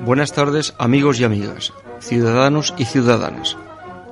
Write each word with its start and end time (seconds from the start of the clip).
Buenas 0.00 0.32
tardes 0.32 0.74
amigos 0.78 1.20
y 1.20 1.24
amigas, 1.24 1.74
ciudadanos 2.00 2.72
y 2.78 2.86
ciudadanas. 2.86 3.58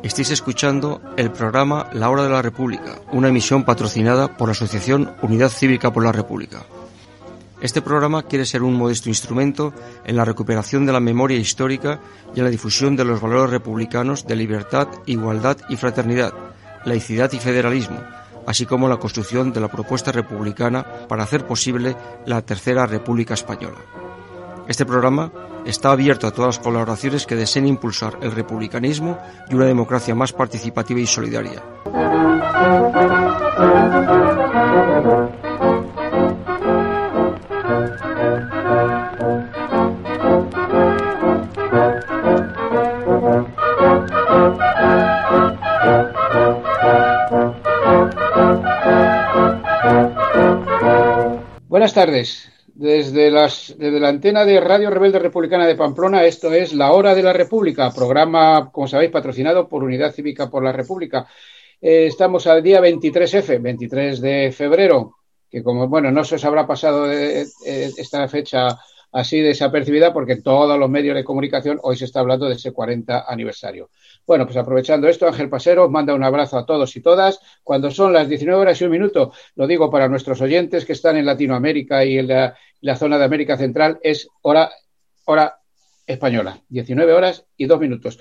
Estáis 0.07 0.31
escuchando 0.31 1.03
el 1.17 1.33
programa 1.33 1.91
La 1.93 2.09
Hora 2.11 2.23
de 2.23 2.31
la 2.31 2.41
República, 2.41 3.01
una 3.11 3.27
emisión 3.27 3.65
patrocinada 3.65 4.37
por 4.37 4.47
la 4.47 4.53
Asociación 4.53 5.13
Unidad 5.21 5.49
Cívica 5.49 5.93
por 5.93 6.05
la 6.05 6.13
República. 6.13 6.63
Este 7.61 7.83
programa 7.83 8.23
quiere 8.23 8.47
ser 8.47 8.63
un 8.63 8.75
modesto 8.75 9.09
instrumento 9.09 9.75
en 10.05 10.15
la 10.15 10.25
recuperación 10.25 10.87
de 10.87 10.93
la 10.93 11.01
memoria 11.01 11.37
histórica 11.37 11.99
y 12.37 12.39
en 12.39 12.45
la 12.45 12.53
difusión 12.53 12.95
de 12.95 13.05
los 13.05 13.21
valores 13.21 13.51
republicanos 13.51 14.29
de 14.29 14.37
libertad, 14.37 14.87
igualdad 15.07 15.57
y 15.69 15.75
fraternidad, 15.75 16.33
laicidad 16.85 17.33
y 17.33 17.41
federalismo, 17.41 17.99
así 18.47 18.65
como 18.65 18.89
la 18.89 18.99
construcción 18.99 19.53
de 19.53 19.61
la 19.61 19.69
propuesta 19.69 20.13
republicana 20.13 20.87
para 21.09 21.25
hacer 21.25 21.45
posible 21.49 21.97
la 22.27 22.43
Tercera 22.43 22.87
República 22.87 23.35
Española. 23.35 24.06
Este 24.69 24.85
programa 24.85 25.31
está 25.65 25.93
abierto 25.93 26.27
a 26.27 26.33
todas 26.33 26.57
las 26.57 26.65
colaboraciones 26.65 27.25
que 27.25 27.37
deseen 27.37 27.69
impulsar 27.69 28.19
el 28.21 28.33
republicanismo 28.33 29.17
y 29.49 29.55
una 29.55 29.67
democracia 29.67 30.15
más 30.15 30.33
participativa 30.33 31.01
y 31.01 31.07
solidaria. 31.07 31.63
Buenas 51.69 51.95
tardes. 51.95 52.56
Desde, 52.79 53.31
las, 53.31 53.75
desde 53.79 53.99
la 53.99 54.11
antena 54.11 54.45
de 54.45 54.61
Radio 54.61 54.91
Rebelde 54.91 55.19
Republicana 55.19 55.67
de 55.67 55.77
Pamplona, 55.77 56.27
esto 56.27 56.53
es 56.53 56.75
La 56.75 56.93
Hora 56.93 57.15
de 57.15 57.23
la 57.23 57.33
República, 57.33 57.91
programa, 57.91 58.71
como 58.71 58.87
sabéis, 58.87 59.11
patrocinado 59.11 59.67
por 59.67 59.83
Unidad 59.83 60.13
Cívica 60.13 60.51
por 60.51 60.63
la 60.63 60.73
República. 60.73 61.27
Eh, 61.81 62.05
estamos 62.05 62.47
al 62.47 62.63
día 62.63 62.83
23F, 62.83 63.63
23 63.63 64.21
de 64.21 64.53
febrero, 64.53 65.17
que 65.51 65.63
como, 65.63 65.89
bueno, 65.89 66.13
no 66.13 66.23
se 66.23 66.35
os 66.35 66.45
habrá 66.45 66.67
pasado 66.67 67.11
eh, 67.11 67.47
eh, 67.65 67.91
esta 67.97 68.29
fecha 68.29 68.79
así 69.13 69.41
desapercibida 69.41 70.13
porque 70.13 70.33
en 70.35 70.43
todos 70.43 70.79
los 70.79 70.91
medios 70.91 71.17
de 71.17 71.25
comunicación 71.25 71.79
hoy 71.83 71.97
se 71.97 72.05
está 72.05 72.21
hablando 72.21 72.47
de 72.47 72.57
ese 72.57 72.73
40 72.73 73.25
aniversario. 73.27 73.89
Bueno, 74.27 74.45
pues 74.45 74.59
aprovechando 74.59 75.09
esto, 75.09 75.27
Ángel 75.27 75.49
Pasero 75.49 75.89
manda 75.89 76.15
un 76.15 76.23
abrazo 76.23 76.59
a 76.59 76.67
todos 76.67 76.95
y 76.97 77.01
todas. 77.01 77.41
Cuando 77.63 77.91
son 77.91 78.13
las 78.13 78.29
19 78.29 78.61
horas 78.61 78.79
y 78.81 78.85
un 78.85 78.91
minuto, 78.91 79.33
lo 79.55 79.67
digo 79.67 79.91
para 79.91 80.09
nuestros 80.09 80.43
oyentes 80.43 80.85
que 80.85 80.93
están 80.93 81.17
en 81.17 81.25
Latinoamérica 81.25 82.05
y 82.05 82.19
en 82.19 82.29
la, 82.29 82.55
la 82.81 82.97
zona 82.97 83.19
de 83.19 83.25
América 83.25 83.57
Central, 83.57 83.99
es 84.03 84.29
hora, 84.43 84.71
hora 85.25 85.61
española, 86.07 86.61
19 86.69 87.13
horas 87.13 87.47
y 87.57 87.67
dos 87.67 87.81
minutos. 87.81 88.19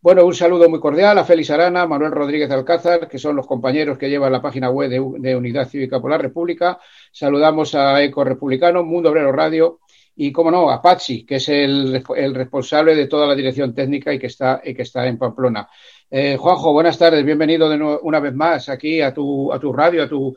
Bueno, 0.00 0.24
un 0.24 0.34
saludo 0.34 0.68
muy 0.68 0.78
cordial 0.78 1.18
a 1.18 1.24
Félix 1.24 1.50
Arana, 1.50 1.86
Manuel 1.86 2.12
Rodríguez 2.12 2.50
Alcázar, 2.50 3.08
que 3.08 3.18
son 3.18 3.34
los 3.34 3.46
compañeros 3.46 3.98
que 3.98 4.08
llevan 4.08 4.30
la 4.30 4.40
página 4.40 4.70
web 4.70 4.88
de, 4.90 5.34
Unidad 5.36 5.68
Cívica 5.68 6.00
por 6.00 6.10
la 6.10 6.18
República. 6.18 6.78
Saludamos 7.10 7.74
a 7.74 8.00
Eco 8.02 8.22
Republicano, 8.22 8.84
Mundo 8.84 9.10
Obrero 9.10 9.32
Radio, 9.32 9.80
y, 10.14 10.30
como 10.32 10.50
no, 10.50 10.70
Apache, 10.70 11.26
que 11.26 11.36
es 11.36 11.48
el, 11.48 12.02
el, 12.14 12.34
responsable 12.34 12.94
de 12.94 13.06
toda 13.06 13.26
la 13.26 13.34
dirección 13.34 13.74
técnica 13.74 14.14
y 14.14 14.18
que 14.18 14.28
está, 14.28 14.62
y 14.64 14.74
que 14.74 14.82
está 14.82 15.06
en 15.06 15.18
Pamplona. 15.18 15.68
Eh, 16.08 16.36
Juanjo, 16.38 16.72
buenas 16.72 16.96
tardes, 16.96 17.24
bienvenido 17.24 17.68
de 17.68 17.76
nuevo, 17.76 18.00
una 18.02 18.20
vez 18.20 18.32
más 18.32 18.68
aquí 18.68 19.00
a 19.00 19.12
tu, 19.12 19.52
a 19.52 19.58
tu 19.58 19.72
radio, 19.72 20.04
a 20.04 20.08
tu, 20.08 20.36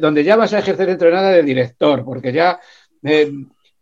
donde, 0.00 0.24
ya 0.24 0.36
vas 0.36 0.52
a 0.52 0.58
ejercer 0.58 0.86
dentro 0.86 1.08
de 1.08 1.14
nada 1.14 1.30
de 1.30 1.42
director, 1.42 2.04
porque 2.04 2.32
ya 2.32 2.58
eh, 3.02 3.30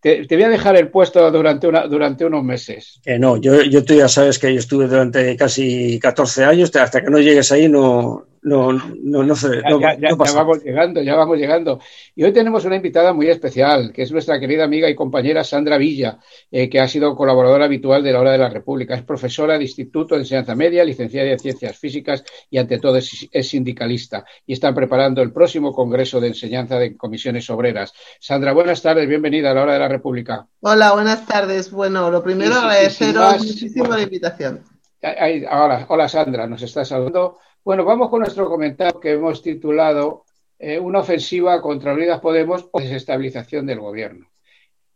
te, 0.00 0.26
te, 0.26 0.34
voy 0.34 0.44
a 0.44 0.48
dejar 0.48 0.76
el 0.76 0.88
puesto 0.88 1.30
durante, 1.30 1.66
una, 1.66 1.86
durante 1.86 2.24
unos 2.24 2.42
meses. 2.42 3.00
Eh, 3.04 3.18
no, 3.18 3.36
yo, 3.36 3.62
yo 3.62 3.84
tú 3.84 3.94
ya 3.94 4.08
sabes 4.08 4.38
que 4.38 4.52
yo 4.52 4.58
estuve 4.58 4.86
durante 4.86 5.36
casi 5.36 5.98
14 5.98 6.44
años, 6.44 6.74
hasta 6.74 7.02
que 7.02 7.10
no 7.10 7.18
llegues 7.18 7.52
ahí 7.52 7.68
no, 7.68 8.26
no, 8.42 8.72
no, 8.72 9.22
no 9.22 9.36
sé. 9.36 9.60
No, 9.68 9.80
ya, 9.80 9.98
ya, 9.98 10.10
no 10.10 10.24
ya, 10.24 10.32
vamos 10.32 10.62
llegando, 10.62 11.02
ya 11.02 11.14
vamos 11.14 11.36
llegando. 11.36 11.78
Y 12.14 12.24
hoy 12.24 12.32
tenemos 12.32 12.64
una 12.64 12.76
invitada 12.76 13.12
muy 13.12 13.28
especial, 13.28 13.92
que 13.92 14.02
es 14.02 14.12
nuestra 14.12 14.40
querida 14.40 14.64
amiga 14.64 14.88
y 14.88 14.94
compañera 14.94 15.44
Sandra 15.44 15.76
Villa, 15.76 16.18
eh, 16.50 16.70
que 16.70 16.80
ha 16.80 16.88
sido 16.88 17.14
colaboradora 17.14 17.66
habitual 17.66 18.02
de 18.02 18.12
la 18.12 18.20
Hora 18.20 18.32
de 18.32 18.38
la 18.38 18.48
República. 18.48 18.94
Es 18.94 19.02
profesora 19.02 19.58
de 19.58 19.64
Instituto 19.64 20.14
de 20.14 20.22
Enseñanza 20.22 20.54
Media, 20.54 20.84
licenciada 20.84 21.28
en 21.28 21.38
Ciencias 21.38 21.78
Físicas 21.78 22.24
y, 22.48 22.56
ante 22.56 22.78
todo, 22.78 22.96
es, 22.96 23.28
es, 23.30 23.48
sindicalista. 23.48 24.24
Y 24.46 24.54
están 24.54 24.74
preparando 24.74 25.20
el 25.20 25.32
próximo 25.32 25.74
Congreso 25.74 26.18
de 26.18 26.28
Enseñanza 26.28 26.78
de 26.78 26.96
Comisiones 26.96 27.48
Obreras. 27.50 27.92
Sandra, 28.20 28.52
buenas 28.54 28.80
tardes, 28.80 29.06
bienvenida 29.06 29.50
a 29.50 29.54
la 29.54 29.62
Hora 29.62 29.72
de 29.74 29.80
la 29.80 29.88
República. 29.88 30.46
Hola, 30.60 30.92
buenas 30.92 31.26
tardes. 31.26 31.70
Bueno, 31.70 32.10
lo 32.10 32.22
primero, 32.22 32.54
agradeceros 32.54 33.38
muchísimo 33.38 33.88
la 33.88 34.02
invitación. 34.02 34.64
Ahí, 35.02 35.44
ahora, 35.48 35.86
hola 35.88 36.08
Sandra, 36.08 36.46
nos 36.46 36.60
está 36.62 36.84
saludando. 36.84 37.38
Bueno, 37.62 37.84
vamos 37.84 38.08
con 38.08 38.20
nuestro 38.20 38.48
comentario 38.48 38.98
que 38.98 39.12
hemos 39.12 39.42
titulado 39.42 40.24
eh, 40.58 40.78
Una 40.78 41.00
ofensiva 41.00 41.60
contra 41.60 41.92
Unidas 41.92 42.18
Podemos 42.18 42.66
o 42.72 42.80
desestabilización 42.80 43.66
del 43.66 43.80
gobierno. 43.80 44.30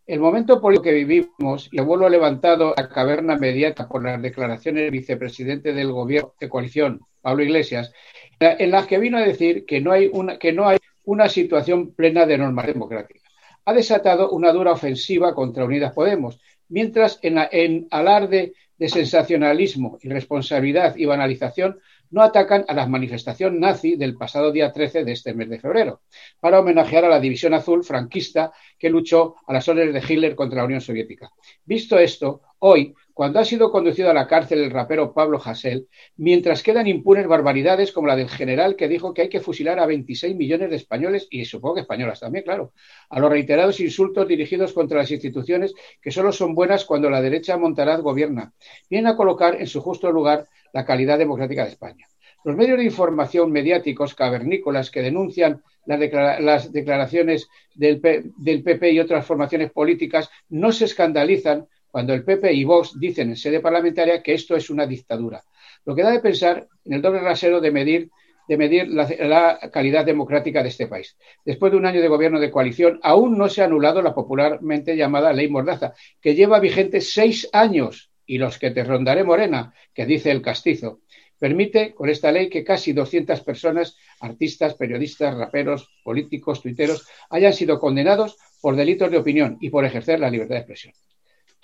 El 0.07 0.21
momento 0.21 0.63
político 0.63 0.85
que 0.85 0.93
vivimos, 0.93 1.69
y 1.71 1.79
el 1.79 1.85
vuelo 1.85 2.09
levantado 2.09 2.73
a 2.75 2.81
la 2.81 2.89
caverna 2.89 3.37
mediata 3.37 3.87
por 3.87 4.03
las 4.03 4.21
declaraciones 4.21 4.83
del 4.83 4.93
vicepresidente 4.93 5.75
del 5.75 5.93
gobierno 5.93 6.33
de 6.41 6.49
coalición, 6.49 7.01
Pablo 7.21 7.43
Iglesias, 7.43 7.93
en 8.41 8.71
las 8.71 8.87
que 8.87 8.99
vino 8.99 9.19
a 9.19 9.23
decir 9.23 9.67
que 9.67 9.83
no 9.83 9.93
hay 9.93 10.09
una, 10.11 10.39
que 10.39 10.53
no 10.55 10.67
hay 10.67 10.79
una 11.05 11.29
situación 11.29 11.93
plena 11.93 12.25
de 12.25 12.39
norma 12.39 12.63
democrática, 12.63 13.29
ha 13.67 13.75
desatado 13.75 14.31
una 14.31 14.53
dura 14.53 14.73
ofensiva 14.73 15.35
contra 15.35 15.67
Unidas 15.67 15.93
Podemos, 15.93 16.41
mientras 16.69 17.19
en, 17.21 17.39
en 17.53 17.89
alarde 17.91 18.55
de 18.79 18.89
sensacionalismo, 18.89 19.99
irresponsabilidad 20.03 20.97
y 20.97 21.05
banalización 21.05 21.79
no 22.15 22.23
atacan 22.23 22.65
a 22.69 22.75
la 22.75 22.87
manifestación 22.87 23.59
nazi 23.59 23.97
del 23.97 24.15
pasado 24.17 24.53
día 24.53 24.71
13 24.71 25.05
de 25.05 25.11
este 25.11 25.35
mes 25.35 25.51
de 25.51 25.59
febrero, 25.59 26.03
para 26.39 26.61
homenajear 26.61 27.05
a 27.05 27.09
la 27.09 27.19
División 27.19 27.55
Azul 27.55 27.83
franquista 27.83 28.53
que 28.79 28.89
luchó 28.89 29.35
a 29.45 29.53
las 29.53 29.69
órdenes 29.69 29.95
de 29.95 30.15
Hitler 30.15 30.37
contra 30.37 30.59
la 30.59 30.67
Unión 30.67 30.81
Soviética. 30.81 31.33
Visto 31.65 31.99
esto, 31.99 32.43
hoy, 32.61 32.95
cuando 33.15 33.39
ha 33.39 33.45
sido 33.45 33.71
conducido 33.71 34.11
a 34.11 34.15
la 34.15 34.27
cárcel 34.27 34.59
el 34.59 34.73
rapero 34.73 35.15
Pablo 35.15 35.41
Hasél, 35.43 35.89
mientras 36.17 36.65
quedan 36.65 36.89
impunes 36.89 37.29
barbaridades 37.29 37.93
como 37.93 38.09
la 38.09 38.17
del 38.17 38.29
general 38.29 38.75
que 38.75 38.89
dijo 38.89 39.15
que 39.15 39.23
hay 39.23 39.29
que 39.29 39.41
fusilar 39.41 39.79
a 39.79 39.87
26 39.87 40.35
millones 40.35 40.69
de 40.69 40.77
españoles 40.77 41.29
y 41.31 41.45
supongo 41.45 41.77
que 41.77 41.81
españolas 41.83 42.19
también, 42.19 42.45
claro, 42.45 42.73
a 43.09 43.21
los 43.21 43.31
reiterados 43.31 43.79
insultos 43.79 44.27
dirigidos 44.27 44.73
contra 44.73 44.99
las 44.99 45.13
instituciones 45.13 45.75
que 46.03 46.11
solo 46.11 46.33
son 46.33 46.57
buenas 46.57 46.85
cuando 46.85 47.09
la 47.09 47.23
derecha 47.23 47.57
montaraz 47.57 48.01
gobierna, 48.01 48.53
vienen 48.91 49.07
a 49.07 49.17
colocar 49.17 49.61
en 49.61 49.69
su 49.69 49.81
justo 49.81 50.11
lugar 50.11 50.47
la 50.73 50.85
calidad 50.85 51.17
democrática 51.17 51.65
de 51.65 51.71
España. 51.71 52.09
Los 52.43 52.57
medios 52.57 52.79
de 52.79 52.85
información 52.85 53.53
mediáticos 53.53 54.15
cavernícolas 54.15 54.91
que 54.91 55.03
denuncian 55.03 55.63
las, 55.87 56.01
declara 56.01 56.41
las 56.41 56.73
declaraciones 56.73 57.49
del 57.75 58.01
PP 58.01 58.91
y 58.91 59.01
otras 59.01 59.25
formaciones 59.25 59.71
políticas 59.71 60.29
no 60.49 60.73
se 60.73 60.87
escandalizan 60.87 61.69
cuando 61.95 62.13
el 62.13 62.25
PP 62.25 62.53
y 62.53 62.65
Vox 62.65 62.99
dicen 62.99 63.29
en 63.29 63.37
sede 63.37 63.61
parlamentaria 63.61 64.21
que 64.21 64.35
esto 64.35 64.57
es 64.57 64.69
una 64.69 64.85
dictadura. 64.85 65.45
Lo 65.85 65.95
que 65.95 66.03
da 66.03 66.11
de 66.11 66.19
pensar 66.19 66.67
en 66.85 66.93
el 66.93 67.01
doble 67.01 67.21
rasero 67.21 67.61
de 67.61 67.71
medir, 67.71 68.11
la, 68.49 69.09
la, 69.21 69.71
calidad 69.71 70.05
democrática 70.05 70.61
de 70.65 70.71
este 70.71 70.89
país. 70.89 71.17
Después 71.45 71.71
de 71.71 71.79
un 71.79 71.87
año 71.87 72.01
de 72.03 72.09
gobierno 72.09 72.41
de 72.41 72.51
coalición, 72.51 72.99
aún 73.05 73.39
no 73.39 73.49
se 73.49 73.63
ha 73.63 73.67
anulado 73.67 74.03
la 74.03 74.13
popularmente 74.13 74.97
llamada 74.97 75.33
ley 75.33 75.49
Mordaza, 75.49 75.95
que 76.21 76.35
lleva 76.35 76.59
vigente 76.59 77.01
seis 77.01 77.49
años 77.53 78.11
y 78.27 78.39
los 78.39 78.59
que 78.59 78.73
te 78.73 78.83
rondaré 78.83 79.23
morena, 79.23 79.73
que 79.95 80.05
dice 80.05 80.33
el 80.33 80.43
castizo. 80.43 80.99
Permite 81.39 81.95
con 81.95 82.09
esta 82.09 82.33
ley 82.33 82.51
que 82.51 82.65
casi 82.65 82.93
200 82.93 83.41
personas, 83.43 83.97
artistas, 84.19 84.75
periodistas, 84.75 85.39
raperos, 85.39 85.89
políticos, 86.03 86.61
tuiteros, 86.61 87.07
hayan 87.31 87.53
sido 87.53 87.79
condenados 87.79 88.37
por 88.61 88.75
delitos 88.75 89.13
de 89.13 89.19
opinión 89.19 89.59
y 89.61 89.71
por 89.71 89.85
ejercer 89.85 90.19
la 90.19 90.29
libertad 90.29 90.57
de 90.57 90.61
expresión. 90.63 90.95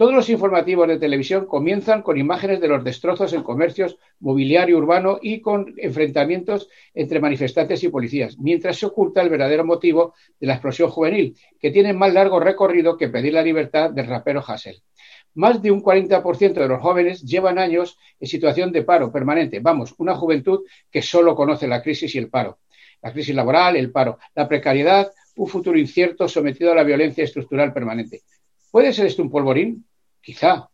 Todos 0.01 0.15
los 0.15 0.31
informativos 0.31 0.89
de 0.89 0.99
televisión 0.99 1.45
comienzan 1.45 2.01
con 2.01 2.17
imágenes 2.17 2.59
de 2.63 2.69
los 2.69 2.83
destrozos 2.83 3.35
en 3.35 3.43
comercios, 3.43 3.99
mobiliario 4.19 4.79
urbano 4.79 5.19
y 5.21 5.43
con 5.43 5.75
enfrentamientos 5.77 6.71
entre 6.95 7.21
manifestantes 7.21 7.85
y 7.85 7.91
policías, 7.91 8.39
mientras 8.39 8.79
se 8.79 8.87
oculta 8.87 9.21
el 9.21 9.29
verdadero 9.29 9.63
motivo 9.63 10.15
de 10.41 10.47
la 10.47 10.55
explosión 10.55 10.89
juvenil, 10.89 11.37
que 11.61 11.71
tiene 11.71 11.93
más 11.93 12.15
largo 12.15 12.41
recorrido 12.41 12.97
que 12.97 13.11
pedir 13.11 13.35
la 13.35 13.43
libertad 13.43 13.91
del 13.91 14.07
rapero 14.07 14.43
Hassel. 14.43 14.81
Más 15.35 15.61
de 15.61 15.71
un 15.71 15.83
40% 15.83 16.55
de 16.55 16.69
los 16.69 16.81
jóvenes 16.81 17.21
llevan 17.21 17.59
años 17.59 17.99
en 18.19 18.27
situación 18.27 18.73
de 18.73 18.85
paro 18.85 19.13
permanente. 19.13 19.61
Vamos, 19.61 19.95
una 19.99 20.15
juventud 20.15 20.61
que 20.91 21.03
solo 21.03 21.37
conoce 21.37 21.69
la 21.69 21.83
crisis 21.83 22.15
y 22.15 22.19
el 22.19 22.31
paro. 22.31 22.61
la 23.03 23.13
crisis 23.13 23.35
laboral, 23.35 23.77
el 23.77 23.93
paro, 23.93 24.19
la 24.35 24.49
precariedad, 24.49 25.13
un 25.37 25.47
futuro 25.47 25.79
incierto 25.79 26.27
sometido 26.27 26.73
a 26.73 26.75
la 26.75 26.85
violencia 26.85 27.23
estructural 27.23 27.75
permanente. 27.75 28.23
¿Puede 28.71 28.95
ser 28.95 29.05
esto 29.05 29.23
un 29.23 29.31
polvorín? 29.31 29.85
Quizá. 30.21 30.69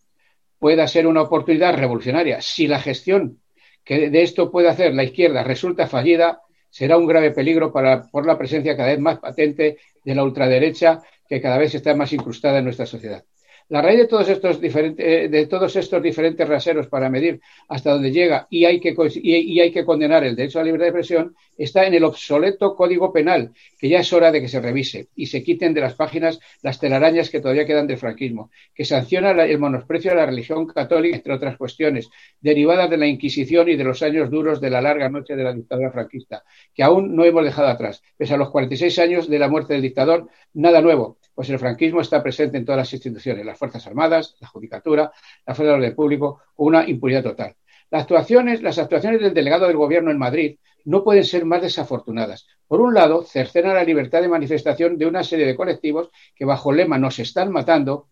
Pueda 0.58 0.88
ser 0.88 1.06
una 1.06 1.22
oportunidad 1.22 1.76
revolucionaria. 1.76 2.40
Si 2.40 2.66
la 2.66 2.80
gestión 2.80 3.40
que 3.84 4.10
de 4.10 4.22
esto 4.22 4.50
puede 4.50 4.68
hacer 4.68 4.94
la 4.94 5.04
izquierda 5.04 5.44
resulta 5.44 5.86
fallida, 5.86 6.40
será 6.70 6.98
un 6.98 7.06
grave 7.06 7.30
peligro 7.30 7.72
para, 7.72 8.02
por 8.02 8.26
la 8.26 8.36
presencia 8.36 8.76
cada 8.76 8.90
vez 8.90 8.98
más 8.98 9.18
patente 9.18 9.78
de 10.04 10.14
la 10.14 10.24
ultraderecha 10.24 11.00
que 11.28 11.40
cada 11.40 11.58
vez 11.58 11.74
está 11.74 11.94
más 11.94 12.12
incrustada 12.12 12.58
en 12.58 12.64
nuestra 12.64 12.86
sociedad. 12.86 13.24
La 13.68 13.82
raíz 13.82 13.98
de 13.98 14.06
todos 14.06 14.28
estos 14.28 14.60
diferentes, 14.60 15.04
eh, 15.04 15.28
de 15.28 15.46
todos 15.46 15.74
estos 15.74 16.00
diferentes 16.00 16.48
raseros 16.48 16.86
para 16.86 17.10
medir 17.10 17.40
hasta 17.68 17.90
dónde 17.90 18.12
llega 18.12 18.46
y 18.48 18.64
hay, 18.64 18.78
que, 18.78 18.94
y, 19.14 19.60
hay 19.60 19.72
que 19.72 19.84
condenar 19.84 20.22
el 20.22 20.36
derecho 20.36 20.58
a 20.58 20.62
la 20.62 20.66
libertad 20.66 20.84
de 20.84 20.90
expresión 20.90 21.36
está 21.56 21.86
en 21.86 21.94
el 21.94 22.04
obsoleto 22.04 22.74
Código 22.74 23.12
Penal, 23.12 23.52
que 23.78 23.88
ya 23.88 24.00
es 24.00 24.12
hora 24.12 24.32
de 24.32 24.40
que 24.40 24.48
se 24.48 24.60
revise 24.60 25.08
y 25.14 25.26
se 25.26 25.42
quiten 25.42 25.74
de 25.74 25.80
las 25.80 25.94
páginas 25.94 26.38
las 26.62 26.78
telarañas 26.78 27.30
que 27.30 27.40
todavía 27.40 27.66
quedan 27.66 27.86
del 27.86 27.98
franquismo, 27.98 28.50
que 28.74 28.84
sanciona 28.84 29.30
el 29.30 29.58
monosprecio 29.58 30.10
de 30.10 30.16
la 30.16 30.26
religión 30.26 30.66
católica, 30.66 31.16
entre 31.16 31.34
otras 31.34 31.56
cuestiones, 31.56 32.08
derivadas 32.40 32.90
de 32.90 32.96
la 32.96 33.06
Inquisición 33.06 33.68
y 33.68 33.76
de 33.76 33.84
los 33.84 34.02
años 34.02 34.30
duros 34.30 34.60
de 34.60 34.70
la 34.70 34.80
larga 34.80 35.08
noche 35.08 35.36
de 35.36 35.44
la 35.44 35.52
dictadura 35.52 35.90
franquista, 35.90 36.44
que 36.74 36.82
aún 36.82 37.14
no 37.14 37.24
hemos 37.24 37.44
dejado 37.44 37.68
atrás. 37.68 38.02
Pese 38.16 38.34
a 38.34 38.36
los 38.36 38.50
46 38.50 38.98
años 38.98 39.28
de 39.28 39.38
la 39.38 39.48
muerte 39.48 39.72
del 39.72 39.82
dictador, 39.82 40.28
nada 40.54 40.80
nuevo 40.80 41.18
pues 41.36 41.50
el 41.50 41.58
franquismo 41.58 42.00
está 42.00 42.22
presente 42.22 42.56
en 42.56 42.64
todas 42.64 42.78
las 42.78 42.92
instituciones, 42.94 43.44
las 43.44 43.58
Fuerzas 43.58 43.86
Armadas, 43.86 44.36
la 44.40 44.48
Judicatura, 44.48 45.12
la 45.46 45.54
Fuerza 45.54 45.72
de 45.72 45.78
Orden 45.78 45.94
Público, 45.94 46.40
una 46.56 46.88
impunidad 46.88 47.22
total. 47.22 47.54
Las 47.90 48.02
actuaciones, 48.02 48.62
las 48.62 48.78
actuaciones 48.78 49.20
del 49.20 49.34
delegado 49.34 49.66
del 49.66 49.76
Gobierno 49.76 50.10
en 50.10 50.18
Madrid 50.18 50.56
no 50.86 51.04
pueden 51.04 51.24
ser 51.24 51.44
más 51.44 51.60
desafortunadas. 51.62 52.46
Por 52.66 52.80
un 52.80 52.94
lado, 52.94 53.22
cercenan 53.22 53.74
la 53.74 53.84
libertad 53.84 54.22
de 54.22 54.28
manifestación 54.28 54.96
de 54.96 55.06
una 55.06 55.22
serie 55.22 55.46
de 55.46 55.56
colectivos 55.56 56.10
que 56.34 56.44
bajo 56.44 56.70
el 56.70 56.78
lema 56.78 56.98
nos 56.98 57.18
están 57.18 57.52
matando 57.52 58.08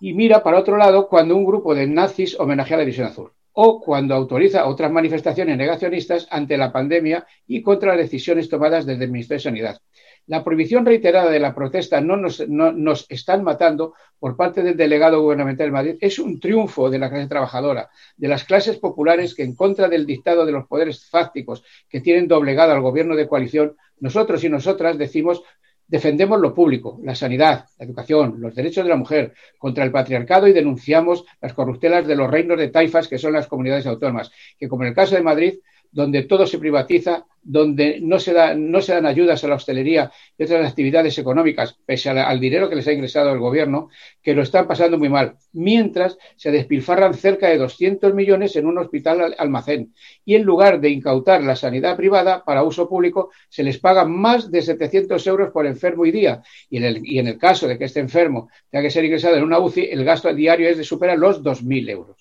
y 0.00 0.14
mira 0.14 0.42
para 0.42 0.58
otro 0.58 0.76
lado 0.76 1.08
cuando 1.08 1.36
un 1.36 1.44
grupo 1.44 1.74
de 1.74 1.86
nazis 1.86 2.38
homenajea 2.40 2.76
a 2.76 2.78
la 2.78 2.84
División 2.84 3.06
Azul 3.06 3.32
o 3.52 3.80
cuando 3.80 4.14
autoriza 4.14 4.66
otras 4.66 4.90
manifestaciones 4.90 5.56
negacionistas 5.56 6.26
ante 6.30 6.56
la 6.56 6.72
pandemia 6.72 7.26
y 7.46 7.62
contra 7.62 7.90
las 7.90 7.98
decisiones 7.98 8.48
tomadas 8.48 8.84
desde 8.84 9.04
el 9.04 9.12
Ministerio 9.12 9.38
de 9.38 9.42
Sanidad. 9.44 9.80
La 10.26 10.42
prohibición 10.42 10.86
reiterada 10.86 11.30
de 11.30 11.38
la 11.38 11.54
protesta 11.54 12.00
no 12.00 12.16
nos, 12.16 13.06
están 13.10 13.44
matando 13.44 13.94
por 14.18 14.36
parte 14.36 14.62
del 14.62 14.76
delegado 14.76 15.20
gubernamental 15.20 15.66
de 15.66 15.72
Madrid. 15.72 15.96
Es 16.00 16.18
un 16.18 16.40
triunfo 16.40 16.88
de 16.88 16.98
la 16.98 17.10
clase 17.10 17.28
trabajadora, 17.28 17.90
de 18.16 18.28
las 18.28 18.44
clases 18.44 18.78
populares 18.78 19.34
que 19.34 19.42
en 19.42 19.54
contra 19.54 19.88
del 19.88 20.06
dictado 20.06 20.46
de 20.46 20.52
los 20.52 20.66
poderes 20.66 21.08
fácticos 21.10 21.62
que 21.88 22.00
tienen 22.00 22.26
doblegado 22.26 22.72
al 22.72 22.80
gobierno 22.80 23.16
de 23.16 23.28
coalición, 23.28 23.76
nosotros 24.00 24.42
y 24.44 24.48
nosotras 24.48 24.96
decimos 24.96 25.42
defendemos 25.86 26.40
lo 26.40 26.54
público, 26.54 26.98
la 27.02 27.14
sanidad, 27.14 27.66
la 27.78 27.84
educación, 27.84 28.36
los 28.38 28.54
derechos 28.54 28.84
de 28.84 28.90
la 28.90 28.96
mujer, 28.96 29.34
contra 29.58 29.84
el 29.84 29.92
patriarcado 29.92 30.48
y 30.48 30.52
denunciamos 30.52 31.24
las 31.40 31.52
corruptelas 31.52 32.06
de 32.06 32.16
los 32.16 32.30
reinos 32.30 32.58
de 32.58 32.68
taifas 32.68 33.08
que 33.08 33.18
son 33.18 33.34
las 33.34 33.46
comunidades 33.46 33.86
autónomas, 33.86 34.30
que 34.58 34.68
como 34.68 34.84
en 34.84 34.88
el 34.88 34.94
caso 34.94 35.14
de 35.14 35.22
Madrid 35.22 35.54
donde 35.94 36.24
todo 36.24 36.44
se 36.44 36.58
privatiza, 36.58 37.24
donde 37.40 38.00
no 38.02 38.18
se, 38.18 38.32
da, 38.32 38.54
no 38.54 38.80
se 38.80 38.94
dan 38.94 39.06
ayudas 39.06 39.44
a 39.44 39.48
la 39.48 39.54
hostelería 39.54 40.10
y 40.36 40.42
otras 40.42 40.68
actividades 40.68 41.16
económicas, 41.18 41.78
pese 41.86 42.10
al, 42.10 42.40
dinero 42.40 42.68
que 42.68 42.74
les 42.74 42.88
ha 42.88 42.92
ingresado 42.92 43.32
el 43.32 43.38
gobierno, 43.38 43.90
que 44.20 44.34
lo 44.34 44.42
están 44.42 44.66
pasando 44.66 44.98
muy 44.98 45.08
mal, 45.08 45.36
mientras 45.52 46.18
se 46.34 46.50
despilfarran 46.50 47.14
cerca 47.14 47.48
de 47.48 47.58
200 47.58 48.12
millones 48.12 48.56
en 48.56 48.66
un 48.66 48.78
hospital 48.78 49.36
almacén. 49.38 49.94
Y 50.24 50.34
en 50.34 50.42
lugar 50.42 50.80
de 50.80 50.90
incautar 50.90 51.44
la 51.44 51.54
sanidad 51.54 51.96
privada 51.96 52.44
para 52.44 52.64
uso 52.64 52.88
público, 52.88 53.30
se 53.48 53.62
les 53.62 53.78
paga 53.78 54.04
más 54.04 54.50
de 54.50 54.62
700 54.62 55.24
euros 55.28 55.52
por 55.52 55.64
enfermo 55.64 56.06
y 56.06 56.10
día. 56.10 56.42
Y 56.68 56.78
en 56.78 56.84
el, 56.84 57.06
y 57.06 57.20
en 57.20 57.28
el 57.28 57.38
caso 57.38 57.68
de 57.68 57.78
que 57.78 57.84
este 57.84 58.00
enfermo 58.00 58.48
tenga 58.68 58.82
que 58.82 58.90
ser 58.90 59.04
ingresado 59.04 59.36
en 59.36 59.44
una 59.44 59.60
UCI, 59.60 59.90
el 59.92 60.04
gasto 60.04 60.34
diario 60.34 60.68
es 60.68 60.76
de 60.76 60.84
superar 60.84 61.18
los 61.18 61.40
2.000 61.40 61.90
euros. 61.90 62.16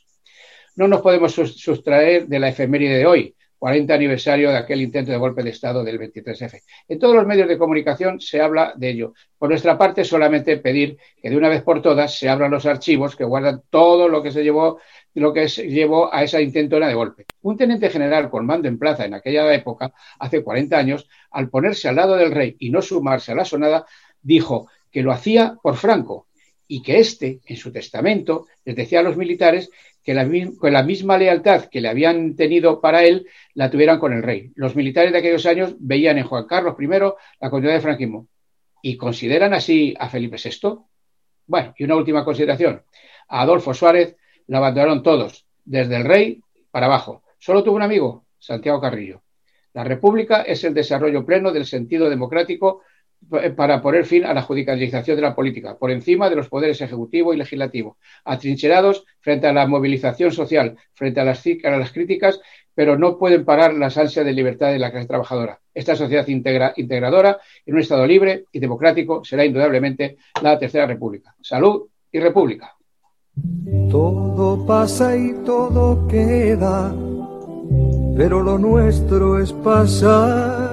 No 0.76 0.88
nos 0.88 1.02
podemos 1.02 1.34
sustraer 1.34 2.28
de 2.28 2.40
la 2.40 2.50
efeméride 2.50 2.98
de 2.98 3.06
hoy 3.06 3.36
40 3.63 3.94
aniversario 3.94 4.50
de 4.50 4.57
aquel 4.57 4.81
intento 4.81 5.13
de 5.13 5.18
golpe 5.18 5.42
de 5.42 5.51
Estado 5.51 5.86
del 5.86 5.98
23F. 5.98 6.63
En 6.86 7.00
todos 7.00 7.15
los 7.15 7.25
medios 7.25 7.48
de 7.48 7.57
comunicación 7.57 8.19
se 8.19 8.42
habla 8.42 8.74
de 8.75 8.89
ello. 8.89 9.13
Por 9.38 9.48
nuestra 9.48 9.77
parte, 9.77 10.04
solamente 10.04 10.57
pedir 10.57 10.98
que 11.21 11.30
de 11.30 11.38
una 11.38 11.48
vez 11.48 11.62
por 11.62 11.81
todas 11.81 12.19
se 12.19 12.27
abran 12.27 12.51
los 12.51 12.65
archivos 12.65 13.15
que 13.15 13.24
guardan 13.24 13.62
todo 13.69 14.10
lo 14.10 14.21
que 14.21 14.31
se 14.31 14.44
llevó, 14.44 14.81
lo 15.13 15.31
que 15.31 15.48
se 15.48 15.69
llevó 15.69 16.13
a 16.13 16.24
esa 16.24 16.42
intentona 16.42 16.89
de 16.89 16.94
golpe. 16.94 17.24
Un 17.42 17.56
teniente 17.56 17.89
general 17.89 18.30
con 18.30 18.45
mando 18.45 18.68
en 18.68 18.77
plaza 18.77 19.06
en 19.06 19.13
aquella 19.13 19.54
época, 19.54 19.94
hace 20.19 20.44
40 20.44 20.77
años, 20.77 21.07
al 21.31 21.50
ponerse 21.50 21.88
al 21.88 21.95
lado 21.95 22.18
del 22.18 22.33
rey 22.33 22.57
y 22.59 22.69
no 22.69 22.81
sumarse 22.81 23.31
a 23.31 23.36
la 23.36 23.45
sonada, 23.45 23.86
dijo 24.21 24.68
que 24.92 25.04
lo 25.04 25.13
hacía 25.13 25.56
por 25.63 25.77
Franco 25.77 26.27
y 26.68 26.81
que 26.81 27.00
éste, 27.00 27.39
en 27.45 27.56
su 27.56 27.71
testamento, 27.71 28.48
les 28.66 28.75
decía 28.75 29.00
a 29.00 29.04
los 29.04 29.16
militares 29.16 29.69
que 30.04 30.14
la, 30.14 30.30
con 30.58 30.74
la 30.74 30.84
misma 30.84 31.18
lealtad 31.18 31.66
que 31.66 31.82
le 31.82 31.90
habían 31.90 32.36
tenido 32.36 32.82
para 32.82 33.04
él, 33.04 33.26
la 33.54 33.72
tuvieran 33.72 34.00
con 34.00 34.14
el 34.14 34.22
rey. 34.22 34.52
Los 34.56 34.76
militares 34.76 35.12
de 35.12 35.20
aquellos 35.20 35.46
años 35.46 35.76
veían 35.80 36.18
en 36.18 36.26
Juan 36.26 36.46
Carlos 36.46 36.76
I 36.80 36.88
la 36.88 37.50
continuidad 37.50 37.76
de 37.76 37.82
franquismo. 37.82 38.28
¿Y 38.82 38.98
consideran 38.98 39.54
así 39.54 39.94
a 39.98 40.10
Felipe 40.10 40.38
VI? 40.44 40.80
Bueno, 41.48 41.74
y 41.78 41.84
una 41.86 41.96
última 41.96 42.26
consideración. 42.26 42.84
A 43.30 43.42
Adolfo 43.42 43.74
Suárez 43.74 44.18
la 44.48 44.58
abandonaron 44.58 45.04
todos, 45.04 45.46
desde 45.64 45.96
el 45.96 46.04
rey 46.04 46.42
para 46.70 46.88
abajo. 46.88 47.24
Solo 47.40 47.64
tuvo 47.64 47.78
un 47.78 47.82
amigo, 47.82 48.26
Santiago 48.38 48.82
Carrillo. 48.82 49.22
La 49.74 49.84
República 49.84 50.42
es 50.42 50.64
el 50.66 50.74
desarrollo 50.74 51.26
pleno 51.26 51.52
del 51.52 51.66
sentido 51.66 52.10
democrático 52.10 52.82
para 53.56 53.81
poner 53.81 54.06
fin 54.06 54.25
a 54.25 54.34
la 54.34 54.42
judicialización 54.42 55.16
de 55.16 55.22
la 55.22 55.36
política, 55.36 55.78
por 55.78 55.92
encima 55.92 56.30
de 56.30 56.36
los 56.36 56.50
poderes 56.50 56.81
ejecutivo 56.81 57.34
y 57.34 57.38
legislativo, 57.38 57.98
atrincherados 58.25 59.06
frente 59.20 59.48
a 59.48 59.54
la 59.54 59.68
movilización 59.68 60.31
social, 60.31 60.78
frente 60.94 61.20
a 61.20 61.25
las, 61.25 61.92
críticas, 61.92 62.40
pero 62.75 62.98
no 62.98 63.18
pueden 63.18 63.46
parar 63.46 63.74
las 63.74 63.98
ansias 63.98 64.25
de 64.25 64.34
libertad 64.34 64.72
de 64.72 64.80
la 64.80 64.92
clase 64.92 65.08
trabajadora. 65.08 65.60
Esta 65.74 65.96
sociedad 65.96 66.28
integra, 66.28 66.74
integradora 66.75 67.40
en 67.66 67.75
un 67.75 67.81
Estado 67.81 68.06
libre 68.06 68.46
y 68.52 68.60
democrático 68.60 69.24
será 69.24 69.46
indudablemente 69.46 70.18
la 70.42 70.58
Tercera 70.58 70.86
República. 70.86 71.36
Salud 71.42 71.88
y 72.12 72.19
República. 72.19 72.76
Todo 73.90 74.66
pasa 74.66 75.16
y 75.18 75.34
todo 75.46 76.08
queda, 76.08 76.94
pero 78.16 78.44
lo 78.44 78.60
nuestro 78.60 79.40
es 79.40 79.52
pasar 79.52 80.73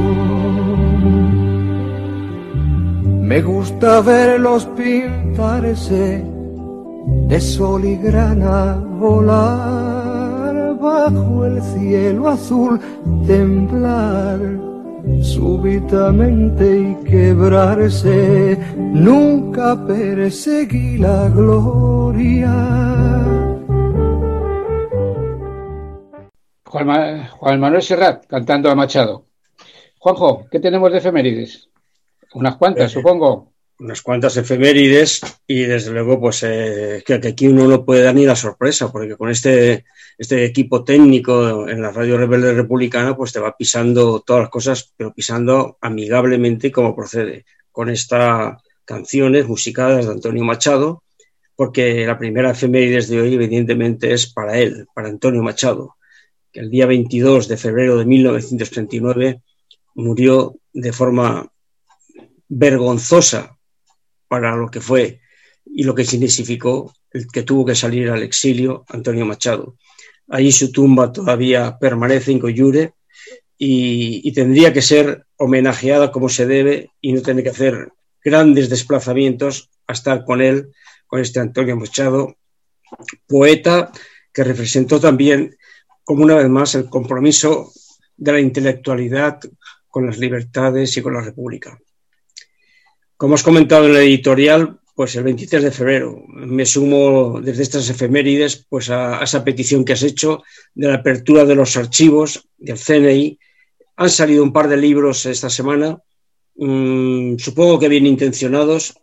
Me 3.31 3.41
gusta 3.41 4.01
verlos 4.01 4.65
pintarse 4.75 6.21
de 7.29 7.39
sol 7.39 7.85
y 7.85 7.95
grana 7.95 8.75
volar 8.99 10.75
bajo 10.75 11.45
el 11.45 11.61
cielo 11.61 12.27
azul, 12.27 12.77
temblar 13.25 14.37
súbitamente 15.23 16.77
y 16.77 16.95
quebrarse. 17.05 18.59
Nunca 18.77 19.81
perseguí 19.87 20.97
la 20.97 21.29
gloria. 21.29 22.53
Juan, 26.65 27.61
Manuel 27.61 27.81
Serrat 27.81 28.25
cantando 28.25 28.69
a 28.69 28.75
Machado. 28.75 29.23
Juanjo, 29.99 30.47
¿qué 30.51 30.59
tenemos 30.59 30.91
de 30.91 30.97
efemérides? 30.97 31.70
Unas 32.33 32.57
cuantas, 32.57 32.91
eh, 32.91 32.93
supongo. 32.93 33.51
Unas 33.79 34.01
cuantas 34.03 34.37
efemérides 34.37 35.21
y 35.47 35.63
desde 35.63 35.91
luego 35.91 36.19
pues 36.19 36.43
eh, 36.43 37.03
que, 37.03 37.15
aquí 37.15 37.47
uno 37.47 37.67
no 37.67 37.83
puede 37.83 38.03
dar 38.03 38.13
ni 38.13 38.25
la 38.25 38.35
sorpresa 38.35 38.91
porque 38.91 39.17
con 39.17 39.29
este, 39.31 39.85
este 40.19 40.45
equipo 40.45 40.83
técnico 40.83 41.67
en 41.67 41.81
la 41.81 41.91
radio 41.91 42.15
rebelde 42.15 42.53
republicana 42.53 43.17
pues 43.17 43.33
te 43.33 43.39
va 43.39 43.57
pisando 43.57 44.19
todas 44.19 44.43
las 44.43 44.49
cosas 44.51 44.93
pero 44.95 45.11
pisando 45.11 45.79
amigablemente 45.81 46.71
como 46.71 46.95
procede 46.95 47.45
con 47.71 47.89
estas 47.89 48.61
canciones 48.85 49.47
musicadas 49.47 50.05
de 50.05 50.11
Antonio 50.11 50.43
Machado 50.43 51.01
porque 51.55 52.05
la 52.05 52.19
primera 52.19 52.51
efemérides 52.51 53.09
de 53.09 53.19
hoy 53.19 53.33
evidentemente 53.33 54.13
es 54.13 54.31
para 54.31 54.59
él, 54.59 54.85
para 54.93 55.09
Antonio 55.09 55.41
Machado 55.41 55.95
que 56.51 56.59
el 56.59 56.69
día 56.69 56.85
22 56.85 57.47
de 57.47 57.57
febrero 57.57 57.97
de 57.97 58.05
1939 58.05 59.41
murió 59.95 60.55
de 60.71 60.93
forma 60.93 61.51
vergonzosa 62.53 63.57
para 64.27 64.55
lo 64.57 64.69
que 64.69 64.81
fue 64.81 65.21
y 65.65 65.83
lo 65.83 65.95
que 65.95 66.03
significó 66.03 66.93
el 67.11 67.27
que 67.27 67.43
tuvo 67.43 67.65
que 67.65 67.75
salir 67.75 68.09
al 68.09 68.23
exilio 68.23 68.85
Antonio 68.89 69.25
Machado. 69.25 69.77
Allí 70.27 70.51
su 70.51 70.71
tumba 70.71 71.11
todavía 71.11 71.77
permanece 71.79 72.31
en 72.31 72.41
y, 73.57 74.27
y, 74.27 74.31
tendría 74.33 74.73
que 74.73 74.81
ser 74.81 75.25
homenajeada 75.37 76.11
como 76.11 76.29
se 76.29 76.45
debe 76.45 76.91
y 76.99 77.13
no 77.13 77.21
tener 77.21 77.43
que 77.43 77.51
hacer 77.51 77.91
grandes 78.23 78.69
desplazamientos 78.69 79.69
a 79.87 79.93
estar 79.93 80.25
con 80.25 80.41
él, 80.41 80.71
con 81.05 81.21
este 81.21 81.39
Antonio 81.39 81.77
Machado, 81.77 82.35
poeta 83.27 83.91
que 84.33 84.43
representó 84.43 84.99
también, 84.99 85.55
como 86.03 86.23
una 86.23 86.35
vez 86.35 86.49
más, 86.49 86.75
el 86.75 86.89
compromiso 86.89 87.71
de 88.17 88.31
la 88.31 88.39
intelectualidad 88.39 89.39
con 89.87 90.05
las 90.07 90.17
libertades 90.17 90.95
y 90.97 91.01
con 91.01 91.13
la 91.13 91.21
República. 91.21 91.77
Como 93.21 93.35
has 93.35 93.43
comentado 93.43 93.85
en 93.85 93.91
el 93.91 93.97
editorial, 93.97 94.79
pues 94.95 95.15
el 95.15 95.23
23 95.23 95.61
de 95.61 95.69
febrero 95.69 96.23
me 96.27 96.65
sumo 96.65 97.39
desde 97.39 97.61
estas 97.61 97.87
efemérides 97.87 98.65
pues 98.67 98.89
a, 98.89 99.21
esa 99.21 99.43
petición 99.43 99.85
que 99.85 99.93
has 99.93 100.01
hecho 100.01 100.41
de 100.73 100.87
la 100.87 100.95
apertura 100.95 101.45
de 101.45 101.53
los 101.53 101.77
archivos 101.77 102.49
del 102.57 102.79
CNI. 102.79 103.37
Han 103.97 104.09
salido 104.09 104.41
un 104.41 104.51
par 104.51 104.67
de 104.67 104.77
libros 104.77 105.27
esta 105.27 105.51
semana, 105.51 105.99
mmm, 106.55 107.35
supongo 107.37 107.77
que 107.77 107.89
bien 107.89 108.07
intencionados, 108.07 108.95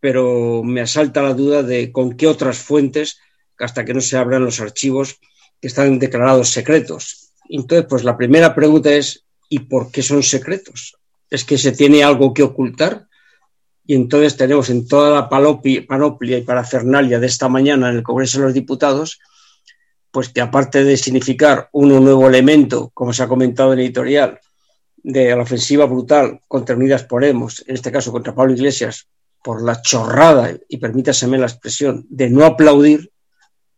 pero 0.00 0.62
me 0.62 0.80
asalta 0.80 1.20
la 1.20 1.34
duda 1.34 1.62
de 1.62 1.92
con 1.92 2.16
qué 2.16 2.28
otras 2.28 2.56
fuentes, 2.56 3.18
hasta 3.58 3.84
que 3.84 3.92
no 3.92 4.00
se 4.00 4.16
abran 4.16 4.42
los 4.42 4.58
archivos 4.58 5.20
que 5.60 5.68
están 5.68 5.98
declarados 5.98 6.48
secretos. 6.48 7.34
Entonces, 7.50 7.86
pues 7.86 8.04
la 8.04 8.16
primera 8.16 8.54
pregunta 8.54 8.90
es, 8.90 9.26
¿y 9.50 9.58
por 9.58 9.90
qué 9.90 10.00
son 10.00 10.22
secretos? 10.22 10.96
¿Es 11.28 11.44
que 11.44 11.58
se 11.58 11.72
tiene 11.72 12.02
algo 12.02 12.32
que 12.32 12.42
ocultar? 12.42 13.06
Y 13.86 13.94
entonces 13.94 14.36
tenemos 14.36 14.68
en 14.68 14.86
toda 14.88 15.10
la 15.10 15.28
panoplia 15.28 16.38
y 16.38 16.42
parafernalia 16.42 17.20
de 17.20 17.26
esta 17.26 17.48
mañana 17.48 17.88
en 17.88 17.96
el 17.96 18.02
Congreso 18.02 18.38
de 18.38 18.46
los 18.46 18.54
Diputados, 18.54 19.20
pues 20.10 20.30
que 20.30 20.40
aparte 20.40 20.82
de 20.82 20.96
significar 20.96 21.68
un 21.72 21.88
nuevo 21.88 22.28
elemento, 22.28 22.90
como 22.94 23.12
se 23.12 23.22
ha 23.22 23.28
comentado 23.28 23.72
en 23.72 23.78
el 23.78 23.84
editorial, 23.84 24.40
de 24.96 25.36
la 25.36 25.42
ofensiva 25.42 25.84
brutal 25.84 26.40
contra 26.48 26.74
Unidas 26.74 27.04
Podemos, 27.04 27.62
en 27.68 27.76
este 27.76 27.92
caso 27.92 28.10
contra 28.10 28.34
Pablo 28.34 28.54
Iglesias, 28.54 29.06
por 29.44 29.62
la 29.62 29.80
chorrada, 29.80 30.52
y 30.68 30.78
permítaseme 30.78 31.38
la 31.38 31.46
expresión, 31.46 32.04
de 32.08 32.28
no 32.28 32.44
aplaudir, 32.44 33.12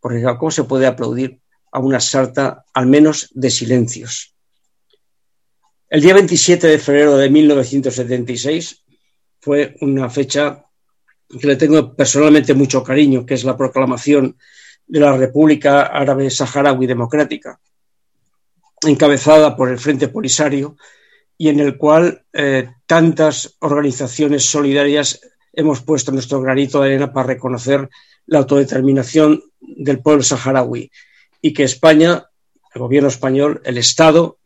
porque 0.00 0.22
¿cómo 0.38 0.50
se 0.50 0.64
puede 0.64 0.86
aplaudir 0.86 1.40
a 1.70 1.80
una 1.80 2.00
sarta, 2.00 2.64
al 2.72 2.86
menos 2.86 3.28
de 3.34 3.50
silencios? 3.50 4.34
El 5.90 6.00
día 6.00 6.14
27 6.14 6.66
de 6.66 6.78
febrero 6.78 7.18
de 7.18 7.28
1976 7.28 8.84
fue 9.40 9.76
una 9.80 10.08
fecha 10.10 10.64
que 11.28 11.46
le 11.46 11.56
tengo 11.56 11.94
personalmente 11.94 12.54
mucho 12.54 12.82
cariño, 12.82 13.26
que 13.26 13.34
es 13.34 13.44
la 13.44 13.56
proclamación 13.56 14.36
de 14.86 15.00
la 15.00 15.16
República 15.16 15.82
Árabe 15.82 16.30
Saharaui 16.30 16.86
Democrática, 16.86 17.60
encabezada 18.86 19.54
por 19.54 19.68
el 19.68 19.78
Frente 19.78 20.08
Polisario 20.08 20.76
y 21.36 21.48
en 21.48 21.60
el 21.60 21.76
cual 21.76 22.24
eh, 22.32 22.70
tantas 22.86 23.56
organizaciones 23.60 24.44
solidarias 24.44 25.20
hemos 25.52 25.82
puesto 25.82 26.10
nuestro 26.12 26.40
granito 26.40 26.80
de 26.80 26.88
arena 26.88 27.12
para 27.12 27.28
reconocer 27.28 27.88
la 28.26 28.38
autodeterminación 28.38 29.42
del 29.60 30.00
pueblo 30.00 30.22
saharaui 30.22 30.90
y 31.40 31.52
que 31.52 31.64
España, 31.64 32.26
el 32.74 32.80
gobierno 32.80 33.08
español, 33.08 33.60
el 33.64 33.78
Estado, 33.78 34.38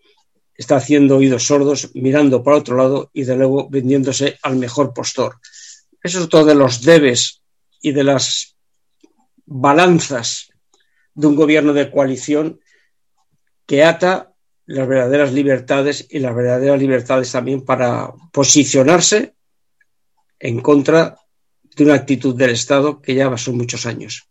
está 0.55 0.77
haciendo 0.77 1.17
oídos 1.17 1.47
sordos, 1.47 1.91
mirando 1.95 2.43
para 2.43 2.59
otro 2.59 2.77
lado 2.77 3.11
y 3.13 3.25
de 3.25 3.37
luego 3.37 3.69
vendiéndose 3.69 4.39
al 4.43 4.57
mejor 4.57 4.93
postor. 4.93 5.39
Eso 6.03 6.19
es 6.19 6.25
otro 6.25 6.45
de 6.45 6.55
los 6.55 6.83
debes 6.83 7.43
y 7.81 7.93
de 7.93 8.05
las 8.05 8.57
balanzas 9.47 10.51
de 11.15 11.27
un 11.27 11.37
gobierno 11.37 11.73
de 11.73 11.91
coalición 11.91 12.61
que 13.67 13.85
ata 13.85 14.33
las 14.67 14.89
verdaderas 14.89 15.33
libertades 15.33 16.07
y 16.09 16.19
las 16.19 16.35
verdaderas 16.35 16.81
libertades 16.81 17.33
también 17.33 17.65
para 17.65 18.13
posicionarse 18.33 19.35
en 20.39 20.61
contra 20.61 21.19
de 21.77 21.85
una 21.85 21.95
actitud 21.95 22.35
del 22.35 22.51
Estado 22.51 23.01
que 23.01 23.15
ya 23.15 23.37
son 23.37 23.57
muchos 23.57 23.87
años. 23.87 24.29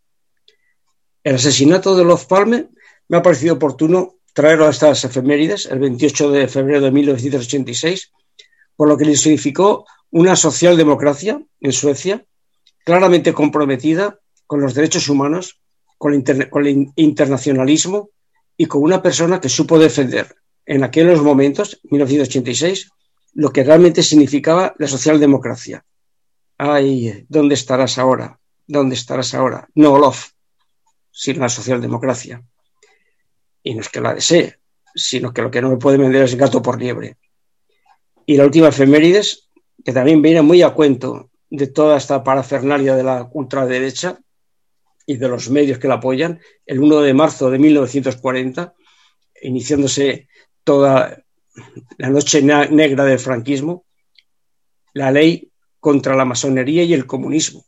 El 1.24 1.36
asesinato 1.36 1.96
de 1.96 2.04
Love 2.04 2.25
Palme 2.25 2.70
me 3.08 3.18
ha 3.18 3.22
parecido 3.22 3.56
oportuno 3.56 4.16
traerlo 4.34 4.68
a 4.68 4.72
estas 4.72 5.04
efemérides, 5.04 5.66
el 5.66 5.80
28 5.80 6.32
de 6.32 6.48
febrero 6.48 6.82
de 6.82 6.92
1986, 6.92 8.12
por 8.76 8.88
lo 8.88 8.98
que 8.98 9.06
le 9.06 9.16
significó 9.16 9.86
una 10.12 10.36
socialdemocracia 10.36 11.42
en 11.60 11.72
Suecia 11.72 12.26
claramente 12.86 13.34
comprometida 13.34 14.20
con 14.48 14.62
los 14.62 14.74
derechos 14.74 15.08
humanos, 15.08 15.60
con 15.98 16.14
el, 16.14 16.92
internacionalismo 16.96 18.10
y 18.58 18.66
con 18.66 18.84
una 18.84 19.02
persona 19.02 19.40
que 19.40 19.50
supo 19.50 19.80
defender 19.80 20.36
en 20.66 20.84
aquellos 20.84 21.22
momentos, 21.22 21.80
1986, 21.84 22.90
lo 23.34 23.52
que 23.52 23.64
realmente 23.64 24.04
significaba 24.04 24.74
la 24.78 24.88
socialdemocracia. 24.88 25.86
Ay, 26.58 27.26
¿dónde 27.30 27.56
estarás 27.56 27.98
ahora? 27.98 28.40
¿Dónde 28.68 28.96
estarás 28.96 29.34
ahora? 29.34 29.68
No, 29.74 29.94
Olof, 29.94 30.32
sin 31.12 31.40
la 31.40 31.50
socialdemocracia. 31.50 32.44
Y 33.63 33.75
no 33.75 33.82
es 33.82 33.89
que 33.89 34.01
la 34.01 34.13
desee, 34.13 34.58
sino 34.96 35.34
que 35.34 35.41
lo 35.41 35.51
que 35.51 35.62
no 35.62 35.70
me 35.70 35.77
puede 35.77 35.98
vender 35.98 36.24
es 36.24 36.36
gato 36.36 36.62
por 36.62 36.80
liebre. 36.80 37.18
Y 38.25 38.38
la 38.38 38.46
última 38.46 38.70
efemérides, 38.70 39.50
que 39.84 39.94
también 39.94 40.22
viene 40.22 40.41
muy 40.41 40.62
a 40.62 40.72
cuento 40.72 41.30
de 41.50 41.68
toda 41.68 41.98
esta 41.98 42.24
parafernalia 42.24 42.96
de 42.96 43.03
la 43.03 43.30
ultraderecha 43.34 44.20
y 45.06 45.18
de 45.18 45.27
los 45.27 45.50
medios 45.50 45.80
que 45.80 45.88
la 45.88 45.96
apoyan, 45.96 46.39
el 46.65 46.80
1 46.80 47.01
de 47.01 47.13
marzo 47.13 47.51
de 47.51 47.60
1940, 47.60 48.74
iniciándose 49.41 50.27
toda 50.63 51.24
la 51.98 52.10
noche 52.10 52.41
negra 52.41 53.06
del 53.06 53.20
franquismo, 53.20 53.86
la 54.94 55.12
ley 55.12 55.51
contra 55.80 56.15
la 56.15 56.25
masonería 56.25 56.84
y 56.84 56.94
el 56.94 57.06
comunismo. 57.06 57.65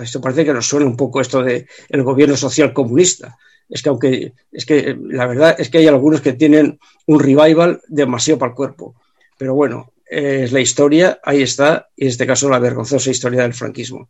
Esto 0.00 0.20
parece 0.20 0.44
que 0.44 0.52
nos 0.52 0.66
suena 0.66 0.86
un 0.86 0.96
poco 0.96 1.20
esto 1.20 1.42
de 1.42 1.66
el 1.88 2.02
gobierno 2.02 2.36
social 2.36 2.72
comunista. 2.72 3.36
Es 3.68 3.82
que 3.82 3.88
aunque 3.88 4.32
es 4.52 4.66
que 4.66 4.96
la 5.00 5.26
verdad 5.26 5.56
es 5.58 5.70
que 5.70 5.78
hay 5.78 5.86
algunos 5.86 6.20
que 6.20 6.32
tienen 6.32 6.78
un 7.06 7.20
revival 7.20 7.80
demasiado 7.88 8.38
para 8.38 8.50
el 8.50 8.56
cuerpo. 8.56 8.94
Pero 9.38 9.54
bueno, 9.54 9.92
es 10.06 10.52
la 10.52 10.60
historia, 10.60 11.18
ahí 11.22 11.42
está, 11.42 11.88
y 11.96 12.04
en 12.04 12.08
este 12.08 12.26
caso 12.26 12.48
la 12.48 12.58
vergonzosa 12.58 13.10
historia 13.10 13.42
del 13.42 13.54
franquismo. 13.54 14.08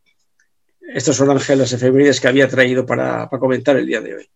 Estos 0.81 1.17
son 1.17 1.31
ángeles 1.31 1.73
efemérides 1.73 2.21
que 2.21 2.29
había 2.29 2.49
traído 2.49 2.85
para, 2.85 3.29
para, 3.29 3.41
comentar 3.41 3.77
el 3.77 3.87
día 3.87 4.01
de 4.01 4.17
hoy. 4.17 4.29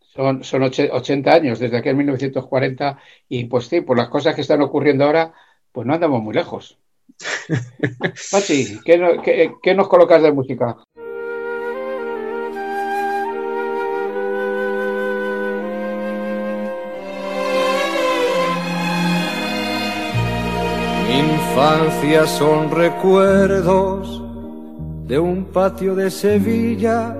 Son, 0.00 0.44
son 0.44 0.62
80 0.62 1.30
años 1.30 1.58
desde 1.58 1.76
aquel 1.76 1.96
1940 1.96 2.98
y 3.28 3.44
pues 3.44 3.66
sí, 3.66 3.80
por 3.82 3.98
las 3.98 4.08
cosas 4.08 4.34
que 4.34 4.40
están 4.40 4.62
ocurriendo 4.62 5.04
ahora, 5.04 5.34
pues 5.72 5.86
no 5.86 5.94
andamos 5.94 6.22
muy 6.22 6.34
lejos. 6.34 6.78
Pachi, 8.30 8.80
¿qué, 8.84 9.20
qué, 9.22 9.52
¿qué 9.62 9.74
nos 9.74 9.88
colocas 9.88 10.22
de 10.22 10.32
música? 10.32 10.76
Infancia 21.56 22.26
son 22.26 22.70
recuerdos 22.70 24.22
de 25.06 25.18
un 25.18 25.46
patio 25.46 25.94
de 25.94 26.10
Sevilla 26.10 27.16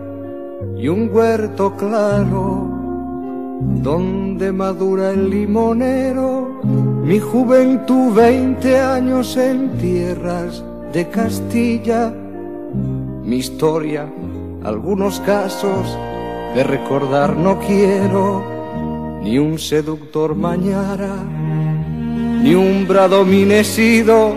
y 0.77 0.89
un 0.89 1.09
huerto 1.11 1.75
claro 1.75 2.69
donde 3.83 4.53
madura 4.53 5.13
el 5.13 5.31
limonero, 5.31 6.61
mi 6.63 7.19
juventud 7.19 8.13
veinte 8.15 8.79
años 8.79 9.39
en 9.39 9.71
tierras 9.79 10.63
de 10.93 11.09
Castilla, 11.09 12.13
mi 13.25 13.37
historia, 13.37 14.07
algunos 14.65 15.19
casos 15.21 15.97
de 16.55 16.63
recordar 16.63 17.35
no 17.35 17.59
quiero, 17.61 18.45
ni 19.23 19.39
un 19.39 19.59
seductor 19.59 20.35
mañara, 20.35 21.15
ni 22.47 22.55
un 22.55 22.87
bradominesido, 22.87 24.37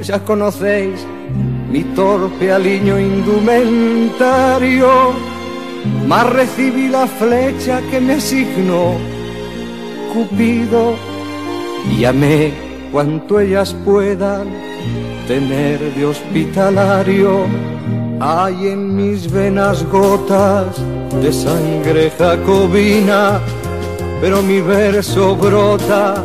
ya 0.00 0.20
conocéis 0.20 1.04
mi 1.68 1.82
torpe 1.96 2.52
aliño 2.52 2.96
indumentario 2.98 4.88
mas 6.06 6.30
recibí 6.30 6.86
la 6.88 7.08
flecha 7.08 7.80
que 7.90 8.00
me 8.00 8.14
asignó 8.14 8.94
Cupido 10.12 10.94
y 11.90 12.04
amé 12.04 12.52
cuanto 12.92 13.40
ellas 13.40 13.74
puedan 13.84 14.48
tener 15.26 15.78
de 15.94 16.04
hospitalario. 16.06 17.46
Hay 18.20 18.68
en 18.68 18.96
mis 18.96 19.30
venas 19.30 19.84
gotas 19.90 20.66
de 21.22 21.32
sangre 21.32 22.10
jacobina 22.18 23.40
pero 24.20 24.42
mi 24.42 24.60
verso 24.60 25.34
brota 25.36 26.22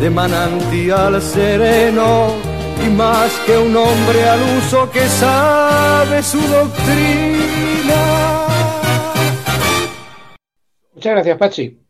de 0.00 0.10
manantial 0.10 1.22
sereno 1.22 2.34
y 2.84 2.90
más 2.90 3.32
que 3.46 3.56
un 3.56 3.74
hombre 3.76 4.28
al 4.28 4.40
uso 4.58 4.90
que 4.90 5.06
sabe 5.06 6.22
su 6.22 6.38
doctrina. 6.38 7.96
Muchas 10.94 11.12
gracias, 11.12 11.38
Pachi. 11.38 11.80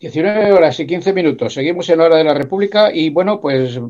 19 0.00 0.52
horas 0.52 0.78
y 0.80 0.86
15 0.86 1.12
minutos. 1.12 1.54
Seguimos 1.54 1.88
en 1.88 1.98
la 1.98 2.04
hora 2.04 2.16
de 2.16 2.24
la 2.24 2.34
República 2.34 2.92
y 2.92 3.08
bueno, 3.08 3.40
pues 3.40 3.80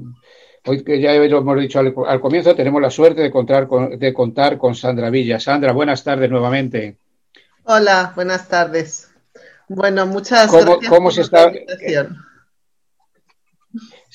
hoy 0.64 0.84
que 0.84 1.00
ya 1.00 1.14
lo 1.14 1.38
hemos 1.38 1.60
dicho 1.60 1.80
al, 1.80 2.20
comienzo, 2.20 2.54
tenemos 2.54 2.80
la 2.80 2.90
suerte 2.90 3.22
de 3.22 3.30
contar, 3.30 3.66
con, 3.66 3.98
de 3.98 4.14
contar 4.14 4.58
con 4.58 4.74
Sandra 4.76 5.10
Villa. 5.10 5.40
Sandra, 5.40 5.72
buenas 5.72 6.04
tardes 6.04 6.30
nuevamente. 6.30 6.98
Hola, 7.64 8.12
buenas 8.14 8.48
tardes. 8.48 9.10
Bueno, 9.68 10.06
muchas 10.06 10.48
¿Cómo, 10.48 10.62
gracias. 10.62 10.88
¿Cómo 10.88 11.10
se 11.10 11.22
está? 11.22 11.50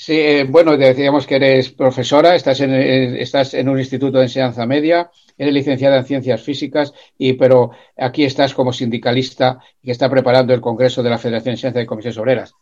Sí, 0.04 0.14
eh, 0.14 0.46
bueno, 0.50 0.78
decíamos 0.78 1.28
que 1.28 1.36
eres 1.36 1.70
profesora, 1.70 2.34
estás 2.34 2.60
en, 2.62 2.74
estás 2.74 3.54
en 3.54 3.70
un 3.70 3.78
instituto 3.78 4.18
de 4.18 4.24
enseñanza 4.24 4.66
media, 4.66 5.12
eres 5.38 5.54
licenciada 5.54 5.98
en 5.98 6.06
ciencias 6.06 6.42
físicas, 6.42 6.92
y 7.20 7.34
pero 7.34 7.70
aquí 7.96 8.26
estás 8.26 8.56
como 8.56 8.74
sindicalista 8.74 9.60
que 9.80 9.92
está 9.92 10.10
preparando 10.10 10.56
el 10.56 10.60
Congreso 10.60 11.04
de 11.04 11.12
la 11.12 11.20
Federación 11.20 11.46
de 11.46 11.52
Enseñanza 11.52 11.80
de 11.80 11.86
Comisiones 11.86 12.18
Obreras. 12.18 12.54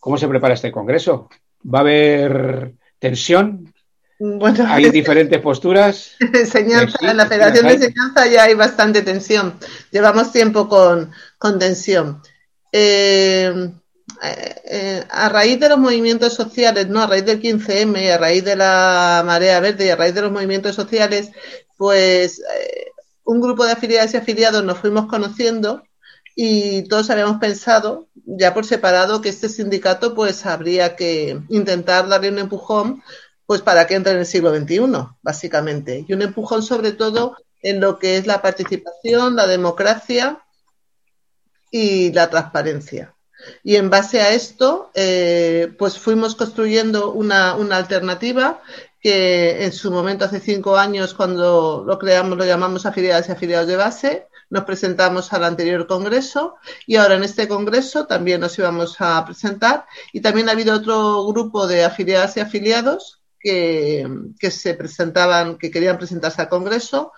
¿Cómo 0.00 0.18
se 0.18 0.26
prepara 0.26 0.54
este 0.54 0.72
Congreso? 0.72 1.28
¿Va 1.72 1.78
a 1.78 1.82
haber 1.82 2.72
tensión? 2.98 3.72
Bueno, 4.18 4.64
hay 4.66 4.90
diferentes 4.90 5.40
posturas. 5.40 6.16
Enseñanza, 6.34 6.98
en 7.08 7.16
la 7.16 7.26
Federación 7.26 7.64
de 7.64 7.74
Enseñanza 7.74 8.26
ya 8.26 8.42
hay 8.42 8.54
bastante 8.54 9.02
tensión. 9.02 9.54
Llevamos 9.92 10.32
tiempo 10.32 10.68
con, 10.68 11.12
con 11.38 11.60
tensión. 11.60 12.20
Eh, 12.72 13.70
eh, 14.22 14.62
eh, 14.64 15.04
a 15.10 15.28
raíz 15.28 15.58
de 15.58 15.68
los 15.68 15.78
movimientos 15.78 16.34
sociales, 16.34 16.88
no, 16.88 17.02
a 17.02 17.06
raíz 17.08 17.24
del 17.24 17.40
15M, 17.42 18.12
a 18.12 18.18
raíz 18.18 18.44
de 18.44 18.54
la 18.54 19.22
marea 19.26 19.58
verde 19.60 19.86
y 19.86 19.88
a 19.90 19.96
raíz 19.96 20.14
de 20.14 20.22
los 20.22 20.30
movimientos 20.30 20.76
sociales, 20.76 21.30
pues 21.76 22.38
eh, 22.38 22.86
un 23.24 23.40
grupo 23.40 23.64
de 23.64 23.72
afiliados 23.72 24.14
y 24.14 24.18
afiliados 24.18 24.62
nos 24.64 24.78
fuimos 24.78 25.06
conociendo 25.06 25.82
y 26.36 26.82
todos 26.84 27.10
habíamos 27.10 27.38
pensado, 27.38 28.08
ya 28.14 28.54
por 28.54 28.64
separado, 28.64 29.20
que 29.20 29.28
este 29.28 29.48
sindicato 29.48 30.14
pues 30.14 30.46
habría 30.46 30.94
que 30.94 31.40
intentar 31.48 32.08
darle 32.08 32.30
un 32.30 32.38
empujón 32.38 33.02
pues 33.44 33.60
para 33.60 33.86
que 33.86 33.94
entre 33.96 34.12
en 34.12 34.18
el 34.20 34.26
siglo 34.26 34.54
XXI, 34.56 34.78
básicamente. 35.20 36.04
Y 36.06 36.12
un 36.12 36.22
empujón 36.22 36.62
sobre 36.62 36.92
todo 36.92 37.36
en 37.60 37.80
lo 37.80 37.98
que 37.98 38.16
es 38.16 38.26
la 38.26 38.40
participación, 38.40 39.36
la 39.36 39.46
democracia 39.46 40.42
y 41.70 42.12
la 42.12 42.30
transparencia. 42.30 43.14
Y 43.62 43.76
en 43.76 43.90
base 43.90 44.20
a 44.20 44.32
esto, 44.32 44.90
eh, 44.94 45.72
pues 45.78 45.98
fuimos 45.98 46.34
construyendo 46.34 47.12
una, 47.12 47.54
una, 47.56 47.76
alternativa 47.76 48.62
que 49.00 49.64
en 49.64 49.72
su 49.72 49.90
momento, 49.90 50.24
hace 50.24 50.40
cinco 50.40 50.76
años, 50.76 51.14
cuando 51.14 51.84
lo 51.86 51.98
creamos, 51.98 52.38
lo 52.38 52.44
llamamos 52.44 52.86
afiliados 52.86 53.28
y 53.28 53.32
afiliados 53.32 53.66
de 53.66 53.76
base, 53.76 54.28
nos 54.52 54.64
presentamos 54.64 55.32
al 55.32 55.44
anterior 55.44 55.86
congreso 55.86 56.56
y 56.86 56.96
ahora 56.96 57.14
en 57.14 57.24
este 57.24 57.48
congreso 57.48 58.06
también 58.06 58.40
nos 58.42 58.58
íbamos 58.58 58.96
a 59.00 59.24
presentar. 59.24 59.86
Y 60.12 60.20
también 60.20 60.48
ha 60.48 60.52
habido 60.52 60.74
otro 60.74 61.26
grupo 61.26 61.66
de 61.66 61.84
afiliadas 61.84 62.36
y 62.36 62.40
afiliados 62.40 63.22
que, 63.40 64.06
que 64.38 64.50
se 64.50 64.74
presentaban, 64.74 65.56
que 65.56 65.70
querían 65.70 65.96
presentarse 65.96 66.42
al 66.42 66.50
congreso, 66.50 67.12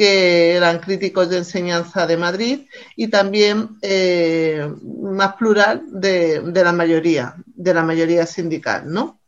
que 0.00 0.54
eran 0.54 0.78
críticos 0.78 1.28
de 1.28 1.36
enseñanza 1.36 2.06
de 2.06 2.16
Madrid 2.16 2.66
y 2.96 3.08
también 3.08 3.76
eh, 3.82 4.66
más 4.82 5.34
plural 5.34 5.82
de, 5.88 6.40
la 6.54 6.72
mayoría, 6.72 7.34
de 7.44 7.74
la 7.74 7.82
mayoría 7.82 8.24
sindical, 8.24 8.90
¿no? 8.90 9.20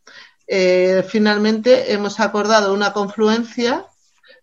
Eh, 0.46 1.04
finalmente 1.06 1.92
hemos 1.92 2.20
acordado 2.20 2.72
una 2.72 2.94
confluencia 2.94 3.84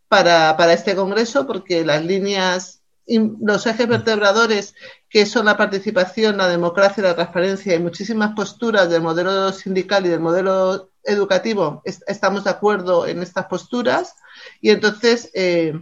para, 0.07 0.55
para, 0.55 0.73
este 0.73 0.95
congreso 0.95 1.47
porque 1.47 1.83
las 1.83 2.05
líneas, 2.05 2.83
los 3.07 3.65
ejes 3.65 3.87
vertebradores 3.87 4.75
que 5.09 5.25
son 5.25 5.47
la 5.47 5.57
participación, 5.57 6.37
la 6.37 6.47
democracia, 6.47 7.01
la 7.01 7.15
transparencia 7.15 7.73
y 7.73 7.79
muchísimas 7.79 8.35
posturas 8.35 8.87
del 8.87 9.01
modelo 9.01 9.51
sindical 9.51 10.05
y 10.05 10.09
del 10.09 10.19
modelo 10.19 10.91
educativo, 11.03 11.81
est 11.85 12.03
estamos 12.05 12.43
de 12.43 12.51
acuerdo 12.51 13.07
en 13.07 13.23
estas 13.23 13.47
posturas 13.47 14.13
y 14.61 14.69
entonces 14.69 15.31
eh, 15.33 15.73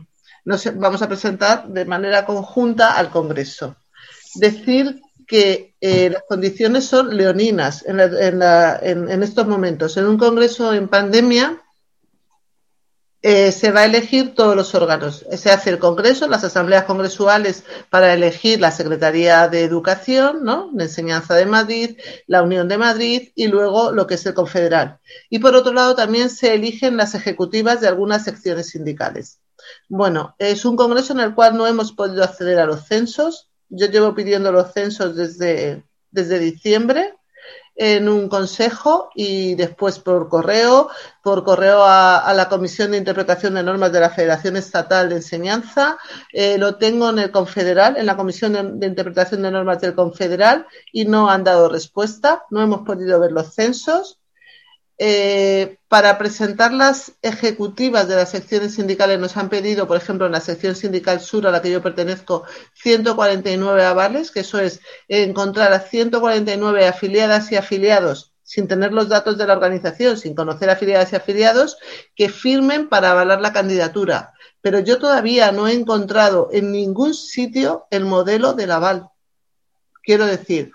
nos 0.47 0.63
vamos 0.77 1.01
a 1.01 1.09
presentar 1.09 1.67
de 1.67 1.83
manera 1.83 2.25
conjunta 2.25 2.93
al 2.93 3.09
Congreso. 3.09 3.75
Decir 4.35 5.01
que 5.27 5.75
eh, 5.81 6.09
las 6.09 6.23
condiciones 6.23 6.85
son 6.85 7.17
leoninas 7.17 7.83
en, 7.85 7.99
estos 9.23 9.45
momentos. 9.45 9.97
En 9.97 10.05
un 10.05 10.17
Congreso 10.17 10.73
en 10.73 10.87
pandemia 10.87 11.61
eh, 13.21 13.51
se 13.51 13.71
va 13.71 13.81
a 13.81 13.85
elegir 13.85 14.35
todos 14.35 14.55
los 14.55 14.73
órganos. 14.73 15.25
Se 15.35 15.51
hace 15.51 15.69
el 15.69 15.79
Congreso, 15.79 16.29
las 16.29 16.45
asambleas 16.45 16.85
congresuales 16.85 17.65
para 17.89 18.13
elegir 18.13 18.61
la 18.61 18.71
Secretaría 18.71 19.49
de 19.49 19.65
Educación, 19.65 20.45
¿no? 20.45 20.71
la 20.73 20.83
Enseñanza 20.83 21.35
de 21.35 21.45
Madrid, 21.45 21.97
la 22.25 22.41
Unión 22.41 22.69
de 22.69 22.77
Madrid 22.77 23.33
y 23.35 23.47
luego 23.47 23.91
lo 23.91 24.07
que 24.07 24.13
es 24.13 24.25
el 24.25 24.33
Confederal. 24.33 24.99
Y 25.29 25.39
por 25.39 25.55
otro 25.55 25.73
lado 25.73 25.93
también 25.93 26.29
se 26.29 26.53
eligen 26.53 26.95
las 26.95 27.15
ejecutivas 27.15 27.81
de 27.81 27.89
algunas 27.89 28.23
secciones 28.23 28.69
sindicales. 28.69 29.41
Bueno, 29.89 30.35
es 30.39 30.65
un 30.65 30.75
congreso 30.75 31.13
en 31.13 31.19
el 31.19 31.35
cual 31.35 31.57
no 31.57 31.67
hemos 31.67 31.91
podido 31.91 32.23
acceder 32.23 32.59
a 32.59 32.65
los 32.65 32.85
censos. 32.85 33.49
Yo 33.69 33.87
llevo 33.87 34.15
pidiendo 34.15 34.51
los 34.51 34.73
censos 34.73 35.15
desde, 35.15 35.83
desde 36.11 36.39
diciembre 36.39 37.17
en 37.77 38.09
un 38.09 38.27
consejo 38.27 39.09
y 39.15 39.53
después 39.55 39.99
por 39.99 40.29
correo, 40.29 40.89
por 41.23 41.43
correo 41.43 41.83
a, 41.83 42.33
la 42.33 42.49
Comisión 42.49 42.91
de 42.91 42.97
Interpretación 42.97 43.53
de 43.53 43.63
Normas 43.63 43.91
de 43.91 43.99
la 43.99 44.09
Federación 44.09 44.57
Estatal 44.57 45.09
de 45.09 45.17
Enseñanza. 45.17 45.97
Eh, 46.33 46.57
lo 46.57 46.77
tengo 46.77 47.09
en 47.11 47.19
el 47.19 47.31
Confederal, 47.31 47.95
en 47.97 48.07
la 48.07 48.17
Comisión 48.17 48.53
de, 48.53 48.63
de, 48.63 48.87
Interpretación 48.87 49.43
de 49.43 49.51
Normas 49.51 49.79
del 49.79 49.93
Confederal 49.93 50.65
y 50.91 51.05
no 51.05 51.29
han 51.29 51.43
dado 51.43 51.69
respuesta. 51.69 52.43
No 52.49 52.61
hemos 52.61 52.81
podido 52.81 53.19
ver 53.19 53.31
los 53.31 53.53
censos. 53.53 54.19
Eh, 54.99 55.77
para 55.87 56.17
presentar 56.17 56.73
las 56.73 57.13
ejecutivas 57.21 58.07
de 58.07 58.15
las 58.15 58.31
secciones 58.31 58.73
sindicales 58.73 59.19
nos 59.19 59.37
han 59.37 59.49
pedido, 59.49 59.87
por 59.87 59.97
ejemplo, 59.97 60.25
en 60.25 60.31
la 60.31 60.41
sección 60.41 60.75
sindical 60.75 61.19
sur 61.19 61.45
a 61.45 61.51
la 61.51 61.61
que 61.61 61.71
yo 61.71 61.83
pertenezco, 61.83 62.43
149 62.73 63.85
avales, 63.85 64.31
que 64.31 64.39
eso 64.39 64.59
es 64.59 64.81
encontrar 65.07 65.71
a 65.73 65.79
149 65.81 66.87
afiliadas 66.87 67.51
y 67.51 67.55
afiliados 67.55 68.33
sin 68.47 68.69
tener 68.69 68.93
los 68.93 69.09
datos 69.09 69.37
de 69.37 69.45
la 69.45 69.55
organización, 69.55 70.17
sin 70.17 70.33
conocer 70.33 70.69
afiliadas 70.69 71.11
y 71.11 71.17
afiliados, 71.17 71.77
que 72.15 72.29
firmen 72.29 72.87
para 72.87 73.11
avalar 73.11 73.41
la 73.41 73.51
candidatura. 73.51 74.31
Pero 74.61 74.79
yo 74.79 74.99
todavía 74.99 75.51
no 75.51 75.67
he 75.67 75.73
encontrado 75.73 76.47
en 76.53 76.71
ningún 76.71 77.13
sitio 77.13 77.87
el 77.91 78.05
modelo 78.05 78.53
del 78.53 78.71
aval. 78.71 79.09
Quiero 80.01 80.25
decir, 80.25 80.71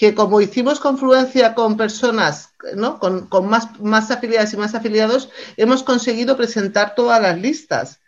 que 0.00 0.14
como 0.14 0.40
hicimos 0.40 0.80
confluencia 0.80 1.54
con 1.54 1.76
personas, 1.76 2.54
¿no? 2.74 2.98
con, 2.98 3.26
con 3.26 3.46
más, 3.50 3.78
más, 3.80 4.10
afiliadas 4.10 4.50
y 4.54 4.56
más 4.56 4.74
afiliados, 4.74 5.28
hemos 5.58 5.82
conseguido 5.82 6.38
presentar 6.38 6.94
todas 6.94 7.20
las 7.20 7.38
listas, 7.38 8.00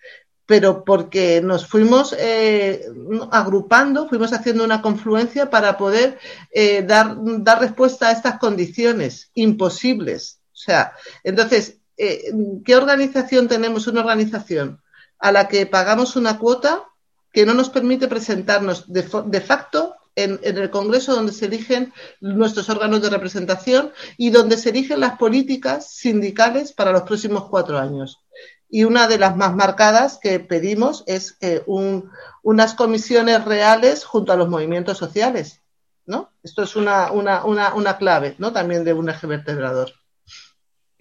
pero 0.47 0.87
porque 0.87 1.43
nos 1.43 1.67
fuimos 1.67 2.17
eh, 2.19 2.87
agrupando, 3.31 4.09
fuimos 4.09 4.33
haciendo 4.33 4.65
una 4.65 4.81
confluencia 4.81 5.51
para 5.51 5.77
poder 5.77 6.19
eh, 6.51 6.83
dar, 6.83 7.15
dar, 7.19 7.61
respuesta 7.61 8.09
a 8.09 8.13
estas 8.13 8.39
condiciones 8.39 9.31
imposibles. 9.35 10.41
O 10.47 10.57
sea, 10.57 10.95
entonces, 11.23 11.77
eh, 11.99 12.33
¿qué 12.65 12.75
organización 12.75 13.49
tenemos? 13.49 13.87
Una 13.87 14.01
organización 14.01 14.81
a 15.19 15.31
la 15.31 15.47
que 15.47 15.67
pagamos 15.67 16.17
una 16.17 16.39
cuota 16.39 16.85
que 17.35 17.45
no 17.45 17.53
nos 17.53 17.69
permite 17.69 18.09
presentarnos 18.09 18.91
de, 18.91 19.07
de 19.27 19.41
facto 19.43 19.97
en, 20.17 20.41
el 20.43 20.71
Congreso 20.71 21.15
donde 21.15 21.33
se 21.33 21.47
eligen 21.47 21.93
nuestros 22.21 22.69
órganos 22.69 23.03
de 23.03 23.11
representación 23.11 23.93
y 24.17 24.31
donde 24.31 24.57
se 24.57 24.71
eligen 24.71 25.01
las 25.01 25.19
políticas 25.19 25.91
sindicales 25.91 26.73
para 26.73 26.93
los 26.93 27.03
próximos 27.03 27.49
cuatro 27.49 27.79
años. 27.79 28.21
Y 28.69 28.85
una 28.85 29.07
de 29.07 29.19
las 29.19 29.37
más 29.37 29.55
marcadas 29.55 30.19
que 30.19 30.41
pedimos 30.41 31.05
es 31.07 31.37
eh, 31.41 31.63
un, 31.67 32.11
unas 32.43 32.75
comisiones 32.75 33.45
reales 33.45 34.05
junto 34.05 34.33
a 34.33 34.37
los 34.37 34.49
movimientos 34.49 34.99
sociales. 34.99 35.61
¿no? 36.07 36.31
Esto 36.43 36.63
es 36.63 36.75
una, 36.77 37.13
una, 37.13 37.45
una, 37.45 37.75
una 37.75 37.97
clave 37.97 38.35
¿no? 38.39 38.53
también 38.53 38.85
de 38.85 38.93
un 38.93 39.09
eje 39.09 39.27
vertebrador. 39.27 39.93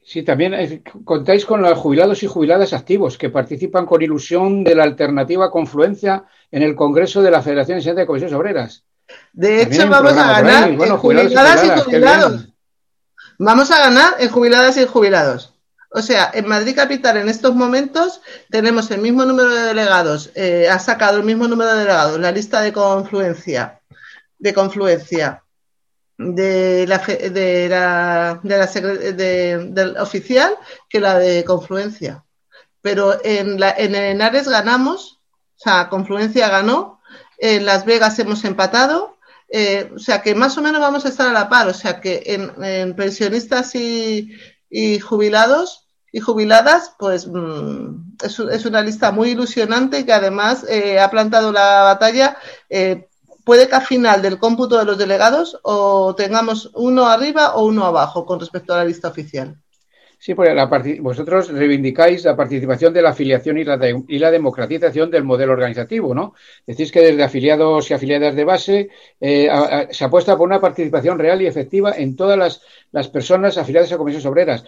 Sí, 0.04 0.24
también 0.24 0.54
eh, 0.54 0.84
contáis 1.06 1.46
con 1.46 1.62
los 1.62 1.78
jubilados 1.78 2.22
y 2.24 2.28
jubiladas 2.28 2.74
activos 2.74 3.18
que 3.18 3.30
participan 3.30 3.86
con 3.86 4.02
ilusión 4.02 4.64
de 4.64 4.76
la 4.76 4.84
alternativa 4.84 5.50
confluencia 5.50 6.26
en 6.52 6.64
el 6.64 6.76
Congreso 6.76 7.22
de 7.22 7.32
la 7.32 7.42
Federación 7.42 7.96
de 7.96 8.06
Comisiones 8.06 8.36
Obreras. 8.36 8.84
De 9.34 9.62
hecho, 9.62 9.88
vamos 9.88 10.14
a 10.14 10.42
ganar 10.42 10.76
bueno, 10.76 10.96
en 10.96 11.00
jubiladas, 11.00 11.32
jubiladas 11.32 11.64
y 11.64 11.82
jubilados. 11.82 12.48
Vamos 13.38 13.72
a 13.72 13.80
ganar 13.80 14.16
en 14.20 14.30
jubiladas 14.30 14.78
y 14.78 14.86
jubilados. 14.86 15.54
O 15.90 16.02
sea, 16.02 16.32
en 16.34 16.48
Madrid 16.48 16.76
Capital 16.76 17.18
en 17.18 17.28
estos 17.28 17.54
momentos 17.54 18.22
tenemos 18.50 18.90
el 18.92 19.02
mismo 19.02 19.26
número 19.26 19.50
de 19.50 19.62
delegados, 19.62 20.32
eh, 20.36 20.70
ha 20.70 20.80
sacado 20.80 21.18
el 21.18 21.24
mismo 21.24 21.48
número 21.48 21.72
de 21.74 21.80
delegados, 21.80 22.20
la 22.20 22.32
lista 22.32 22.62
de 22.62 22.72
confluencia, 22.72 23.82
de 24.40 24.54
confluencia. 24.54 25.44
de 26.18 26.86
la, 26.88 27.00
de 27.00 27.68
la, 27.70 28.40
de 28.44 28.58
la 28.58 28.68
del 29.14 29.98
oficial 29.98 30.56
que 30.88 31.00
la 31.00 31.18
de 31.18 31.44
Confluencia. 31.44 32.24
Pero 32.82 33.20
en, 33.24 33.60
la, 33.60 33.72
en 33.78 33.96
Henares 33.96 34.48
ganamos, 34.48 35.20
o 35.56 35.60
sea, 35.60 35.90
Confluencia 35.90 36.50
ganó, 36.50 37.01
en 37.42 37.66
Las 37.66 37.86
Vegas 37.86 38.20
hemos 38.20 38.46
empatado, 38.46 39.18
eh, 39.50 39.92
o 39.96 40.00
sea 40.00 40.22
que 40.22 40.36
más 40.36 40.58
o 40.58 40.62
menos 40.62 40.80
vamos 40.80 41.06
a 41.06 41.10
estar 41.10 41.28
a 41.28 41.34
la 41.34 41.50
par, 41.50 41.68
o 41.68 41.74
sea 41.74 42.00
que 42.00 42.24
en, 42.26 42.96
pensionistas 42.96 43.74
y, 43.76 44.30
jubilados 45.00 45.88
y 46.14 46.20
jubiladas, 46.20 46.94
pues 47.00 47.28
mm, 47.28 48.18
es, 48.24 48.40
es, 48.40 48.66
una 48.66 48.82
lista 48.82 49.12
muy 49.12 49.32
ilusionante 49.32 50.06
que 50.06 50.14
además 50.14 50.66
eh, 50.70 51.00
ha 51.00 51.10
plantado 51.10 51.52
la 51.52 51.82
batalla 51.84 52.38
eh, 52.70 53.08
puede 53.44 53.68
que 53.68 53.76
al 53.76 53.86
final 53.86 54.22
del 54.22 54.38
cómputo 54.38 54.78
de 54.78 54.86
los 54.86 54.98
delegados 54.98 55.58
o 55.64 56.14
tengamos 56.16 56.70
uno 56.76 57.08
arriba 57.08 57.56
o 57.56 57.66
uno 57.66 57.86
abajo 57.86 58.26
con 58.26 58.40
respecto 58.40 58.74
a 58.74 58.78
la 58.78 58.86
lista 58.86 59.08
oficial. 59.08 59.58
Sí, 60.24 60.36
pues 60.36 60.54
vosotros 61.02 61.50
reivindicáis 61.50 62.24
la 62.26 62.36
participación 62.36 62.94
de 62.94 63.02
la 63.02 63.10
afiliación 63.10 63.58
y 63.58 63.64
la, 63.64 63.80
y 64.08 64.20
la, 64.20 64.30
democratización 64.30 65.10
del 65.10 65.24
modelo 65.24 65.54
organizativo, 65.54 66.14
¿no? 66.14 66.36
Decís 66.68 66.92
que 66.92 67.02
desde 67.02 67.24
afiliados 67.24 67.90
y 67.90 67.96
afiliadas 67.96 68.36
de 68.36 68.44
base 68.44 68.90
eh, 69.20 69.50
se 69.90 70.06
apuesta 70.06 70.38
por 70.38 70.48
una 70.48 70.62
participación 70.62 71.18
real 71.18 71.42
y 71.42 71.48
efectiva 71.48 71.94
en 71.98 72.16
todas 72.16 72.38
las, 72.38 72.62
las 72.92 73.08
personas 73.08 73.58
afiliadas 73.58 73.92
a 73.94 73.98
comisiones 73.98 74.28
obreras 74.28 74.64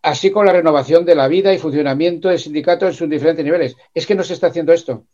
así 0.00 0.30
como 0.30 0.46
la 0.46 0.52
renovación 0.52 1.04
de 1.04 1.14
la 1.14 1.28
vida 1.28 1.52
y 1.52 1.58
funcionamiento 1.58 2.28
del 2.30 2.38
sindicato 2.38 2.86
en 2.86 2.94
sus 2.94 3.10
diferentes 3.10 3.44
niveles. 3.44 3.76
¿Es 3.92 4.06
que 4.06 4.14
no 4.14 4.22
se 4.22 4.32
está 4.32 4.46
haciendo 4.46 4.72
esto? 4.72 5.04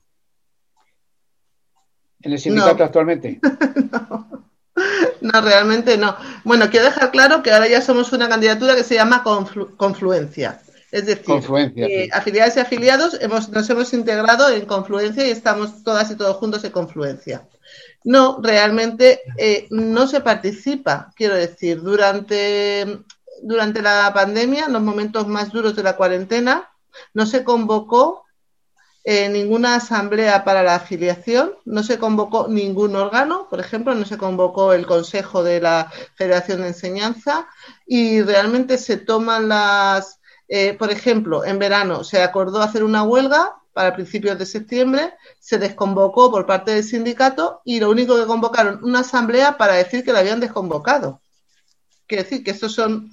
en 2.20 2.32
el 2.32 2.38
sindicato 2.38 2.84
actualmente? 2.84 3.40
no. 3.90 4.51
realmente 5.20 5.96
no. 5.96 6.16
Bueno, 6.44 6.70
quiero 6.70 6.86
dejar 6.86 7.10
claro 7.10 7.42
que 7.42 7.52
ahora 7.52 7.68
ya 7.68 7.80
somos 7.80 8.12
una 8.12 8.28
candidatura 8.28 8.74
que 8.74 8.84
se 8.84 8.94
llama 8.94 9.22
Confluencia. 9.76 10.60
Es 10.90 11.06
decir, 11.06 12.10
afiliadas 12.12 12.56
y 12.56 12.60
afiliados 12.60 13.16
hemos, 13.20 13.48
nos 13.48 13.68
hemos 13.70 13.94
integrado 13.94 14.50
en 14.50 14.66
Confluencia 14.66 15.26
y 15.26 15.30
estamos 15.30 15.82
todas 15.82 16.10
y 16.10 16.16
todos 16.16 16.36
juntos 16.36 16.64
en 16.64 16.70
Confluencia. 16.70 17.48
No, 18.04 18.38
realmente 18.42 19.20
eh, 19.38 19.66
no 19.70 20.06
se 20.06 20.20
participa, 20.20 21.12
quiero 21.16 21.34
decir, 21.34 21.80
durante, 21.80 22.98
durante 23.42 23.80
la 23.80 24.12
pandemia, 24.12 24.66
en 24.66 24.74
los 24.74 24.82
momentos 24.82 25.26
más 25.28 25.50
duros 25.50 25.74
de 25.76 25.82
la 25.82 25.96
cuarentena, 25.96 26.68
no 27.14 27.24
se 27.24 27.42
convocó 27.42 28.24
eh, 29.04 29.28
ninguna 29.28 29.76
asamblea 29.76 30.44
para 30.44 30.62
la 30.62 30.76
afiliación, 30.76 31.54
no 31.64 31.82
se 31.82 31.98
convocó 31.98 32.46
ningún 32.48 32.94
órgano, 32.94 33.48
por 33.48 33.58
ejemplo, 33.58 33.94
no 33.94 34.04
se 34.04 34.18
convocó 34.18 34.72
el 34.72 34.86
Consejo 34.86 35.42
de 35.42 35.60
la 35.60 35.90
Federación 36.14 36.60
de 36.60 36.68
Enseñanza 36.68 37.48
y 37.86 38.22
realmente 38.22 38.78
se 38.78 38.98
toman 38.98 39.48
las, 39.48 40.20
eh, 40.48 40.74
por 40.74 40.92
ejemplo, 40.92 41.44
en 41.44 41.58
verano 41.58 42.04
se 42.04 42.22
acordó 42.22 42.62
hacer 42.62 42.84
una 42.84 43.02
huelga 43.02 43.56
para 43.72 43.94
principios 43.94 44.38
de 44.38 44.46
septiembre, 44.46 45.14
se 45.40 45.58
desconvocó 45.58 46.30
por 46.30 46.46
parte 46.46 46.72
del 46.72 46.84
sindicato 46.84 47.62
y 47.64 47.80
lo 47.80 47.90
único 47.90 48.16
que 48.16 48.26
convocaron 48.26 48.84
una 48.84 49.00
asamblea 49.00 49.56
para 49.56 49.74
decir 49.74 50.04
que 50.04 50.12
la 50.12 50.20
habían 50.20 50.40
desconvocado. 50.40 51.21
Quiere 52.12 52.24
decir 52.24 52.44
que 52.44 52.50
estos 52.50 52.74
son, 52.74 53.10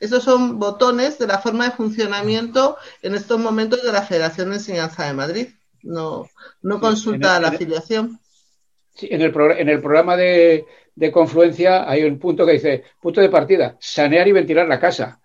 estos 0.00 0.24
son 0.24 0.58
botones 0.58 1.18
de 1.18 1.26
la 1.26 1.38
forma 1.38 1.66
de 1.66 1.76
funcionamiento 1.76 2.78
en 3.02 3.14
estos 3.14 3.38
momentos 3.38 3.82
de 3.82 3.92
la 3.92 4.00
Federación 4.00 4.48
de 4.48 4.56
Enseñanza 4.56 5.04
de 5.04 5.12
Madrid. 5.12 5.48
No, 5.82 6.30
no 6.62 6.80
consulta 6.80 7.36
a 7.36 7.40
la 7.40 7.48
afiliación. 7.48 8.18
Sí, 8.94 9.08
en 9.10 9.20
el, 9.20 9.34
en 9.58 9.68
el 9.68 9.82
programa 9.82 10.16
de, 10.16 10.64
de 10.94 11.12
confluencia 11.12 11.86
hay 11.86 12.04
un 12.04 12.18
punto 12.18 12.46
que 12.46 12.52
dice, 12.52 12.84
punto 13.02 13.20
de 13.20 13.28
partida, 13.28 13.76
sanear 13.78 14.26
y 14.26 14.32
ventilar 14.32 14.66
la 14.66 14.80
casa. 14.80 15.20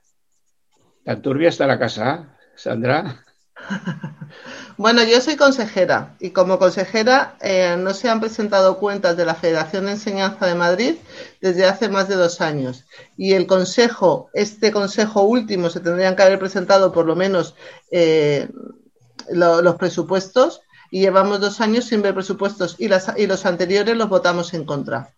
Tan 1.05 1.21
turbia 1.21 1.47
está 1.47 1.65
la 1.65 1.79
casa, 1.79 2.37
Sandra. 2.57 3.23
Bueno, 4.77 5.03
yo 5.03 5.19
soy 5.21 5.35
consejera 5.35 6.15
y 6.19 6.29
como 6.29 6.59
consejera 6.59 7.35
eh, 7.41 7.75
no 7.79 7.95
se 7.95 8.09
han 8.09 8.19
presentado 8.19 8.77
cuentas 8.77 9.17
de 9.17 9.25
la 9.25 9.33
Federación 9.33 9.85
de 9.85 9.93
Enseñanza 9.93 10.45
de 10.45 10.53
Madrid 10.53 10.95
desde 11.41 11.65
hace 11.65 11.89
más 11.89 12.07
de 12.07 12.15
dos 12.15 12.41
años. 12.41 12.85
Y 13.17 13.33
el 13.33 13.47
consejo, 13.47 14.29
este 14.33 14.71
consejo 14.71 15.23
último, 15.23 15.71
se 15.71 15.79
tendrían 15.79 16.15
que 16.15 16.21
haber 16.21 16.37
presentado 16.37 16.91
por 16.91 17.07
lo 17.07 17.15
menos 17.15 17.55
eh, 17.91 18.49
los 19.31 19.75
presupuestos 19.77 20.61
y 20.91 21.01
llevamos 21.01 21.41
dos 21.41 21.59
años 21.59 21.85
sin 21.85 22.03
ver 22.03 22.13
presupuestos 22.13 22.75
y, 22.77 22.87
las, 22.87 23.11
y 23.17 23.25
los 23.25 23.47
anteriores 23.47 23.97
los 23.97 24.09
votamos 24.09 24.53
en 24.53 24.63
contra 24.63 25.11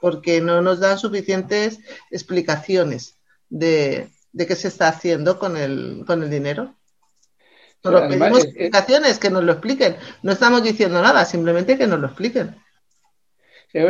porque 0.00 0.40
no 0.40 0.62
nos 0.62 0.80
dan 0.80 0.98
suficientes 0.98 1.80
explicaciones 2.10 3.16
de, 3.48 4.10
de 4.32 4.46
qué 4.46 4.54
se 4.54 4.68
está 4.68 4.88
haciendo 4.88 5.38
con 5.38 5.56
el, 5.56 6.04
con 6.06 6.22
el 6.22 6.30
dinero. 6.30 6.74
Solo 7.82 8.08
pedimos 8.08 8.44
explicaciones, 8.44 9.18
que 9.18 9.30
nos 9.30 9.44
lo 9.44 9.52
expliquen. 9.52 9.96
No 10.22 10.32
estamos 10.32 10.62
diciendo 10.62 11.00
nada, 11.00 11.24
simplemente 11.24 11.78
que 11.78 11.86
nos 11.86 12.00
lo 12.00 12.08
expliquen. 12.08 12.56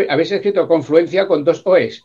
habéis 0.09 0.33
escrito 0.33 0.69
confluencia 0.69 1.27
con 1.27 1.45
dos 1.45 1.63
OEs. 1.65 2.03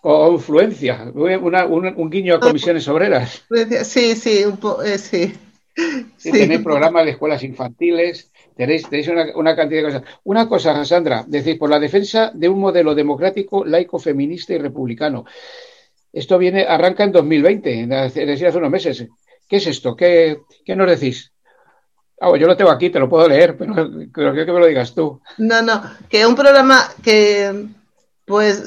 confluencia, 0.00 1.12
un, 1.14 2.10
guiño 2.10 2.36
a 2.36 2.40
comisiones 2.40 2.88
obreras. 2.88 3.44
Sí, 3.84 4.14
sí, 4.16 4.44
un 4.44 4.58
eh, 4.84 4.98
sí. 4.98 5.34
Tenéis 6.22 6.60
programas 6.60 7.04
de 7.04 7.12
escuelas 7.12 7.42
infantiles, 7.42 8.30
tenéis, 8.56 8.86
una, 9.34 9.56
cantidad 9.56 9.80
de 9.80 9.86
cosas. 9.86 10.02
Una 10.24 10.48
cosa, 10.48 10.84
Sandra, 10.84 11.24
decís, 11.26 11.56
por 11.56 11.70
la 11.70 11.78
defensa 11.78 12.30
de 12.34 12.48
un 12.48 12.60
modelo 12.60 12.94
democrático, 12.94 13.64
laico, 13.64 13.98
feminista 13.98 14.52
y 14.52 14.58
republicano. 14.58 15.24
Esto 16.12 16.36
viene, 16.36 16.64
arranca 16.64 17.04
en 17.04 17.12
2020, 17.12 17.88
es 18.06 18.14
decir, 18.14 18.46
hace 18.46 18.58
unos 18.58 18.70
meses. 18.70 19.06
¿Qué 19.52 19.58
es 19.58 19.66
esto? 19.66 19.94
¿Qué, 19.94 20.44
nos 20.74 20.88
decís? 20.88 21.30
Ah, 22.18 22.34
yo 22.38 22.46
lo 22.46 22.56
tengo 22.56 22.70
aquí, 22.70 22.88
te 22.88 22.98
lo 22.98 23.06
puedo 23.06 23.28
leer, 23.28 23.54
pero 23.58 23.74
creo 24.10 24.46
que 24.46 24.50
me 24.50 24.60
lo 24.60 24.66
digas 24.66 24.94
tú. 24.94 25.20
No, 25.36 25.60
no, 25.60 25.82
que 26.08 26.24
un 26.24 26.34
programa 26.34 26.82
que, 27.02 27.66
pues, 28.24 28.62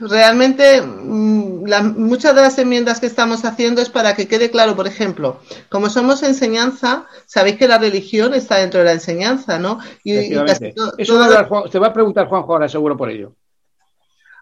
realmente 0.00 0.82
mm, 0.82 1.70
muchas 1.98 2.34
de 2.34 2.42
las 2.42 2.58
enmiendas 2.58 2.98
que 2.98 3.06
estamos 3.06 3.44
haciendo 3.44 3.80
es 3.80 3.90
para 3.90 4.16
que 4.16 4.26
quede 4.26 4.50
claro, 4.50 4.74
por 4.74 4.88
ejemplo, 4.88 5.38
como 5.68 5.88
somos 5.88 6.24
enseñanza, 6.24 7.06
sabéis 7.26 7.56
que 7.56 7.68
la 7.68 7.78
religión 7.78 8.34
está 8.34 8.56
dentro 8.56 8.80
de 8.80 8.86
la 8.86 8.92
enseñanza, 8.94 9.60
¿no? 9.60 9.78
Y, 10.02 10.16
Eso 10.16 11.68
te 11.70 11.78
va 11.78 11.86
a 11.86 11.92
preguntar 11.92 12.26
Juanjo 12.26 12.54
ahora, 12.54 12.68
seguro 12.68 12.96
por 12.96 13.08
ello. 13.08 13.36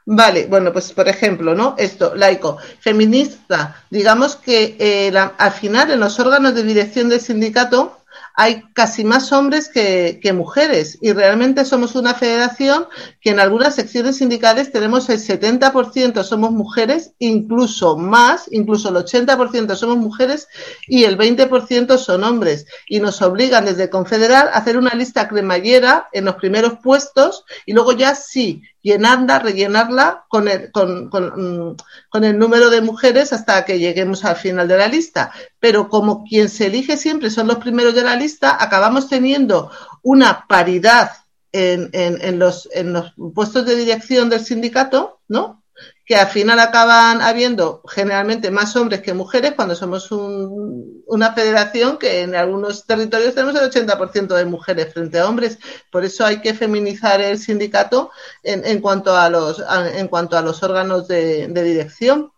Vale, 0.05 0.47
bueno, 0.47 0.73
pues 0.73 0.93
por 0.93 1.09
ejemplo, 1.09 1.55
¿no? 1.55 1.77
Esto, 1.79 2.15
laico, 2.17 2.59
feminista, 2.81 3.85
digamos 3.89 4.35
que 4.35 4.77
eh, 4.79 5.13
al 5.17 5.53
final 5.53 5.93
en 5.93 6.01
los 6.01 6.19
órganos 6.19 6.55
de 6.55 6.65
dirección 6.65 7.09
del 7.09 7.21
sindicato 7.21 8.03
hay 8.35 8.63
casi 8.73 9.05
más 9.05 9.33
hombres 9.33 9.69
que, 9.69 10.19
mujeres 10.35 10.99
y 11.03 11.13
realmente 11.13 11.65
somos 11.65 11.95
una 11.95 12.15
federación 12.15 12.87
que 13.21 13.31
en 13.31 13.41
algunas 13.41 13.75
secciones 13.75 14.17
sindicales 14.17 14.73
tenemos 14.73 15.11
el 15.11 15.19
70% 15.19 16.23
somos 16.25 16.53
mujeres, 16.53 17.13
incluso 17.19 17.99
más, 17.99 18.47
incluso 18.51 18.89
el 18.89 18.97
80% 18.97 19.77
somos 19.77 19.99
mujeres 19.99 20.49
y 20.89 21.05
el 21.05 21.19
20% 21.19 21.99
son 21.99 22.25
hombres 22.25 22.67
y 22.89 23.01
nos 23.01 23.21
obligan 23.21 23.67
desde 23.67 23.91
Confederal 23.91 24.49
a 24.49 24.59
hacer 24.59 24.79
una 24.79 24.95
lista 24.95 25.29
cremallera 25.29 26.09
en 26.13 26.25
los 26.25 26.37
primeros 26.37 26.79
puestos 26.83 27.45
y 27.67 27.75
luego 27.75 27.93
ya 27.93 28.15
sí 28.15 28.63
llenarla, 28.83 29.39
rellenarla 29.39 30.25
con 30.29 30.49
el, 30.49 30.71
con, 30.73 31.07
mm, 31.07 31.77
con, 32.11 32.25
el 32.25 32.39
número 32.39 32.69
de 32.71 32.83
mujeres 32.83 33.33
hasta 33.33 33.65
que 33.65 33.79
lleguemos 33.79 34.25
al 34.25 34.37
final 34.37 34.69
de 34.69 34.77
la 34.77 34.89
lista. 34.89 35.33
Pero 35.61 35.89
como 35.89 36.25
quien 36.25 36.49
se 36.49 36.67
elige 36.67 36.97
siempre 36.97 37.31
son 37.31 37.47
los 37.47 37.59
primeros 37.59 37.95
de 37.95 38.03
la 38.03 38.17
lista, 38.17 38.57
acabamos 38.63 39.09
teniendo 39.09 39.71
una 40.03 40.47
paridad 40.49 41.13
en, 41.53 41.91
en, 41.93 42.21
en, 42.23 42.39
los, 42.39 42.69
en 42.73 42.93
los 42.93 43.15
puestos 43.35 43.65
de 43.67 43.77
dirección 43.77 44.29
del 44.29 44.45
sindicato, 44.45 45.21
¿no? 45.29 45.62
Que 46.05 46.17
al 46.17 46.27
final 46.27 46.59
acaban 46.59 47.21
habiendo 47.23 47.83
generalmente 47.89 48.51
más 48.51 48.75
hombres 48.75 49.03
que 49.03 49.15
mujeres 49.15 49.53
cuando 49.53 49.75
somos 49.77 50.11
una 50.11 51.33
federación 51.33 51.97
que 51.97 52.23
en 52.23 52.35
algunos 52.35 52.87
territorios 52.87 53.35
tenemos 53.35 53.55
el 53.55 53.71
80% 53.71 54.35
de 54.35 54.45
mujeres 54.45 54.93
frente 54.93 55.19
a 55.19 55.29
hombres. 55.29 55.59
Por 55.91 56.05
eso 56.05 56.25
hay 56.25 56.41
que 56.41 56.55
feminizar 56.55 57.21
el 57.21 57.39
sindicato 57.39 58.11
en, 58.43 58.67
en 58.67 58.81
cuanto, 58.81 59.17
a 59.17 59.31
los, 59.31 59.63
en 59.95 60.09
cuanto 60.09 60.37
a 60.37 60.43
los 60.43 60.63
órganos 60.63 61.07
de, 61.07 61.47
dirección. 61.49 62.33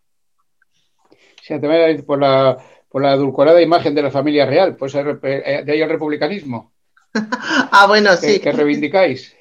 Sí, 1.42 1.54
también 1.60 2.04
por 2.04 2.20
la, 2.20 2.58
por 2.88 3.02
la 3.02 3.14
edulcorada 3.14 3.62
imagen 3.62 3.94
de 3.94 4.02
la 4.02 4.10
familia 4.10 4.44
real, 4.44 4.76
pues 4.76 4.92
de 4.92 5.64
ahí 5.66 5.80
el 5.80 5.88
republicanismo. 5.88 6.72
ah, 7.14 7.86
bueno, 7.88 8.14
sí. 8.16 8.40
Que 8.40 8.52
reivindicáis. 8.52 9.34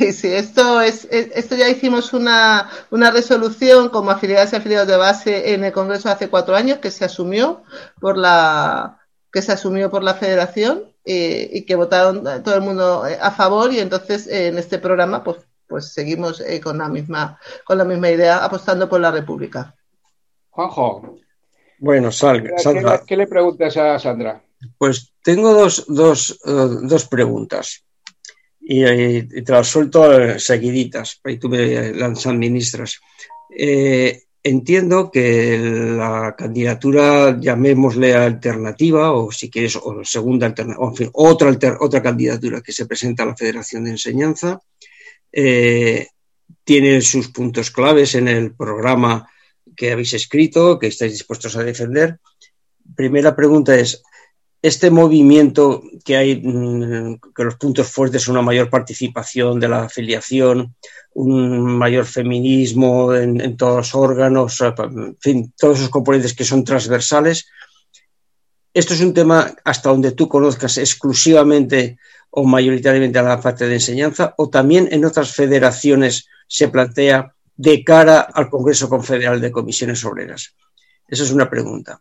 Sí, 0.00 0.14
sí, 0.14 0.32
esto 0.32 0.80
es, 0.80 1.06
esto 1.10 1.56
ya 1.56 1.68
hicimos 1.68 2.14
una, 2.14 2.70
una 2.90 3.10
resolución 3.10 3.90
como 3.90 4.10
afiliadas 4.10 4.50
y 4.50 4.56
afiliados 4.56 4.88
de 4.88 4.96
base 4.96 5.52
en 5.52 5.62
el 5.62 5.72
Congreso 5.74 6.08
hace 6.08 6.30
cuatro 6.30 6.56
años 6.56 6.78
que 6.78 6.90
se 6.90 7.04
asumió 7.04 7.64
por 8.00 8.16
la 8.16 8.98
que 9.30 9.42
se 9.42 9.52
asumió 9.52 9.90
por 9.90 10.02
la 10.02 10.14
Federación 10.14 10.84
eh, 11.04 11.50
y 11.52 11.66
que 11.66 11.74
votaron 11.74 12.24
todo 12.42 12.54
el 12.54 12.62
mundo 12.62 13.04
a 13.20 13.30
favor 13.30 13.74
y 13.74 13.80
entonces 13.80 14.26
en 14.26 14.56
este 14.56 14.78
programa 14.78 15.22
pues 15.22 15.36
pues 15.68 15.92
seguimos 15.92 16.40
eh, 16.40 16.62
con 16.62 16.78
la 16.78 16.88
misma 16.88 17.38
con 17.62 17.76
la 17.76 17.84
misma 17.84 18.08
idea 18.08 18.42
apostando 18.42 18.88
por 18.88 19.02
la 19.02 19.10
República. 19.10 19.74
Juanjo. 20.48 21.18
Bueno, 21.78 22.10
Sandra. 22.10 23.02
¿Qué, 23.06 23.18
le 23.18 23.26
preguntas 23.26 23.76
a 23.76 23.98
Sandra? 23.98 24.42
Pues 24.78 25.12
tengo 25.22 25.52
dos, 25.52 25.84
dos, 25.88 26.40
dos 26.42 27.06
preguntas 27.06 27.84
y, 28.72 29.42
te 29.42 29.52
las 29.52 29.66
suelto 29.66 30.38
seguiditas, 30.38 31.20
y 31.24 31.38
tú 31.38 31.48
me 31.48 31.92
las 31.92 32.24
administras. 32.24 33.00
Eh, 33.50 34.22
entiendo 34.44 35.10
que 35.10 35.58
la 35.58 36.36
candidatura, 36.38 37.36
llamémosle 37.40 38.14
alternativa, 38.14 39.10
o 39.10 39.32
si 39.32 39.50
quieres, 39.50 39.74
o 39.74 40.04
segunda 40.04 40.46
alternativa, 40.46 40.86
en 40.86 40.94
fin, 40.94 41.10
otra, 41.14 41.78
otra 41.80 42.00
candidatura 42.00 42.60
que 42.60 42.70
se 42.70 42.86
presenta 42.86 43.24
a 43.24 43.26
la 43.26 43.36
Federación 43.36 43.82
de 43.82 43.90
Enseñanza, 43.90 44.60
eh, 45.32 46.06
tiene 46.62 47.00
sus 47.00 47.28
puntos 47.30 47.72
claves 47.72 48.14
en 48.14 48.28
el 48.28 48.54
programa 48.54 49.28
que 49.74 49.90
habéis 49.90 50.14
escrito, 50.14 50.78
que 50.78 50.86
estáis 50.86 51.12
dispuestos 51.12 51.56
a 51.56 51.64
defender. 51.64 52.20
Primera 52.94 53.34
pregunta 53.34 53.74
es, 53.74 54.00
este 54.62 54.90
movimiento 54.90 55.82
que 56.04 56.16
hay, 56.16 56.36
mm, 56.36 57.18
que 57.34 57.44
los 57.44 57.56
puntos 57.56 57.88
fuertes 57.88 58.22
son 58.22 58.32
una 58.32 58.42
mayor 58.42 58.68
participación 58.68 59.58
de 59.58 59.68
la 59.68 59.84
afiliación, 59.84 60.74
un 61.14 61.78
mayor 61.78 62.04
feminismo 62.04 63.14
en, 63.14 63.56
todos 63.56 63.76
los 63.76 63.94
órganos, 63.94 64.60
en 64.60 65.16
fin, 65.18 65.52
todos 65.56 65.78
esos 65.78 65.90
componentes 65.90 66.34
que 66.34 66.44
son 66.44 66.64
transversales. 66.64 67.46
Esto 68.72 68.94
es 68.94 69.00
un 69.00 69.14
tema 69.14 69.52
hasta 69.64 69.90
donde 69.90 70.12
tú 70.12 70.28
conozcas 70.28 70.78
exclusivamente 70.78 71.98
o 72.30 72.44
mayoritariamente 72.44 73.18
a 73.18 73.22
la 73.22 73.40
parte 73.40 73.66
de 73.66 73.74
enseñanza, 73.74 74.34
o 74.36 74.48
también 74.48 74.88
en 74.92 75.04
otras 75.04 75.32
federaciones 75.32 76.28
se 76.46 76.68
plantea 76.68 77.34
de 77.56 77.82
cara 77.82 78.20
al 78.20 78.48
Congreso 78.48 78.88
Confederal 78.88 79.40
de 79.40 79.50
Comisiones 79.50 80.04
Obreras. 80.04 80.54
Esa 81.08 81.24
es 81.24 81.32
una 81.32 81.50
pregunta. 81.50 82.00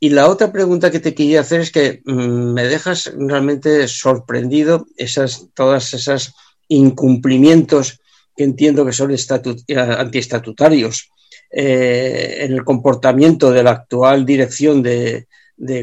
Y 0.00 0.10
la 0.10 0.28
otra 0.28 0.52
pregunta 0.52 0.90
que 0.90 1.00
te 1.00 1.14
quería 1.14 1.40
hacer 1.40 1.60
es 1.60 1.72
que 1.72 2.02
mm, 2.04 2.52
me 2.52 2.64
dejas 2.64 3.12
realmente 3.16 3.88
sorprendido 3.88 4.86
esas, 4.96 5.48
todas 5.54 5.92
esas 5.94 6.34
incumplimientos 6.68 8.00
que 8.36 8.44
entiendo 8.44 8.86
que 8.86 8.92
son 8.92 9.10
eh, 9.10 9.76
antiestatutarios 9.76 11.10
eh, 11.50 12.36
en 12.40 12.52
el 12.52 12.64
comportamiento 12.64 13.50
de 13.50 13.62
la 13.62 13.72
actual 13.72 14.24
dirección 14.24 14.82
de, 14.82 15.26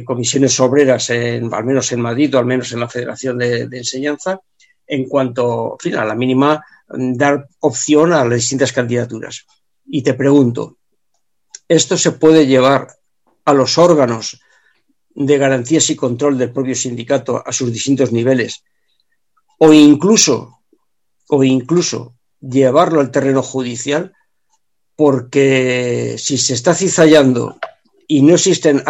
comisiones 0.05 0.57
obreras, 0.61 1.09
en, 1.09 1.53
al 1.53 1.65
menos 1.65 1.91
en 1.91 1.99
Madrid 1.99 2.33
o 2.33 2.39
al 2.39 2.45
menos 2.45 2.71
en 2.71 2.79
la 2.79 2.87
Federación 2.87 3.37
de, 3.37 3.67
Enseñanza, 3.69 4.39
en 4.87 5.03
cuanto 5.09 5.77
a 5.97 6.05
la 6.05 6.15
mínima 6.15 6.63
dar 6.87 7.49
opción 7.59 8.13
a 8.13 8.23
las 8.23 8.35
distintas 8.35 8.71
candidaturas. 8.71 9.45
Y 9.85 10.01
te 10.01 10.13
pregunto, 10.13 10.77
¿esto 11.67 11.97
se 11.97 12.11
puede 12.11 12.47
llevar 12.47 12.87
a 13.45 13.53
los 13.53 13.77
órganos 13.77 14.41
de 15.13 15.37
garantías 15.37 15.89
y 15.89 15.95
control 15.95 16.37
del 16.37 16.51
propio 16.51 16.75
sindicato 16.75 17.41
a 17.45 17.51
sus 17.53 17.71
distintos 17.71 18.11
niveles, 18.11 18.63
o 19.59 19.71
incluso, 19.71 20.59
o 21.29 21.43
incluso 21.43 22.15
llevarlo 22.41 22.99
al 22.99 23.11
terreno 23.11 23.41
judicial, 23.41 24.13
porque 24.95 26.15
si 26.17 26.37
se 26.37 26.53
está 26.53 26.73
cizallando 26.73 27.57
y 28.07 28.21
no 28.21 28.35
existen 28.35 28.83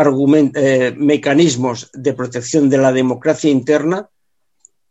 eh, 0.55 0.93
mecanismos 0.97 1.89
de 1.93 2.13
protección 2.13 2.69
de 2.69 2.77
la 2.77 2.91
democracia 2.91 3.49
interna, 3.49 4.09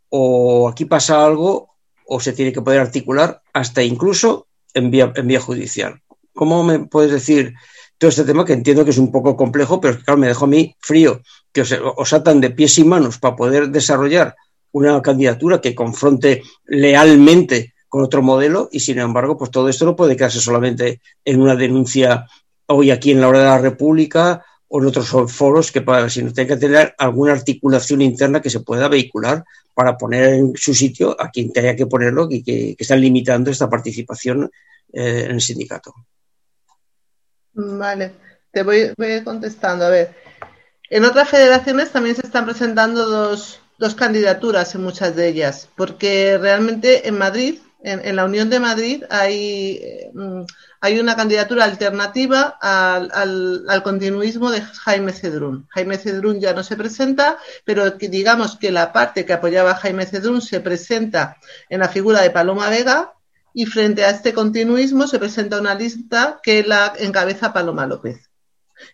o 0.08 0.68
aquí 0.68 0.84
pasa 0.84 1.24
algo 1.24 1.74
o 2.06 2.20
se 2.20 2.32
tiene 2.32 2.52
que 2.52 2.62
poder 2.62 2.80
articular 2.80 3.42
hasta 3.52 3.82
incluso 3.82 4.46
en 4.72 4.90
vía, 4.90 5.12
en 5.16 5.26
vía 5.26 5.40
judicial. 5.40 6.02
¿Cómo 6.32 6.62
me 6.62 6.80
puedes 6.80 7.10
decir 7.10 7.54
todo 7.98 8.10
este 8.10 8.24
tema 8.24 8.44
que 8.44 8.52
entiendo 8.52 8.84
que 8.84 8.90
es 8.90 8.98
un 8.98 9.10
poco 9.10 9.36
complejo, 9.36 9.80
pero 9.80 9.96
que 9.96 10.04
claro, 10.04 10.18
me 10.18 10.28
dejó 10.28 10.44
a 10.44 10.48
mí 10.48 10.74
frío, 10.80 11.20
que 11.52 11.62
os, 11.62 12.12
atan 12.12 12.40
de 12.40 12.50
pies 12.50 12.78
y 12.78 12.84
manos 12.84 13.18
para 13.18 13.36
poder 13.36 13.68
desarrollar 13.68 14.34
una 14.72 15.00
candidatura 15.02 15.60
que 15.60 15.74
confronte 15.74 16.42
lealmente 16.64 17.74
con 17.88 18.02
otro 18.02 18.22
modelo 18.22 18.68
y 18.72 18.80
sin 18.80 18.98
embargo, 18.98 19.38
pues 19.38 19.50
todo 19.50 19.68
esto 19.68 19.84
no 19.84 19.94
puede 19.94 20.16
quedarse 20.16 20.40
solamente 20.40 21.00
en 21.24 21.40
una 21.40 21.54
denuncia 21.54 22.26
hoy 22.66 22.90
aquí 22.90 23.12
en 23.12 23.20
la 23.20 23.28
hora 23.28 23.38
de 23.38 23.44
la 23.44 23.58
República 23.58 24.44
o 24.66 24.80
en 24.80 24.86
otros 24.86 25.08
foros 25.32 25.70
que 25.70 25.82
para, 25.82 26.10
sino 26.10 26.32
tiene 26.32 26.48
que 26.48 26.56
tener 26.56 26.94
alguna 26.98 27.32
articulación 27.32 28.00
interna 28.00 28.42
que 28.42 28.50
se 28.50 28.60
pueda 28.60 28.88
vehicular 28.88 29.44
para 29.72 29.96
poner 29.96 30.34
en 30.34 30.52
su 30.56 30.74
sitio 30.74 31.16
a 31.20 31.30
quien 31.30 31.52
tenga 31.52 31.76
que 31.76 31.86
ponerlo 31.86 32.26
y 32.28 32.42
que, 32.42 32.74
están 32.76 33.00
limitando 33.00 33.50
esta 33.50 33.70
participación 33.70 34.50
eh, 34.92 35.22
en 35.26 35.30
el 35.30 35.40
sindicato. 35.40 35.94
Vale, 37.54 38.12
te 38.50 38.62
voy, 38.62 38.92
contestando. 39.24 39.86
A 39.86 39.90
ver, 39.90 40.14
en 40.90 41.04
otras 41.04 41.28
federaciones 41.28 41.90
también 41.90 42.16
se 42.16 42.26
están 42.26 42.44
presentando 42.44 43.06
dos, 43.06 43.60
dos 43.78 43.94
candidaturas 43.94 44.74
en 44.74 44.82
muchas 44.82 45.14
de 45.14 45.28
ellas, 45.28 45.68
porque 45.76 46.36
realmente 46.38 47.08
en 47.08 47.16
Madrid, 47.16 47.60
en, 47.82 48.16
la 48.16 48.24
Unión 48.24 48.50
de 48.50 48.60
Madrid, 48.60 49.04
hay, 49.10 49.80
mm, 50.14 50.42
hay 50.80 50.98
una 50.98 51.16
candidatura 51.16 51.64
alternativa 51.64 52.58
al, 52.60 53.64
al, 53.68 53.82
continuismo 53.82 54.50
de 54.50 54.62
Jaime 54.62 55.12
Cedrún. 55.12 55.68
Jaime 55.70 55.98
Cedrún 55.98 56.40
ya 56.40 56.54
no 56.54 56.62
se 56.64 56.76
presenta, 56.76 57.38
pero 57.64 57.90
digamos 57.92 58.56
que 58.56 58.72
la 58.72 58.92
parte 58.92 59.24
que 59.24 59.34
apoyaba 59.34 59.72
a 59.72 59.76
Jaime 59.76 60.06
Cedrún 60.06 60.40
se 60.42 60.60
presenta 60.60 61.36
en 61.68 61.80
la 61.80 61.88
figura 61.88 62.22
de 62.22 62.30
Paloma 62.30 62.70
Vega, 62.70 63.14
y 63.54 63.66
frente 63.66 64.04
a 64.04 64.10
este 64.10 64.34
continuismo 64.34 65.06
se 65.06 65.20
presenta 65.20 65.60
una 65.60 65.76
lista 65.76 66.40
que 66.42 66.64
la 66.64 66.92
encabeza 66.98 67.52
Paloma 67.52 67.86
López. 67.86 68.28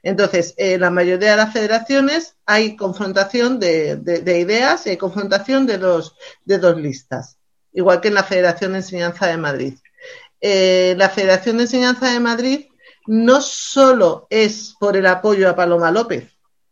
Entonces, 0.02 0.54
en 0.58 0.82
la 0.82 0.90
mayoría 0.90 1.30
de 1.30 1.36
las 1.38 1.52
federaciones 1.52 2.36
hay 2.44 2.76
confrontación 2.76 3.58
de, 3.58 4.00
ideas 4.38 4.86
y 4.86 4.90
hay 4.90 4.96
confrontación 4.98 5.66
de 5.66 5.78
dos, 5.78 6.14
de 6.44 6.58
dos 6.58 6.76
listas, 6.76 7.38
igual 7.72 8.02
que 8.02 8.08
en 8.08 8.14
la 8.14 8.22
Federación 8.22 8.72
de 8.72 8.78
Enseñanza 8.78 9.26
de 9.26 9.38
Madrid. 9.38 9.74
Eh, 10.42 10.94
la 10.98 11.08
Federación 11.08 11.56
de 11.56 11.64
Enseñanza 11.64 12.12
de 12.12 12.20
Madrid 12.20 12.66
no 13.06 13.40
solo 13.40 14.26
es 14.28 14.74
por 14.78 14.96
el 14.96 15.06
apoyo 15.06 15.48
a 15.48 15.56
Paloma 15.56 15.90
López, 15.90 16.28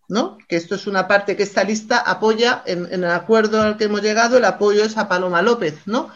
¿no? 0.09 0.37
Que 0.47 0.57
esto 0.57 0.75
es 0.75 0.87
una 0.87 1.09
parte 1.09 1.37
que 1.37 1.43
esta 1.43 1.65
lista 1.65 1.99
apoya, 1.99 2.63
en, 2.67 2.85
en, 2.93 3.05
el 3.05 3.11
acuerdo 3.11 3.63
al 3.63 3.79
que 3.79 3.85
hemos 3.85 4.03
llegado, 4.03 4.37
el 4.37 4.45
apoyo 4.45 4.85
es 4.85 4.97
a 4.99 5.09
Paloma 5.09 5.41
López, 5.41 5.75
¿no? 5.87 6.11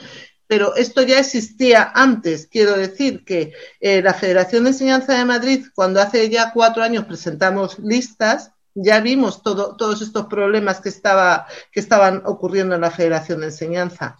Pero 0.52 0.76
esto 0.76 1.00
ya 1.00 1.18
existía 1.18 1.92
antes. 1.94 2.46
Quiero 2.46 2.76
decir 2.76 3.24
que 3.24 3.54
eh, 3.80 4.02
la 4.02 4.12
Federación 4.12 4.64
de 4.64 4.70
Enseñanza 4.72 5.14
de 5.14 5.24
Madrid, 5.24 5.64
cuando 5.74 5.98
hace 5.98 6.28
ya 6.28 6.52
cuatro 6.52 6.82
años 6.82 7.06
presentamos 7.06 7.78
listas, 7.78 8.52
ya 8.74 9.00
vimos 9.00 9.42
todos 9.42 10.02
estos 10.02 10.26
problemas 10.26 10.82
que, 10.82 10.90
estaba, 10.90 11.46
que 11.72 11.80
estaban 11.80 12.20
ocurriendo 12.26 12.74
en 12.74 12.82
la 12.82 12.90
Federación 12.90 13.40
de 13.40 13.46
Enseñanza. 13.46 14.18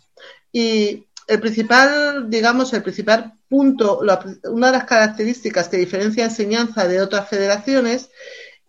Y 0.50 1.06
el 1.26 1.38
principal, 1.38 2.30
digamos, 2.30 2.72
el 2.72 2.82
principal 2.82 3.34
punto, 3.46 4.00
una 4.44 4.66
de 4.68 4.72
las 4.72 4.84
características 4.84 5.68
que 5.68 5.76
diferencia 5.76 6.24
enseñanza 6.24 6.88
de 6.88 7.02
otras 7.02 7.28
federaciones, 7.28 8.08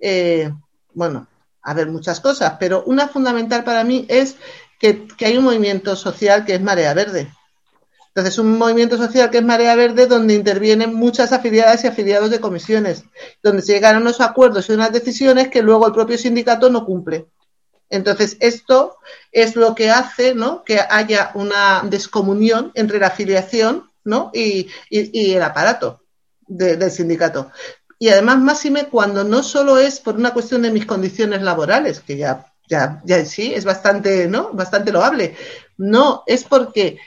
eh, 0.02 0.52
bueno, 0.93 1.30
a 1.62 1.73
ver, 1.73 1.88
muchas 1.88 2.19
cosas, 2.19 2.58
pero 2.60 2.84
una 2.88 3.08
fundamental 3.08 3.63
para 3.63 3.86
mí 3.86 4.06
es 4.10 4.36
que 4.82 5.08
hay 5.21 5.38
un 5.38 5.45
movimiento 5.45 5.95
social 5.95 6.43
que 6.43 6.56
es 6.56 6.62
Marea 6.62 6.93
Verde 6.93 7.32
entonces, 8.15 8.38
un 8.38 8.60
movimiento 8.60 8.95
social 8.95 9.32
que 9.32 9.39
es 9.39 9.43
Marea 9.43 9.76
Verde, 9.76 10.06
donde 10.06 10.36
intervienen 10.36 10.93
muchas 10.93 11.32
afiliadas 11.32 11.84
y 11.84 11.88
afiliados 11.88 12.30
de 12.30 12.39
comisiones, 12.39 13.06
donde 13.41 13.63
se 13.63 13.73
llegan 13.73 13.95
a 13.95 13.99
unos 13.99 14.21
acuerdos 14.21 14.69
y 14.69 14.73
unas 14.73 14.91
decisiones 14.91 15.47
que 15.47 15.63
luego 15.63 15.88
el 15.88 15.93
propio 15.93 16.19
sindicato 16.19 16.69
no 16.69 16.86
cumple. 16.86 17.26
Entonces, 17.89 18.38
esto 18.39 18.97
es 19.32 19.56
lo 19.56 19.73
que 19.73 19.89
hace 19.89 20.36
¿no? 20.36 20.63
que 20.63 20.80
haya 20.80 21.32
una 21.34 21.82
descomunión 21.89 22.71
entre 22.76 22.99
la 22.99 23.08
afiliación 23.08 23.89
¿no? 24.04 24.30
y, 24.32 24.69
el 24.91 25.41
aparato 25.41 26.04
del 26.45 26.91
sindicato. 26.91 27.49
Y 27.97 28.10
además, 28.10 28.38
máxime 28.38 28.89
cuando 28.89 29.23
no 29.23 29.41
solo 29.41 29.80
es 29.80 29.99
por 29.99 30.17
una 30.17 30.34
cuestión 30.34 30.62
de 30.62 30.69
mis 30.69 30.86
condiciones 30.86 31.41
laborales, 31.41 31.99
que 32.02 32.17
ya, 32.17 32.45
ya, 32.69 33.02
ya 33.06 33.26
sí 33.26 33.56
es 33.56 33.65
bastante, 33.65 34.28
¿no? 34.28 34.52
bastante 34.54 34.91
loable. 34.91 35.36
No, 35.78 36.23
es 36.28 36.43
porque 36.43 36.99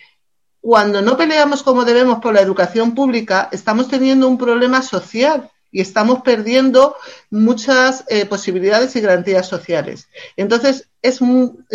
cuando 0.66 1.00
no 1.00 1.16
peleamos 1.16 1.62
como 1.62 1.84
debemos 1.84 2.18
por 2.18 2.34
la 2.34 2.40
educación 2.40 2.92
pública, 2.92 3.48
estamos 3.52 3.86
teniendo 3.86 4.26
un 4.26 4.36
problema 4.36 4.82
social 4.82 5.48
y 5.70 5.80
estamos 5.80 6.22
perdiendo 6.22 6.96
muchas 7.30 8.02
eh, 8.08 8.26
posibilidades 8.26 8.96
y 8.96 9.00
garantías 9.00 9.46
sociales. 9.46 10.08
Entonces, 10.36 10.88
es, 11.02 11.20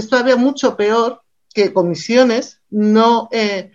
todavía 0.10 0.36
mucho 0.36 0.76
peor 0.76 1.22
que 1.54 1.72
comisiones 1.72 2.60
no, 2.70 3.30
eh, 3.32 3.72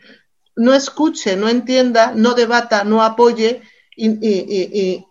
no 0.54 0.74
escuche, 0.74 1.34
no 1.34 1.48
entienda, 1.48 2.12
no 2.14 2.34
debata, 2.34 2.84
no 2.84 3.02
apoye 3.02 3.62
y, 3.96 5.05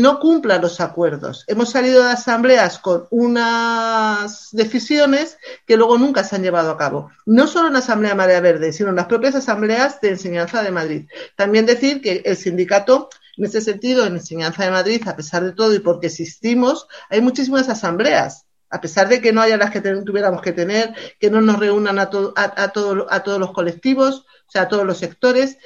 no 0.00 0.20
cumpla 0.20 0.58
los 0.58 0.80
acuerdos. 0.80 1.44
Hemos 1.48 1.70
salido 1.70 2.04
de 2.04 2.12
asambleas 2.12 2.78
con 2.78 3.06
unas 3.10 4.48
decisiones 4.52 5.38
que 5.66 5.76
luego 5.76 5.98
nunca 5.98 6.22
se 6.22 6.36
han 6.36 6.42
llevado 6.42 6.70
a 6.70 6.78
cabo. 6.78 7.10
No 7.26 7.46
solo 7.46 7.66
en 7.66 7.72
la 7.72 7.80
Asamblea 7.80 8.14
Marea 8.14 8.40
Verde, 8.40 8.72
sino 8.72 8.90
en 8.90 8.96
las 8.96 9.06
propias 9.06 9.34
asambleas 9.34 10.00
de 10.00 10.10
enseñanza 10.10 10.62
de 10.62 10.70
Madrid. 10.70 11.08
También 11.36 11.66
decir 11.66 12.00
que 12.00 12.22
el 12.24 12.36
sindicato, 12.36 13.08
en 13.36 13.44
ese 13.46 13.60
sentido, 13.60 14.06
en 14.06 14.14
enseñanza 14.14 14.64
de 14.64 14.70
Madrid, 14.70 15.02
a 15.08 15.16
pesar 15.16 15.42
de 15.42 15.52
todo 15.52 15.74
y 15.74 15.80
porque 15.80 16.06
existimos, 16.06 16.86
hay 17.10 17.20
muchísimas 17.20 17.68
asambleas 17.68 18.46
a 18.70 18.80
pesar 18.80 19.08
de 19.08 19.20
que 19.20 19.32
no 19.32 19.40
haya 19.40 19.56
las 19.56 19.70
que 19.70 19.80
tuviéramos 19.80 20.42
que 20.42 20.50
tener, 20.50 20.94
que 21.20 21.30
no 21.30 21.40
nos 21.40 21.60
reúnan 21.60 22.00
a, 22.00 22.10
a, 22.34 22.64
a 22.64 22.72
todos 22.72 23.38
los 23.38 23.52
colectivos, 23.52 24.26
o 24.48 24.50
sea, 24.50 24.62
a 24.62 24.68
todos 24.68 24.84
los 24.84 24.98
sectores, 24.98 25.58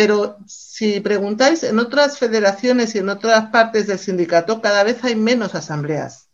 pero 0.00 0.38
si 0.46 1.00
preguntáis, 1.00 1.62
en 1.62 1.78
otras 1.78 2.16
federaciones 2.16 2.94
y 2.94 3.00
en 3.00 3.10
otras 3.10 3.50
partes 3.50 3.86
del 3.86 3.98
sindicato 3.98 4.62
cada 4.62 4.82
vez 4.82 5.04
hay 5.04 5.14
menos 5.14 5.54
asambleas. 5.54 6.30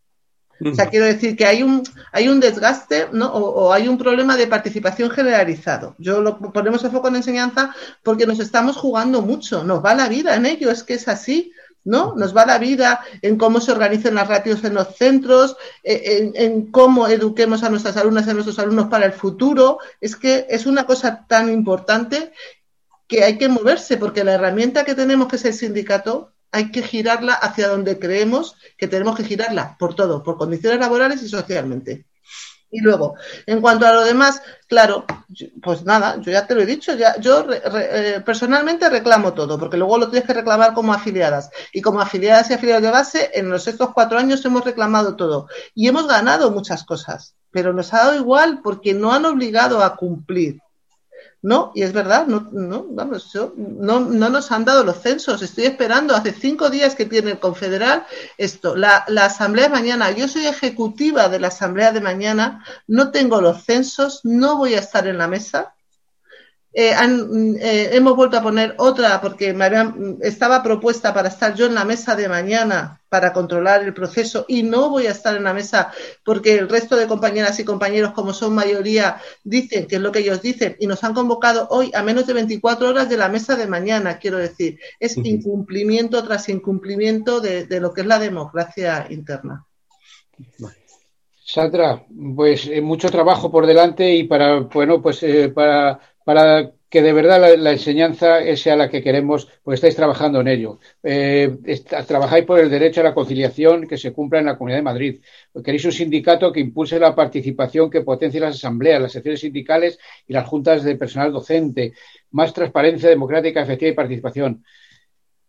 O 0.64 0.72
sea, 0.72 0.86
quiero 0.86 1.04
decir 1.04 1.36
que 1.36 1.46
hay 1.46 1.64
un, 1.64 1.82
hay 2.12 2.28
un 2.28 2.38
desgaste 2.38 3.08
¿no? 3.10 3.26
o, 3.26 3.72
hay 3.72 3.88
un 3.88 3.98
problema 3.98 4.36
de 4.36 4.46
participación 4.46 5.10
generalizado. 5.10 5.96
Yo 5.98 6.20
lo 6.20 6.38
ponemos 6.38 6.84
el 6.84 6.92
foco 6.92 7.08
en 7.08 7.16
enseñanza 7.16 7.74
porque 8.04 8.24
nos 8.24 8.38
estamos 8.38 8.76
jugando 8.76 9.20
mucho, 9.20 9.64
nos 9.64 9.84
va 9.84 9.96
la 9.96 10.08
vida 10.08 10.36
en 10.36 10.46
ello, 10.46 10.70
es 10.70 10.84
que 10.84 10.94
es 10.94 11.08
así. 11.08 11.50
¿no? 11.82 12.14
Nos 12.16 12.36
va 12.36 12.44
la 12.44 12.58
vida 12.58 13.00
en 13.22 13.38
cómo 13.38 13.60
se 13.60 13.70
organizan 13.70 14.16
las 14.16 14.26
ratios 14.26 14.64
en 14.64 14.74
los 14.74 14.96
centros, 14.96 15.56
en, 15.84 16.32
en, 16.34 16.72
cómo 16.72 17.06
eduquemos 17.06 17.62
a 17.62 17.70
nuestras 17.70 17.96
alumnas 17.96 18.26
y 18.26 18.30
a 18.30 18.34
nuestros 18.34 18.58
alumnos 18.58 18.88
para 18.88 19.06
el 19.06 19.12
futuro. 19.12 19.78
Es 20.00 20.16
que 20.16 20.46
es 20.50 20.66
una 20.66 20.84
cosa 20.84 21.24
tan 21.28 21.48
importante 21.48 22.32
que 23.06 23.24
hay 23.24 23.38
que 23.38 23.48
moverse, 23.48 23.96
porque 23.96 24.24
la 24.24 24.34
herramienta 24.34 24.84
que 24.84 24.94
tenemos, 24.94 25.28
que 25.28 25.36
es 25.36 25.44
el 25.44 25.54
sindicato, 25.54 26.32
hay 26.52 26.70
que 26.70 26.82
girarla 26.82 27.34
hacia 27.34 27.68
donde 27.68 27.98
creemos 27.98 28.56
que 28.76 28.88
tenemos 28.88 29.16
que 29.16 29.24
girarla, 29.24 29.76
por 29.78 29.94
todo, 29.94 30.22
por 30.22 30.36
condiciones 30.36 30.80
laborales 30.80 31.22
y 31.22 31.28
socialmente. 31.28 32.06
Y 32.70 32.80
luego, 32.80 33.14
en 33.46 33.60
cuanto 33.60 33.86
a 33.86 33.92
lo 33.92 34.04
demás, 34.04 34.42
claro, 34.66 35.04
pues 35.62 35.84
nada, 35.84 36.20
yo 36.20 36.32
ya 36.32 36.46
te 36.46 36.54
lo 36.54 36.62
he 36.62 36.66
dicho, 36.66 36.94
ya, 36.94 37.18
yo 37.20 37.46
eh, 37.50 38.20
personalmente 38.26 38.90
reclamo 38.90 39.34
todo, 39.34 39.58
porque 39.58 39.76
luego 39.76 39.98
lo 39.98 40.10
tienes 40.10 40.26
que 40.26 40.34
reclamar 40.34 40.74
como 40.74 40.92
afiliadas. 40.92 41.50
Y 41.72 41.80
como 41.80 42.00
afiliadas 42.00 42.50
y 42.50 42.54
afiliados 42.54 42.82
de 42.82 42.90
base, 42.90 43.30
en 43.34 43.48
los 43.48 43.68
estos 43.68 43.94
cuatro 43.94 44.18
años 44.18 44.44
hemos 44.44 44.64
reclamado 44.64 45.14
todo. 45.14 45.48
Y 45.74 45.86
hemos 45.86 46.08
ganado 46.08 46.50
muchas 46.50 46.84
cosas, 46.84 47.36
pero 47.52 47.72
nos 47.72 47.94
ha 47.94 47.98
dado 47.98 48.16
igual 48.16 48.60
porque 48.62 48.94
no 48.94 49.12
han 49.12 49.26
obligado 49.26 49.82
a 49.82 49.96
cumplir. 49.96 50.60
No, 51.46 51.70
y 51.76 51.82
es 51.82 51.92
verdad, 51.92 52.26
no, 52.26 52.48
no, 52.50 52.86
vamos, 52.90 53.32
no, 53.56 54.00
no 54.00 54.28
nos 54.30 54.50
han 54.50 54.64
dado 54.64 54.82
los 54.82 55.00
censos. 55.00 55.42
Estoy 55.42 55.66
esperando 55.66 56.16
hace 56.16 56.32
cinco 56.32 56.70
días 56.70 56.96
que 56.96 57.04
tiene 57.04 57.30
el 57.30 57.38
confederal 57.38 58.04
esto. 58.36 58.74
La, 58.74 59.04
la 59.06 59.26
asamblea 59.26 59.66
de 59.68 59.74
mañana, 59.74 60.10
yo 60.10 60.26
soy 60.26 60.46
ejecutiva 60.46 61.28
de 61.28 61.38
la 61.38 61.46
asamblea 61.46 61.92
de 61.92 62.00
mañana, 62.00 62.64
no 62.88 63.12
tengo 63.12 63.40
los 63.40 63.62
censos, 63.62 64.22
no 64.24 64.56
voy 64.56 64.74
a 64.74 64.80
estar 64.80 65.06
en 65.06 65.18
la 65.18 65.28
mesa 65.28 65.75
eh, 66.78 66.94
eh, 67.58 67.88
hemos 67.92 68.14
vuelto 68.16 68.36
a 68.36 68.42
poner 68.42 68.74
otra 68.76 69.18
porque 69.22 69.54
me 69.54 69.66
estaba 70.20 70.62
propuesta 70.62 71.14
para 71.14 71.30
estar 71.30 71.54
yo 71.54 71.64
en 71.64 71.74
la 71.74 71.86
mesa 71.86 72.14
de 72.14 72.28
mañana 72.28 73.00
para 73.08 73.32
controlar 73.32 73.82
el 73.82 73.94
proceso 73.94 74.44
y 74.46 74.62
no 74.62 74.90
voy 74.90 75.06
a 75.06 75.12
estar 75.12 75.34
en 75.34 75.44
la 75.44 75.54
mesa 75.54 75.90
porque 76.22 76.58
el 76.58 76.68
resto 76.68 76.94
de 76.96 77.06
compañeras 77.06 77.58
y 77.58 77.64
compañeros, 77.64 78.12
como 78.12 78.34
son 78.34 78.54
mayoría, 78.54 79.22
dicen 79.42 79.86
que 79.86 79.96
es 79.96 80.02
lo 80.02 80.12
que 80.12 80.18
ellos 80.18 80.42
dicen 80.42 80.76
y 80.78 80.86
nos 80.86 81.02
han 81.02 81.14
convocado 81.14 81.66
hoy 81.70 81.90
a 81.94 82.02
menos 82.02 82.26
de 82.26 82.34
24 82.34 82.90
horas 82.90 83.08
de 83.08 83.16
la 83.16 83.30
mesa 83.30 83.56
de 83.56 83.66
mañana, 83.66 84.18
quiero 84.18 84.36
decir. 84.36 84.78
Es 85.00 85.16
incumplimiento 85.16 86.22
tras 86.24 86.46
incumplimiento 86.50 87.40
de, 87.40 87.66
lo 87.80 87.94
que 87.94 88.02
es 88.02 88.06
la 88.06 88.18
democracia 88.18 89.06
interna. 89.08 89.64
Sandra, 91.42 92.04
pues 92.34 92.66
eh, 92.66 92.82
mucho 92.82 93.08
trabajo 93.08 93.50
por 93.50 93.66
delante 93.66 94.14
y 94.14 94.24
para, 94.24 94.60
bueno, 94.60 95.00
pues 95.00 95.24
para 95.54 96.00
para 96.26 96.72
que 96.88 97.02
de 97.02 97.12
verdad 97.12 97.56
la, 97.56 97.70
enseñanza 97.70 98.40
sea 98.56 98.74
la 98.74 98.90
que 98.90 99.00
queremos, 99.00 99.48
pues 99.62 99.76
estáis 99.76 99.94
trabajando 99.94 100.40
en 100.40 100.48
ello. 100.48 100.80
Eh, 101.04 101.56
trabajáis 102.04 102.44
por 102.44 102.58
el 102.58 102.68
derecho 102.68 103.00
a 103.00 103.04
la 103.04 103.14
conciliación 103.14 103.86
que 103.86 103.96
se 103.96 104.12
cumpla 104.12 104.40
en 104.40 104.46
la 104.46 104.58
Comunidad 104.58 104.78
de 104.78 104.82
Madrid. 104.82 105.20
Queréis 105.64 105.84
un 105.84 105.92
sindicato 105.92 106.52
que 106.52 106.58
impulse 106.58 106.98
la 106.98 107.14
participación, 107.14 107.88
que 107.90 108.00
potencie 108.00 108.40
las 108.40 108.56
asambleas, 108.56 109.00
las 109.00 109.12
secciones 109.12 109.38
sindicales 109.38 110.00
y 110.26 110.32
las 110.32 110.48
juntas 110.48 110.82
de 110.82 110.96
personal 110.96 111.30
docente. 111.30 111.92
Más 112.32 112.52
transparencia 112.52 113.08
democrática, 113.08 113.62
efectiva 113.62 113.92
y 113.92 113.94
participación. 113.94 114.64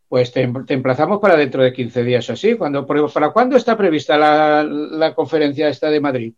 Pues 0.07 0.31
te, 0.31 0.41
emplazamos 0.41 1.19
para 1.19 1.35
dentro 1.37 1.63
de 1.63 1.73
15 1.73 2.03
días 2.03 2.29
o 2.29 2.33
así. 2.33 2.53
Cuando, 2.53 2.85
¿Para 2.85 3.31
cuándo 3.31 3.57
está 3.57 3.75
prevista 3.75 4.15
la, 4.15 4.63
la 4.63 5.15
conferencia 5.15 5.69
esta 5.69 5.89
de 5.89 5.99
Madrid? 5.99 6.33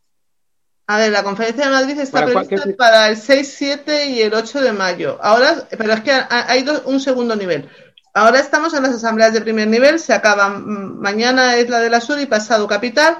A 0.89 0.97
ver, 0.97 1.12
la 1.12 1.21
conferencia 1.21 1.65
de 1.65 1.71
Madrid 1.71 1.99
está 1.99 2.25
prevista 2.25 2.63
para 2.75 3.10
el 3.10 3.15
6, 3.15 3.54
7 3.60 4.08
y 4.08 4.23
el 4.23 4.34
8 4.34 4.60
de 4.60 4.73
mayo. 4.73 5.19
Ahora, 5.21 5.67
pero 5.78 5.93
es 5.93 6.02
que 6.02 6.12
hay 6.12 6.65
un 6.86 6.99
segundo 6.99 7.36
nivel. 7.36 7.69
Ahora 8.12 8.39
estamos 8.39 8.73
en 8.73 8.82
las 8.82 8.95
asambleas 8.95 9.32
de 9.32 9.41
primer 9.41 9.67
nivel, 9.67 9.99
se 9.99 10.13
acaban, 10.13 10.63
mm, 10.65 10.99
mañana 10.99 11.58
es 11.58 11.69
la 11.69 11.78
de 11.78 11.91
la 11.91 12.02
Sur 12.02 12.19
y 12.19 12.25
pasado 12.25 12.67
capital. 12.67 13.19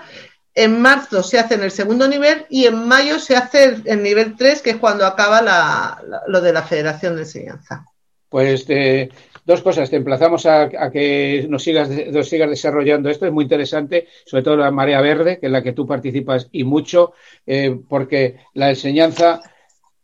En 0.55 0.82
marzo 0.82 1.21
se 1.21 1.38
hace 1.38 1.53
en 1.53 1.62
el 1.62 1.69
segundo 1.69 2.08
nivel 2.08 2.47
y 2.49 2.65
en 2.65 2.88
mayo 2.88 3.19
se 3.19 3.36
hace 3.36 3.84
el, 3.86 4.01
nivel 4.01 4.36
3, 4.36 4.63
que 4.63 4.71
es 4.71 4.77
cuando 4.77 5.05
acaba 5.05 5.99
lo 6.27 6.41
de 6.41 6.51
la 6.51 6.63
Federación 6.63 7.17
de 7.17 7.21
Enseñanza. 7.21 7.86
Pues 8.29 8.65
eh, 8.67 9.12
dos 9.49 9.63
cosas. 9.63 9.89
Te 9.89 9.95
emplazamos 9.95 10.45
a, 10.45 10.69
que 10.91 11.47
nos 11.49 11.63
sigas, 11.63 11.89
nos 11.89 12.29
sigas 12.29 12.49
desarrollando 12.49 13.09
esto. 13.09 13.25
Es 13.25 13.31
muy 13.31 13.43
interesante, 13.43 14.07
sobre 14.25 14.43
todo 14.43 14.55
la 14.57 14.69
Marea 14.69 15.01
Verde, 15.01 15.39
que 15.39 15.47
es 15.47 15.51
la 15.51 15.63
que 15.63 15.73
tú 15.73 15.88
participas 15.88 16.47
y 16.51 16.63
mucho, 16.63 17.13
eh, 17.45 17.77
porque 17.89 18.38
la 18.53 18.69
enseñanza. 18.69 19.41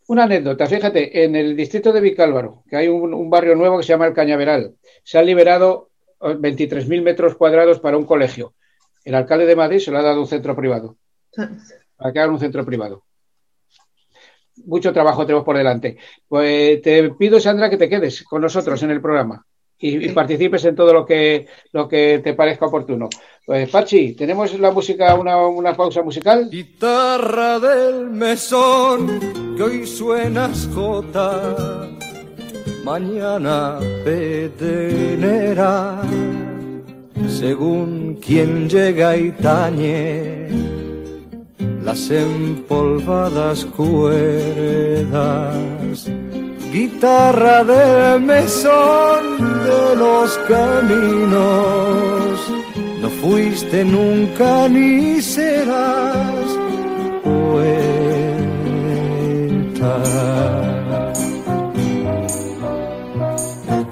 Una 0.08 0.26
anécdota, 0.26 0.68
fíjate, 0.68 1.24
en 1.24 1.36
el 1.36 1.56
distrito 1.56 1.92
de 1.92 2.00
Vicálvaro, 2.00 2.64
que 2.70 2.76
hay 2.76 2.88
un, 2.88 3.28
barrio 3.28 3.56
nuevo 3.56 3.78
que 3.78 3.84
se 3.84 3.90
llama 3.90 4.06
el 4.06 4.14
Cañaveral, 4.14 4.76
se 5.04 5.18
han 5.18 5.26
liberado 5.26 5.90
23.000 6.20 7.02
metros 7.02 7.36
cuadrados 7.36 7.80
para 7.80 7.98
un 7.98 8.06
colegio. 8.06 8.54
El 9.04 9.16
alcalde 9.16 9.48
de 9.48 9.56
Madrid 9.56 9.80
se 9.80 9.90
lo 9.90 9.98
ha 9.98 10.04
dado 10.04 10.22
un 10.22 10.28
centro 10.28 10.56
privado. 10.56 10.98
Para 11.98 12.14
que 12.14 12.20
hagan 12.20 12.34
un 12.34 12.40
centro 12.40 12.64
privado 12.64 13.04
mucho 14.66 14.94
trabajo 14.94 15.26
tenemos 15.26 15.46
por 15.46 15.58
delante. 15.58 15.98
Pues 16.28 16.82
te 16.82 17.10
pido, 17.12 17.40
Sandra, 17.40 17.70
que 17.70 17.78
te 17.78 17.90
quedes 17.90 18.24
con 18.24 18.42
nosotros 18.42 18.82
en 18.84 18.92
el 18.92 19.02
programa 19.02 19.46
y, 19.78 20.10
participes 20.10 20.66
en 20.66 20.76
todo 20.76 20.94
lo 20.94 21.06
que, 21.06 21.48
lo 21.72 21.88
que 21.88 22.20
te 22.24 22.34
parezca 22.34 22.66
oportuno. 22.66 23.10
Pues, 23.46 23.70
Pachi, 23.70 24.14
¿tenemos 24.14 24.58
la 24.60 24.72
música, 24.72 25.16
una, 25.16 25.74
pausa 25.74 26.02
musical? 26.02 26.50
Guitarra 26.50 27.60
del 27.60 28.10
mesón, 28.10 29.56
que 29.56 29.64
hoy 29.64 29.86
suenas 29.86 30.70
jota, 30.74 31.88
mañana 32.84 33.80
petenera, 34.04 36.02
según 37.28 38.16
quien 38.16 38.70
llega 38.70 39.18
y 39.18 39.32
tañe 39.32 40.65
las 41.86 42.10
empolvadas 42.10 43.64
cuerdas, 43.78 45.56
guitarra 46.74 47.64
del 47.64 48.22
mesón 48.22 49.38
de 49.64 49.96
los 49.96 50.36
caminos, 50.50 52.40
no 53.02 53.10
fuiste 53.22 53.86
nunca 53.86 54.68
ni 54.68 55.22
serás 55.22 56.58
poeta. 57.24 57.86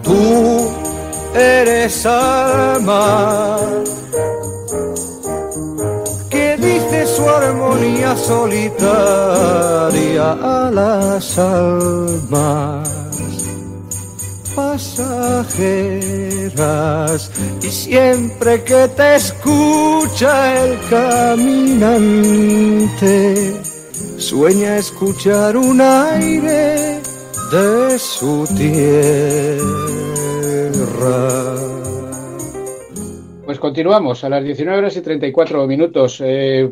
Tú 0.01 0.71
eres 1.35 2.05
alma 2.07 3.57
su 7.73 7.73
armonía 7.73 8.15
solitaria 8.15 10.31
a 10.33 10.69
las 10.71 11.39
almas 11.39 12.89
pasajeras 14.55 15.71
y 17.61 17.67
siempre 17.67 18.63
que 18.63 18.87
te 18.95 19.15
escucha 19.15 20.63
el 20.63 20.79
caminante 20.89 21.93
sueña 24.17 24.77
escuchar 24.77 25.57
un 25.57 25.81
aire 25.81 27.01
de 27.51 27.97
su 27.97 28.47
tierra. 28.55 29.63
Pues 33.45 33.59
continuamos 33.59 34.23
a 34.23 34.29
las 34.29 34.41
19 34.43 34.77
horas 34.77 34.95
y 34.95 35.01
34 35.01 35.67
minutos. 35.67 36.21
Eh, 36.23 36.71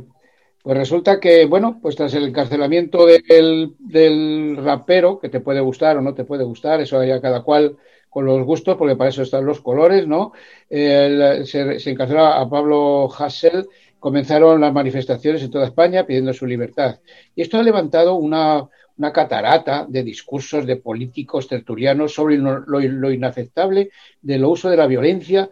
pues 0.64 0.78
resulta 0.78 1.20
que, 1.20 1.46
bueno, 1.46 1.80
pues 1.82 1.96
tras 1.96 2.14
el 2.14 2.26
encarcelamiento 2.26 3.06
del, 3.06 4.58
rapero, 4.58 5.20
que 5.20 5.30
te 5.30 5.40
puede 5.40 5.60
gustar 5.60 5.98
o 5.98 6.02
no 6.02 6.14
te 6.14 6.24
puede 6.24 6.44
gustar, 6.44 6.82
eso 6.82 7.04
ya 7.04 7.22
cada 7.22 7.42
cual 7.42 7.78
con 8.10 8.26
los 8.26 8.44
gustos, 8.44 8.78
porque 8.78 8.96
para 8.96 9.10
eso 9.10 9.22
están 9.22 9.46
los 9.46 9.62
colores, 9.62 10.06
¿no? 10.08 10.34
se, 10.70 11.80
se, 11.80 11.90
encarceló 11.90 12.26
a 12.26 12.50
Pablo 12.50 13.10
Hassel, 13.18 13.68
comenzaron 14.00 14.60
las 14.60 14.74
manifestaciones 14.74 15.44
en 15.44 15.52
toda 15.52 15.68
España 15.68 16.06
pidiendo 16.06 16.34
su 16.34 16.46
libertad. 16.46 17.00
Y 17.36 17.42
esto 17.42 17.58
ha 17.58 17.64
levantado 17.64 18.16
una, 18.16 18.68
una 19.02 19.12
catarata 19.12 19.86
de 19.90 20.04
discursos 20.04 20.66
de 20.68 20.76
políticos 20.76 21.48
tertulianos 21.48 22.14
sobre 22.14 22.38
lo, 22.38 23.12
inaceptable 23.12 23.90
del 24.22 24.46
uso 24.46 24.70
de 24.70 24.78
la 24.78 24.86
violencia. 24.86 25.50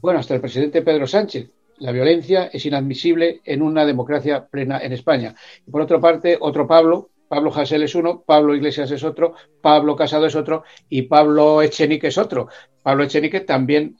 Bueno, 0.00 0.18
hasta 0.18 0.34
el 0.34 0.40
presidente 0.40 0.82
Pedro 0.82 1.06
Sánchez. 1.06 1.48
La 1.80 1.92
violencia 1.92 2.50
es 2.52 2.66
inadmisible 2.66 3.40
en 3.44 3.62
una 3.62 3.86
democracia 3.86 4.46
plena 4.46 4.80
en 4.80 4.92
España. 4.92 5.34
Y 5.66 5.70
por 5.70 5.80
otra 5.80 6.00
parte, 6.00 6.36
otro 6.40 6.66
Pablo, 6.66 7.10
Pablo 7.28 7.52
Hasél 7.54 7.82
es 7.82 7.94
uno, 7.94 8.22
Pablo 8.26 8.54
Iglesias 8.54 8.90
es 8.90 9.04
otro, 9.04 9.34
Pablo 9.60 9.94
Casado 9.94 10.26
es 10.26 10.34
otro 10.34 10.64
y 10.88 11.02
Pablo 11.02 11.62
Echenique 11.62 12.08
es 12.08 12.18
otro. 12.18 12.48
Pablo 12.82 13.04
Echenique 13.04 13.40
también, 13.40 13.96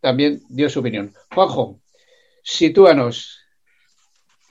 también 0.00 0.42
dio 0.48 0.70
su 0.70 0.80
opinión. 0.80 1.12
Juanjo, 1.34 1.80
sitúanos. 2.42 3.40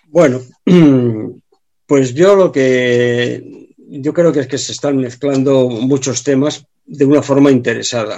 Bueno, 0.07 0.41
pues 1.87 2.13
yo 2.13 2.35
lo 2.35 2.51
que 2.51 3.69
yo 3.77 4.13
creo 4.13 4.31
que 4.31 4.41
es 4.41 4.47
que 4.47 4.57
se 4.57 4.73
están 4.73 4.97
mezclando 4.97 5.69
muchos 5.69 6.23
temas 6.23 6.65
de 6.85 7.05
una 7.05 7.21
forma 7.21 7.51
interesada. 7.51 8.17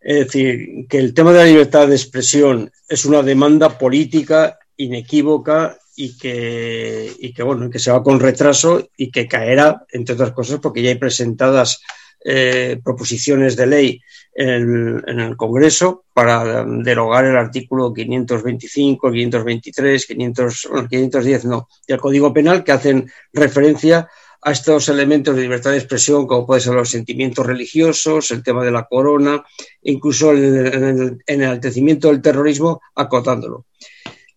Es 0.00 0.26
decir, 0.26 0.86
que 0.88 0.98
el 0.98 1.12
tema 1.12 1.32
de 1.32 1.38
la 1.38 1.44
libertad 1.44 1.86
de 1.86 1.94
expresión 1.94 2.70
es 2.88 3.04
una 3.04 3.22
demanda 3.22 3.76
política 3.78 4.58
inequívoca 4.76 5.78
y 5.94 6.16
que, 6.16 7.12
y 7.18 7.34
que, 7.34 7.42
bueno, 7.42 7.68
que 7.68 7.78
se 7.78 7.90
va 7.90 8.02
con 8.02 8.18
retraso 8.18 8.88
y 8.96 9.10
que 9.10 9.28
caerá, 9.28 9.84
entre 9.92 10.14
otras 10.14 10.32
cosas, 10.32 10.58
porque 10.60 10.82
ya 10.82 10.88
hay 10.88 10.94
presentadas 10.94 11.82
eh, 12.22 12.78
proposiciones 12.84 13.56
de 13.56 13.66
ley 13.66 14.02
en, 14.34 15.02
el 15.06 15.36
Congreso 15.36 16.04
para 16.12 16.64
derogar 16.64 17.24
el 17.24 17.36
artículo 17.36 17.92
525, 17.92 19.10
523, 19.10 20.06
500, 20.06 20.68
bueno, 20.70 20.88
510 20.88 21.44
no, 21.46 21.68
del 21.88 21.98
Código 21.98 22.32
Penal 22.32 22.62
que 22.62 22.72
hacen 22.72 23.10
referencia 23.32 24.08
a 24.42 24.52
estos 24.52 24.88
elementos 24.88 25.36
de 25.36 25.42
libertad 25.42 25.72
de 25.72 25.78
expresión, 25.78 26.26
como 26.26 26.46
pueden 26.46 26.62
ser 26.62 26.74
los 26.74 26.90
sentimientos 26.90 27.46
religiosos, 27.46 28.30
el 28.30 28.42
tema 28.42 28.64
de 28.64 28.70
la 28.70 28.84
corona, 28.84 29.44
incluso 29.82 30.30
el, 30.30 31.18
enaltecimiento 31.26 32.08
del 32.08 32.22
terrorismo, 32.22 32.80
acotándolo. 32.94 33.66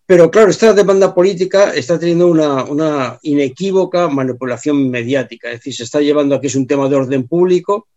Pero 0.05 0.29
claro, 0.29 0.49
esta 0.49 0.73
demanda 0.73 1.15
política 1.15 1.73
está 1.73 1.97
teniendo 1.97 2.27
una, 2.27 2.63
una, 2.65 3.17
inequívoca 3.21 4.09
manipulación 4.09 4.89
mediática, 4.89 5.49
es 5.49 5.59
decir, 5.59 5.75
se 5.75 5.83
está 5.83 6.01
llevando 6.01 6.35
aquí 6.35 6.47
es 6.47 6.55
un 6.55 6.67
tema 6.67 6.89
de 6.89 6.97
orden 6.97 7.27
público, 7.27 7.87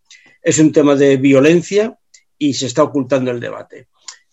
es 0.41 0.59
un 0.61 0.71
tema 0.71 0.95
de 0.95 1.17
violencia 1.17 1.99
y 2.39 2.55
se 2.55 2.67
está 2.67 2.85
ocultando 2.85 3.33
el 3.33 3.41
debate. 3.41 3.89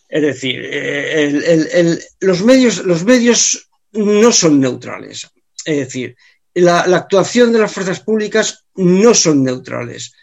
Es 0.07 0.21
decir, 0.21 0.61
eh, 0.63 1.97
los, 2.19 2.43
medios, 2.43 2.85
los 2.85 3.03
medios 3.03 3.67
no 3.93 4.31
son 4.31 4.59
neutrales. 4.59 5.27
Es 5.65 5.77
decir, 5.77 6.15
la, 6.53 6.81
actuación 6.81 7.51
de 7.51 7.59
las 7.59 7.71
fuerzas 7.71 7.99
públicas 7.99 8.65
no 8.75 9.13
son 9.13 9.43
neutrales. 9.43 10.13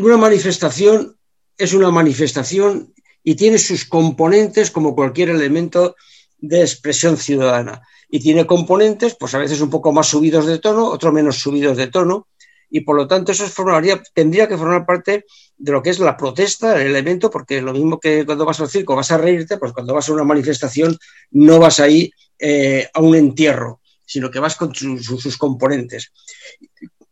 Una 0.00 0.16
manifestación 0.16 1.16
es 1.56 1.72
una 1.72 1.90
manifestación 1.90 2.92
y 3.22 3.34
tiene 3.34 3.58
sus 3.58 3.84
componentes 3.84 4.70
como 4.70 4.94
cualquier 4.94 5.30
elemento 5.30 5.96
de 6.38 6.60
expresión 6.60 7.16
ciudadana. 7.16 7.82
Y 8.10 8.20
tiene 8.20 8.46
componentes, 8.46 9.16
pues 9.16 9.34
a 9.34 9.38
veces 9.38 9.60
un 9.60 9.70
poco 9.70 9.92
más 9.92 10.06
subidos 10.06 10.46
de 10.46 10.58
tono, 10.58 10.86
otros 10.86 11.12
menos 11.12 11.36
subidos 11.36 11.76
de 11.76 11.88
tono, 11.88 12.28
y 12.70 12.80
por 12.80 12.96
lo 12.96 13.06
tanto 13.06 13.32
eso 13.32 13.46
formaría, 13.48 14.02
tendría 14.14 14.46
que 14.46 14.56
formar 14.56 14.84
parte 14.86 15.24
de 15.56 15.72
lo 15.72 15.82
que 15.82 15.90
es 15.90 15.98
la 15.98 16.16
protesta, 16.16 16.80
el 16.80 16.88
elemento, 16.88 17.30
porque 17.30 17.60
lo 17.60 17.72
mismo 17.72 17.98
que 17.98 18.24
cuando 18.24 18.44
vas 18.44 18.60
al 18.60 18.68
circo 18.68 18.94
vas 18.94 19.10
a 19.10 19.18
reírte, 19.18 19.56
pues 19.56 19.72
cuando 19.72 19.94
vas 19.94 20.08
a 20.08 20.12
una 20.12 20.24
manifestación 20.24 20.96
no 21.30 21.58
vas 21.58 21.80
ahí 21.80 22.10
eh, 22.38 22.88
a 22.92 23.00
un 23.00 23.16
entierro, 23.16 23.80
sino 24.08 24.30
que 24.30 24.40
vas 24.40 24.56
con 24.56 24.74
sus 24.74 25.36
componentes. 25.36 26.12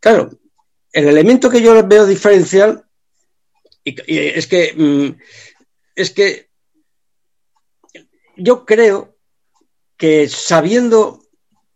Claro, 0.01 0.31
el 0.91 1.09
elemento 1.09 1.51
que 1.51 1.61
yo 1.61 1.87
veo 1.87 2.07
diferencial 2.07 2.87
es 3.85 4.47
que 4.47 4.73
mm, 4.75 5.21
es 5.95 6.11
que 6.11 6.49
yo 8.39 8.65
creo 8.65 9.15
que 9.99 10.27
sabiendo, 10.29 11.21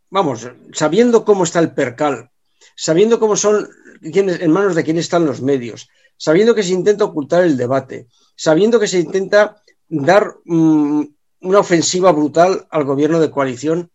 vamos, 0.08 0.48
sabiendo 0.72 1.24
cómo 1.26 1.44
está 1.44 1.58
el 1.58 1.74
percal, 1.74 2.30
sabiendo 2.74 3.20
cómo 3.20 3.36
son, 3.36 3.68
en 4.02 4.50
manos 4.50 4.74
de 4.74 4.84
quién 4.84 4.98
están 4.98 5.26
los 5.26 5.42
medios, 5.42 5.90
sabiendo 6.16 6.54
que 6.54 6.62
se 6.62 6.72
intenta 6.72 7.04
ocultar 7.04 7.44
el 7.44 7.58
debate, 7.58 8.08
sabiendo 8.36 8.80
que 8.80 8.88
se 8.88 9.00
intenta 9.00 9.62
dar 9.86 10.36
mm, 10.46 11.02
una 11.42 11.58
ofensiva 11.58 12.10
brutal 12.12 12.66
al 12.70 12.84
gobierno 12.84 13.20
de 13.20 13.30
coalición 13.30 13.90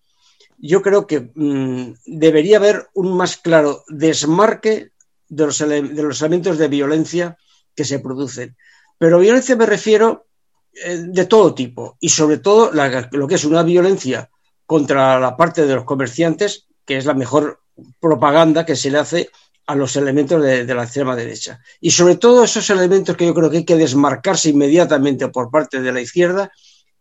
yo 0.57 0.81
creo 0.81 1.07
que 1.07 1.31
mm, 1.33 1.93
debería 2.05 2.57
haber 2.57 2.87
un 2.93 3.15
más 3.15 3.37
claro 3.37 3.83
desmarque 3.87 4.91
de 5.27 5.45
los, 5.45 5.61
elementos 5.61 6.57
de 6.57 6.67
violencia 6.67 7.37
que 7.75 7.85
se 7.85 7.99
producen. 7.99 8.55
Pero 8.97 9.19
violencia 9.19 9.55
me 9.55 9.65
refiero 9.65 10.27
eh, 10.73 11.03
de 11.07 11.25
todo 11.25 11.53
tipo 11.53 11.97
y 11.99 12.09
sobre 12.09 12.37
todo 12.37 12.71
lo 13.11 13.27
que 13.27 13.35
es 13.35 13.45
una 13.45 13.63
violencia 13.63 14.29
contra 14.65 15.19
la 15.19 15.35
parte 15.35 15.65
de 15.65 15.75
los 15.75 15.83
comerciantes, 15.83 16.67
que 16.85 16.97
es 16.97 17.05
la 17.05 17.13
mejor 17.13 17.61
propaganda 17.99 18.65
que 18.65 18.75
se 18.75 18.89
le 18.89 18.99
hace 18.99 19.29
a 19.67 19.75
los 19.75 19.95
elementos 19.95 20.41
de, 20.41 20.65
de, 20.65 20.75
la 20.75 20.83
extrema 20.83 21.15
derecha. 21.15 21.59
Y 21.81 21.91
sobre 21.91 22.15
todo 22.15 22.43
esos 22.43 22.69
elementos 22.69 23.17
que 23.17 23.25
yo 23.25 23.33
creo 23.33 23.49
que 23.49 23.57
hay 23.57 23.65
que 23.65 23.75
desmarcarse 23.75 24.49
inmediatamente 24.49 25.27
por 25.29 25.49
parte 25.49 25.81
de 25.81 25.91
la 25.91 26.01
izquierda, 26.01 26.51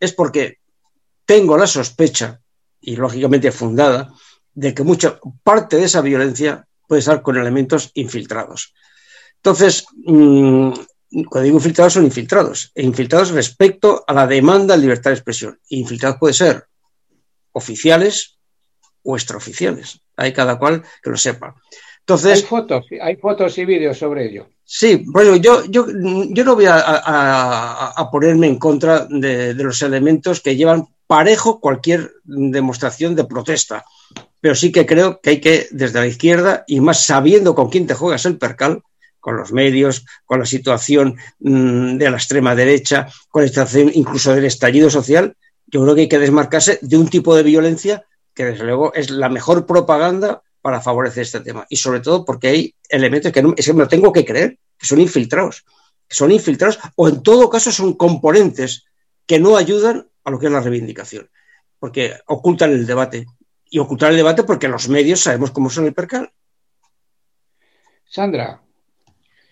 es 0.01 0.13
porque 0.13 0.59
tengo 1.27 1.57
la 1.57 1.67
sospecha 1.67 2.41
y 2.85 2.97
lógicamente 2.97 3.53
fundada, 3.53 4.13
de 4.53 4.75
que 4.75 4.83
mucha 4.83 5.19
parte 5.43 5.77
de 5.77 5.85
esa 5.85 6.01
violencia 6.01 6.67
puede 6.87 7.01
estar 7.01 7.23
con 7.23 7.37
elementos 7.37 7.91
infiltrados. 7.95 8.75
Entonces, 9.37 9.87
mm, 10.05 10.73
cuando 11.29 11.45
digo 11.45 11.57
infiltrados, 11.59 11.95
son 11.95 12.05
infiltrados, 12.05 12.73
e 12.75 12.83
infiltrados 12.83 13.31
respecto 13.31 14.05
a 14.07 14.13
la 14.13 14.27
demanda 14.27 14.75
de 14.75 14.83
libertad 14.83 15.11
de 15.11 15.17
expresión. 15.17 15.59
infiltrados 15.69 16.19
puede 16.19 16.35
ser 16.35 16.65
oficiales 17.53 18.39
o 19.03 19.17
extraoficiales. 19.17 20.01
Hay 20.17 20.33
cada 20.33 20.59
cual 20.59 20.83
que 21.03 21.11
lo 21.11 21.17
sepa. 21.17 21.55
Entonces, 22.01 22.43
hay 22.43 22.43
fotos, 22.43 22.87
hay 23.01 23.17
fotos 23.17 23.57
y 23.59 23.65
vídeos 23.65 23.97
sobre 23.99 24.27
ello. 24.27 24.49
Sí, 24.65 25.05
bueno, 25.07 25.37
yo, 25.37 25.65
yo, 25.67 25.87
yo 25.89 26.45
no 26.45 26.55
voy 26.55 26.67
a, 26.69 28.09
ponerme 28.11 28.47
en 28.47 28.59
contra 28.59 29.07
de, 29.09 29.55
los 29.55 29.81
elementos 29.83 30.41
que 30.41 30.57
llevan 30.57 30.87
parejo 31.07 31.61
cualquier 31.61 32.13
demostración 32.25 33.15
de 33.15 33.25
protesta. 33.25 33.85
Pero 34.41 34.55
sí 34.55 34.73
que 34.73 34.87
creo 34.87 35.21
que 35.21 35.31
hay 35.31 35.41
que, 35.41 35.69
desde 35.71 36.01
la 36.01 36.07
izquierda, 36.07 36.65
y 36.67 36.81
más 36.81 37.05
sabiendo 37.05 37.55
con 37.55 37.71
quién 37.71 37.87
te 37.87 37.95
juegas 37.95 38.27
el 38.27 38.39
percal, 38.39 38.83
con 39.21 39.37
los 39.39 39.53
medios, 39.53 40.05
con 40.27 40.41
la 40.41 40.47
situación 40.47 41.17
mm, 41.41 41.97
de 41.97 42.11
la 42.11 42.19
extrema 42.19 42.55
derecha, 42.55 43.09
con 43.31 43.43
la 43.43 43.49
situación 43.49 43.91
incluso 43.95 44.35
del 44.35 44.45
estallido 44.45 44.91
social, 44.91 45.35
yo 45.67 45.83
creo 45.83 45.95
que 45.95 46.03
hay 46.03 46.09
que 46.09 46.19
desmarcarse 46.19 46.79
de 46.83 46.99
un 46.99 47.09
tipo 47.09 47.35
de 47.35 47.43
violencia 47.43 48.05
que 48.35 48.45
desde 48.45 48.65
luego 48.65 48.93
es 48.93 49.11
la 49.11 49.31
mejor 49.31 49.65
propaganda 49.65 50.43
para 50.61 50.81
favorecer 50.81 51.23
este 51.23 51.41
tema. 51.41 51.67
Y 51.71 51.77
sobre 51.77 52.01
todo 52.01 52.25
porque 52.25 52.49
hay 52.49 52.75
elementos 52.89 53.33
que, 53.33 53.43
no, 53.43 53.55
es 53.57 53.65
que 53.65 53.73
me 53.73 53.83
lo 53.83 53.89
tengo 53.89 54.13
que 54.13 54.25
creer, 54.25 54.59
que 54.77 54.87
son 54.87 55.01
infiltrados, 55.01 55.65
que 56.09 56.15
son 56.15 56.31
infiltrados 56.31 56.79
o 56.97 57.09
en 57.09 57.23
todo 57.23 57.49
caso 57.49 57.73
son 57.73 57.95
componentes 57.95 58.85
que 59.27 59.39
no 59.39 59.57
ayudan 59.57 60.07
a 60.25 60.31
lo 60.31 60.39
que 60.39 60.47
es 60.47 60.53
la 60.53 60.61
reivindicación, 60.61 61.29
porque 61.79 62.15
ocultan 62.27 62.73
el 62.73 62.87
debate. 62.87 63.27
Y 63.71 63.79
ocultan 63.79 64.11
el 64.11 64.17
debate 64.17 64.45
porque 64.45 64.69
los 64.69 64.89
medios 64.89 65.21
sabemos 65.21 65.51
cómo 65.51 65.69
son 65.69 65.87
el 65.87 65.95
percal. 65.95 66.31
Sandra, 68.09 68.63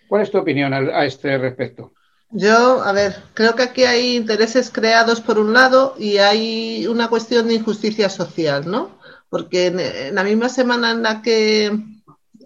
¿cuál 0.07 0.21
es 0.21 0.31
tu 0.31 0.37
opinión 0.37 0.73
a, 0.73 1.05
este 1.05 1.37
respecto? 1.37 1.93
Yo, 2.29 2.81
a 2.81 2.93
ver, 2.93 3.15
creo 3.33 3.55
que 3.55 3.63
aquí 3.63 3.83
hay 3.83 4.15
intereses 4.15 4.71
creados 4.71 5.21
por 5.21 5.37
un 5.37 5.53
lado 5.53 5.95
y 5.99 6.17
hay 6.17 6.87
una 6.87 7.09
cuestión 7.09 7.47
de 7.47 7.55
injusticia 7.55 8.09
social, 8.09 8.69
¿no? 8.69 8.97
Porque 9.29 9.67
en, 9.67 10.15
la 10.15 10.23
misma 10.23 10.49
semana 10.49 10.91
en 10.91 11.03
la 11.03 11.21
que 11.21 11.77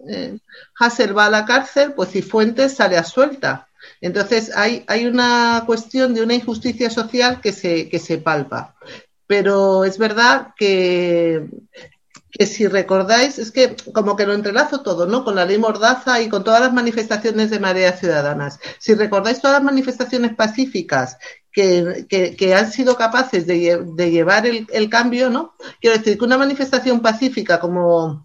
eh, 0.08 0.38
Hassel 0.78 1.16
va 1.16 1.26
a 1.26 1.30
la 1.30 1.46
cárcel, 1.46 1.92
pues 1.94 2.10
Cifuentes 2.10 2.74
sale 2.74 2.98
a 2.98 3.04
suelta. 3.04 3.67
Entonces, 4.00 4.52
hay, 4.54 4.84
hay 4.86 5.06
una 5.06 5.64
cuestión 5.66 6.14
de 6.14 6.22
una 6.22 6.34
injusticia 6.34 6.90
social 6.90 7.40
que 7.40 7.52
se, 7.52 7.88
que 7.88 7.98
se 7.98 8.18
palpa. 8.18 8.74
Pero 9.26 9.84
es 9.84 9.98
verdad 9.98 10.54
que, 10.56 11.46
que 12.30 12.46
si 12.46 12.66
recordáis, 12.66 13.38
es 13.38 13.50
que 13.50 13.76
como 13.92 14.16
que 14.16 14.26
lo 14.26 14.34
entrelazo 14.34 14.82
todo, 14.82 15.06
¿no? 15.06 15.24
Con 15.24 15.34
la 15.34 15.44
ley 15.44 15.58
Mordaza 15.58 16.22
y 16.22 16.28
con 16.28 16.44
todas 16.44 16.60
las 16.60 16.72
manifestaciones 16.72 17.50
de 17.50 17.60
mareas 17.60 18.00
ciudadanas. 18.00 18.58
Si 18.78 18.94
recordáis 18.94 19.40
todas 19.40 19.56
las 19.56 19.64
manifestaciones 19.64 20.34
pacíficas 20.34 21.18
que, 21.52 22.06
que, 22.38 22.54
han 22.54 22.70
sido 22.70 22.96
capaces 22.96 23.46
de, 23.46 23.84
de 23.84 24.10
llevar 24.10 24.46
el, 24.46 24.66
el, 24.72 24.88
cambio, 24.88 25.28
¿no? 25.28 25.54
Quiero 25.80 25.98
decir 25.98 26.16
que 26.16 26.24
una 26.24 26.38
manifestación 26.38 27.00
pacífica 27.00 27.58
como 27.58 28.24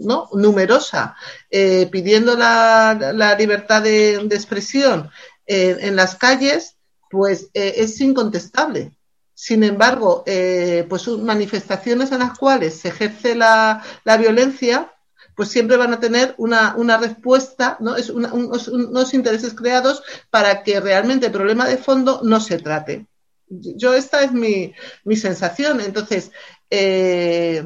¿no? 0.00 0.28
numerosa 0.32 1.16
eh, 1.50 1.88
pidiendo 1.90 2.36
la, 2.36 3.36
libertad 3.38 3.82
de, 3.82 4.16
expresión 4.16 5.10
en 5.46 5.96
las 5.96 6.16
calles, 6.16 6.76
pues 7.10 7.50
es 7.52 8.00
incontestable. 8.00 8.92
Sin 9.34 9.62
embargo, 9.62 10.24
pues 10.88 11.08
manifestaciones 11.08 12.12
en 12.12 12.20
las 12.20 12.38
cuales 12.38 12.80
se 12.80 12.88
ejerce 12.88 13.34
la, 13.34 13.82
la 14.04 14.16
violencia, 14.16 14.94
pues 15.34 15.48
siempre 15.48 15.76
van 15.76 15.92
a 15.92 16.00
tener 16.00 16.34
una, 16.38 16.74
una 16.76 16.96
respuesta, 16.96 17.76
¿no? 17.80 17.96
Es 17.96 18.10
unos 18.10 19.14
intereses 19.14 19.54
creados 19.54 20.02
para 20.30 20.62
que 20.62 20.80
realmente 20.80 21.26
el 21.26 21.32
problema 21.32 21.66
de 21.66 21.76
fondo 21.76 22.20
no 22.22 22.40
se 22.40 22.58
trate. 22.58 23.06
Yo, 23.48 23.94
esta 23.94 24.22
es 24.22 24.32
mi, 24.32 24.72
mi 25.04 25.16
sensación. 25.16 25.80
Entonces, 25.80 26.30
eh, 26.70 27.64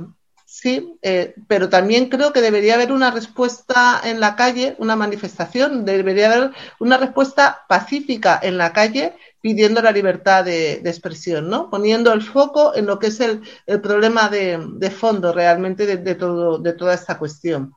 sí, 0.61 0.99
eh, 1.03 1.35
pero 1.47 1.69
también 1.69 2.09
creo 2.09 2.33
que 2.33 2.41
debería 2.41 2.75
haber 2.75 2.91
una 2.91 3.13
respuesta 3.13 4.01
en 4.03 4.19
la 4.19 4.35
calle, 4.35 4.75
una 4.79 4.97
manifestación, 4.97 5.85
debería 5.85 6.33
haber 6.33 6.51
una 6.81 6.97
respuesta 6.97 7.65
pacífica 7.69 8.41
en 8.43 8.59
la 8.59 8.73
calle 8.73 9.15
pidiendo 9.41 9.81
la 9.81 9.93
libertad 9.93 10.45
de, 10.45 10.81
expresión, 10.85 11.49
¿no? 11.49 11.71
Poniendo 11.71 12.13
el 12.13 12.23
foco 12.23 12.75
en 12.75 12.87
lo 12.87 12.99
que 12.99 13.07
es 13.07 13.21
el, 13.21 13.41
problema 13.81 14.29
de, 14.29 14.91
fondo 14.91 15.33
realmente 15.33 15.87
de, 15.97 16.15
todo, 16.17 16.59
de 16.59 16.73
toda 16.73 16.95
esta 16.95 17.19
cuestión. 17.19 17.75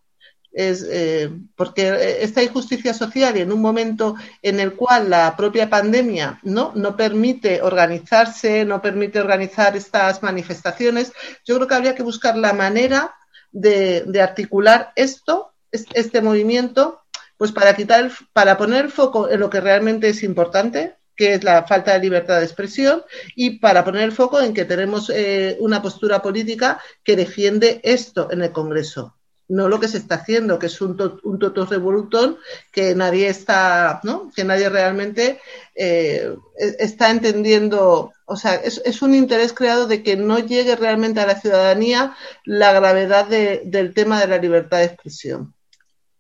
Es, 0.54 0.86
eh, 0.90 1.32
porque 1.56 2.18
esta 2.22 2.44
injusticia 2.44 2.94
social 2.94 3.38
y 3.38 3.42
en 3.42 3.54
un 3.54 3.62
momento 3.62 4.16
en 4.42 4.60
el 4.60 4.74
cual 4.74 5.10
la 5.10 5.36
propia 5.38 5.70
pandemia 5.70 6.42
¿no? 6.44 6.74
no 6.76 6.98
permite 6.98 7.62
organizarse, 7.62 8.66
no 8.66 8.82
permite 8.82 9.22
organizar 9.22 9.78
estas 9.78 10.22
manifestaciones, 10.22 11.14
yo 11.46 11.56
creo 11.56 11.68
que 11.68 11.76
habría 11.76 11.96
que 11.96 12.04
buscar 12.04 12.38
la 12.38 12.52
manera 12.52 13.16
de, 13.52 14.22
articular 14.22 14.92
esto, 14.96 15.54
este 15.72 16.22
movimiento, 16.22 17.02
pues 17.38 17.52
para 17.52 17.76
quitar, 17.76 18.12
para 18.34 18.58
poner 18.58 18.86
el 18.86 18.92
foco 18.92 19.30
en 19.30 19.40
lo 19.40 19.50
que 19.50 19.62
realmente 19.62 20.10
es 20.10 20.24
importante, 20.24 20.96
que 21.16 21.34
es 21.34 21.44
la 21.44 21.64
falta 21.64 21.94
de 21.94 22.00
libertad 22.00 22.40
de 22.40 22.46
expresión, 22.46 23.04
y 23.36 23.60
para 23.60 23.84
poner 23.84 24.04
el 24.04 24.12
foco 24.12 24.42
en 24.42 24.54
que 24.54 24.66
tenemos 24.66 25.10
eh, 25.10 25.58
una 25.60 25.82
postura 25.82 26.22
política 26.22 26.80
que 27.04 27.16
defiende 27.16 27.80
esto 27.84 28.30
en 28.32 28.42
el 28.42 28.52
Congreso. 28.52 29.18
No 29.52 29.68
lo 29.68 29.82
que 29.82 29.90
se 29.90 29.98
está 29.98 30.16
haciendo, 30.16 30.58
que 30.58 30.68
es 30.68 30.80
un, 30.80 30.98
un 31.24 31.40
totus 31.40 31.70
revolutum 31.70 32.38
que 32.72 32.96
nadie 32.96 33.28
está, 33.28 34.00
¿no? 34.04 34.32
que 34.34 34.46
nadie 34.46 34.70
realmente 34.70 35.40
eh, 35.76 36.34
e-, 36.58 36.76
está 36.80 37.12
entendiendo. 37.12 38.14
O 38.26 38.38
sea, 38.38 38.56
es, 38.56 39.02
un 39.02 39.14
interés 39.14 39.52
creado 39.52 39.88
de 39.88 40.04
que 40.04 40.16
no 40.16 40.40
llegue 40.40 40.78
realmente 40.78 41.20
a 41.20 41.28
la 41.28 41.40
ciudadanía 41.40 42.16
la 42.46 42.72
gravedad 42.72 43.28
del 43.28 43.94
tema 43.94 44.22
de 44.22 44.28
la 44.28 44.38
libertad 44.38 44.78
de 44.78 44.86
expresión. 44.86 45.54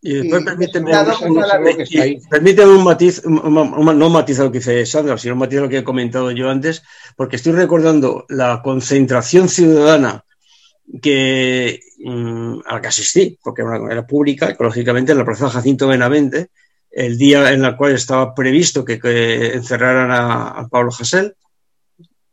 Y 0.03 0.15
después 0.15 0.43
permíteme, 0.43 0.91
un 2.65 2.83
matiz, 2.83 3.23
no 3.23 4.07
un 4.07 4.11
matiz 4.11 4.39
a 4.39 4.43
lo 4.43 4.51
que 4.51 4.57
dice 4.57 4.83
Sandra, 4.85 5.17
sino 5.17 5.35
un 5.35 5.39
matiz 5.39 5.59
a 5.59 5.61
lo 5.61 5.69
que 5.69 5.77
he 5.77 5.83
comentado 5.83 6.31
yo 6.31 6.49
antes, 6.49 6.81
porque 7.15 7.35
estoy 7.35 7.53
recordando 7.53 8.25
la 8.27 8.61
concentración 8.63 9.47
ciudadana 9.47 10.25
que, 11.01 11.81
mm, 12.03 12.59
a 12.65 12.75
la 12.75 12.81
que 12.81 12.87
asistí, 12.87 13.37
porque 13.41 13.63
era 13.89 14.05
pública, 14.05 14.49
ecológicamente, 14.49 15.11
en 15.11 15.17
la 15.17 15.25
Plaza 15.25 15.49
Jacinto 15.49 15.87
Benavente, 15.87 16.49
el 16.91 17.17
día 17.17 17.51
en 17.51 17.63
el 17.63 17.75
cual 17.77 17.93
estaba 17.93 18.35
previsto 18.35 18.83
que, 18.83 18.99
encerraran 19.53 20.11
a, 20.11 20.67
Pablo 20.69 20.91
Hasél. 20.91 21.35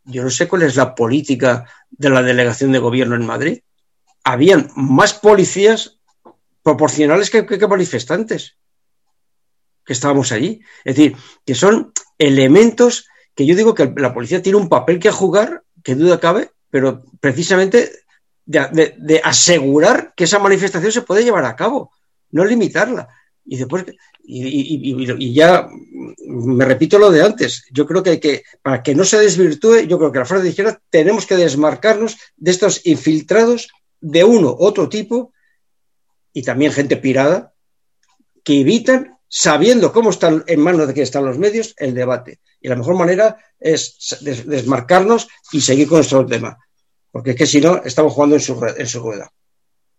Yo 0.05 0.25
no 0.25 0.31
sé 0.31 0.49
cuál 0.49 0.62
es 0.62 0.77
la 0.77 0.95
política 0.95 1.66
de 1.91 2.11
la 2.11 2.23
delegación 2.23 2.73
de 2.73 2.79
gobierno 2.79 3.14
en 3.14 3.27
Madrid. 3.27 3.61
Habían 4.25 4.71
más 4.75 5.14
policías 5.14 5.99
proporcionales 6.62 7.31
que, 7.31 7.45
manifestantes 7.69 8.57
que 9.85 9.93
estábamos 9.93 10.33
allí. 10.33 10.61
Es 10.85 10.97
decir, 10.97 11.16
que 11.47 11.55
son 11.55 11.93
elementos 12.19 13.09
que 13.35 13.47
yo 13.47 13.55
digo 13.55 13.75
que 13.75 13.93
la 13.97 14.12
policía 14.12 14.43
tiene 14.43 14.59
un 14.59 14.69
papel 14.69 14.99
que 14.99 15.11
jugar, 15.11 15.62
que 15.85 15.95
duda 15.95 16.19
cabe, 16.19 16.51
pero 16.71 17.05
precisamente 17.21 17.91
de, 18.49 19.20
asegurar 19.22 20.14
que 20.16 20.24
esa 20.24 20.38
manifestación 20.38 20.90
se 20.90 21.03
puede 21.03 21.22
llevar 21.22 21.44
a 21.44 21.55
cabo, 21.55 21.92
no 22.30 22.44
limitarla. 22.44 23.09
Y 23.44 23.57
después, 23.57 23.84
y, 24.24 25.32
ya 25.32 25.68
me 26.26 26.64
repito 26.64 26.99
lo 26.99 27.11
de 27.11 27.22
antes, 27.22 27.64
yo 27.70 27.86
creo 27.86 28.03
que, 28.03 28.11
hay 28.11 28.20
que 28.20 28.42
para 28.62 28.82
que 28.82 28.94
no 28.94 29.05
se 29.05 29.18
desvirtúe, 29.18 29.86
yo 29.86 29.99
creo 29.99 30.12
que 30.12 30.18
la 30.18 30.24
frase 30.24 30.44
de 30.44 30.51
izquierda 30.51 30.80
tenemos 30.90 31.26
que 31.26 31.36
desmarcarnos 31.36 32.16
de 32.36 32.51
estos 32.51 32.84
infiltrados 32.86 33.68
de 34.01 34.24
uno 34.24 34.55
otro 34.59 34.88
tipo 34.88 35.32
y 36.32 36.42
también 36.42 36.72
gente 36.72 36.96
pirada 36.96 37.53
que 38.44 38.61
evitan, 38.61 39.18
sabiendo 39.28 39.92
cómo 39.92 40.11
están 40.11 40.44
en 40.46 40.61
manos 40.61 40.86
de 40.86 40.94
quién 40.94 41.05
están 41.05 41.24
los 41.24 41.38
medios, 41.38 41.74
el 41.76 41.94
debate. 41.94 42.40
Y 42.61 42.68
la 42.68 42.76
mejor 42.76 42.96
manera 42.96 43.36
es 43.59 44.18
desmarcarnos 44.20 45.28
y 45.53 45.61
seguir 45.61 45.88
con 45.88 45.99
nuestro 45.99 46.24
tema. 46.24 46.59
Porque 47.11 47.31
es 47.31 47.37
que 47.37 47.47
si 47.47 47.61
no, 47.61 47.83
estamos 47.85 48.13
jugando 48.13 48.37
en 48.37 48.43
su, 48.43 48.75
en 48.77 48.87
su 48.87 49.01
rueda. 49.01 49.31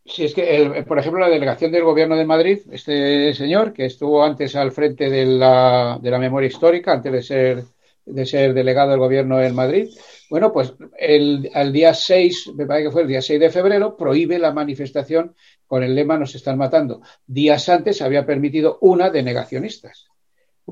Sí, 0.05 0.25
es 0.25 0.33
que, 0.33 0.83
por 0.87 0.97
ejemplo, 0.97 1.19
la 1.19 1.29
delegación 1.29 1.71
del 1.71 1.83
Gobierno 1.83 2.15
de 2.15 2.25
Madrid, 2.25 2.59
este 2.71 3.33
señor 3.35 3.73
que 3.73 3.85
estuvo 3.85 4.23
antes 4.23 4.55
al 4.55 4.71
frente 4.71 5.09
de 5.09 5.25
la, 5.25 5.99
de 6.01 6.09
la 6.09 6.17
memoria 6.17 6.47
histórica, 6.47 6.93
antes 6.93 7.11
de 7.11 7.21
ser, 7.21 7.63
de 8.05 8.25
ser 8.25 8.53
delegado 8.55 8.89
del 8.89 8.99
Gobierno 8.99 9.39
en 9.41 9.53
Madrid, 9.53 9.89
bueno, 10.29 10.51
pues 10.51 10.73
el, 10.97 11.49
al 11.53 11.71
día 11.71 11.93
6, 11.93 12.53
me 12.55 12.65
parece 12.65 12.87
que 12.87 12.91
fue 12.91 13.01
el 13.03 13.07
día 13.07 13.21
6 13.21 13.39
de 13.39 13.49
febrero, 13.49 13.97
prohíbe 13.97 14.39
la 14.39 14.51
manifestación 14.51 15.35
con 15.67 15.83
el 15.83 15.93
lema 15.93 16.17
Nos 16.17 16.35
están 16.35 16.57
matando. 16.57 17.01
Días 17.25 17.69
antes 17.69 18.01
había 18.01 18.25
permitido 18.25 18.77
una 18.81 19.09
de 19.09 19.23
negacionistas, 19.23 20.07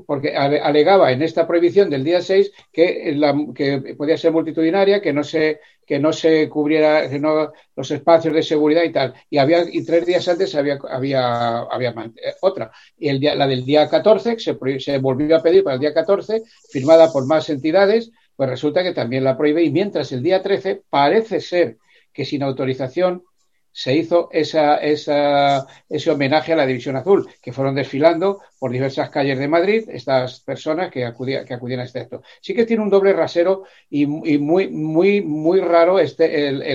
porque 0.08 0.34
alegaba 0.34 1.12
en 1.12 1.20
esta 1.20 1.46
prohibición 1.46 1.90
del 1.90 2.02
día 2.02 2.22
6 2.22 2.50
que, 2.72 3.14
que 3.54 3.94
podía 3.94 4.16
ser 4.16 4.32
multitudinaria, 4.32 5.02
que 5.02 5.12
no 5.12 5.22
se, 5.22 5.60
que 5.84 5.98
no 5.98 6.14
se 6.14 6.48
cubriera 6.48 7.10
que 7.10 7.18
no, 7.18 7.52
los 7.76 7.90
espacios 7.90 8.32
de 8.32 8.42
seguridad 8.42 8.84
y 8.84 8.90
tal. 8.90 9.12
Y, 9.28 9.36
había, 9.36 9.66
y 9.70 9.84
tres 9.84 10.06
días 10.06 10.26
antes 10.26 10.54
había, 10.54 10.78
había, 10.88 11.58
había 11.58 11.90
eh, 11.90 12.32
otra. 12.40 12.72
Y 12.96 13.10
el 13.10 13.20
día, 13.20 13.34
la 13.34 13.46
del 13.46 13.66
día 13.66 13.86
14 13.86 14.38
se, 14.38 14.56
se 14.80 14.96
volvió 14.96 15.36
a 15.36 15.42
pedir 15.42 15.62
para 15.62 15.74
el 15.74 15.80
día 15.80 15.92
14, 15.92 16.42
firmada 16.70 17.12
por 17.12 17.26
más 17.26 17.50
entidades 17.50 18.10
pues 18.34 18.48
resulta 18.48 18.84
que 18.84 18.94
también 18.94 19.24
la 19.24 19.36
prohíbe 19.36 19.64
y 19.64 19.72
mientras 19.72 20.12
el 20.12 20.22
día 20.22 20.40
13 20.40 20.84
parece 20.88 21.40
ser 21.40 21.76
que 22.12 22.24
sin 22.24 22.44
autorización 22.44 23.24
se 23.72 23.94
hizo 23.94 24.28
esa, 24.32 24.76
ese 24.76 26.10
homenaje 26.10 26.52
a 26.52 26.56
la 26.56 26.66
División 26.66 26.96
Azul, 26.96 27.28
que 27.40 27.52
fueron 27.52 27.74
desfilando 27.74 28.40
por 28.58 28.70
diversas 28.72 29.10
calles 29.10 29.38
de 29.38 29.48
Madrid 29.48 29.88
estas 29.88 30.40
personas 30.40 30.90
que 30.90 31.04
acudían, 31.04 31.46
acudían 31.50 31.80
a 31.80 31.84
este 31.84 32.00
acto. 32.00 32.22
Sí 32.40 32.54
que 32.54 32.66
tiene 32.66 32.82
un 32.82 32.90
doble 32.90 33.12
rasero 33.12 33.64
y, 33.88 34.06
muy, 34.06 34.68
muy, 34.68 35.20
muy 35.20 35.60
raro 35.60 35.98
este, 35.98 36.72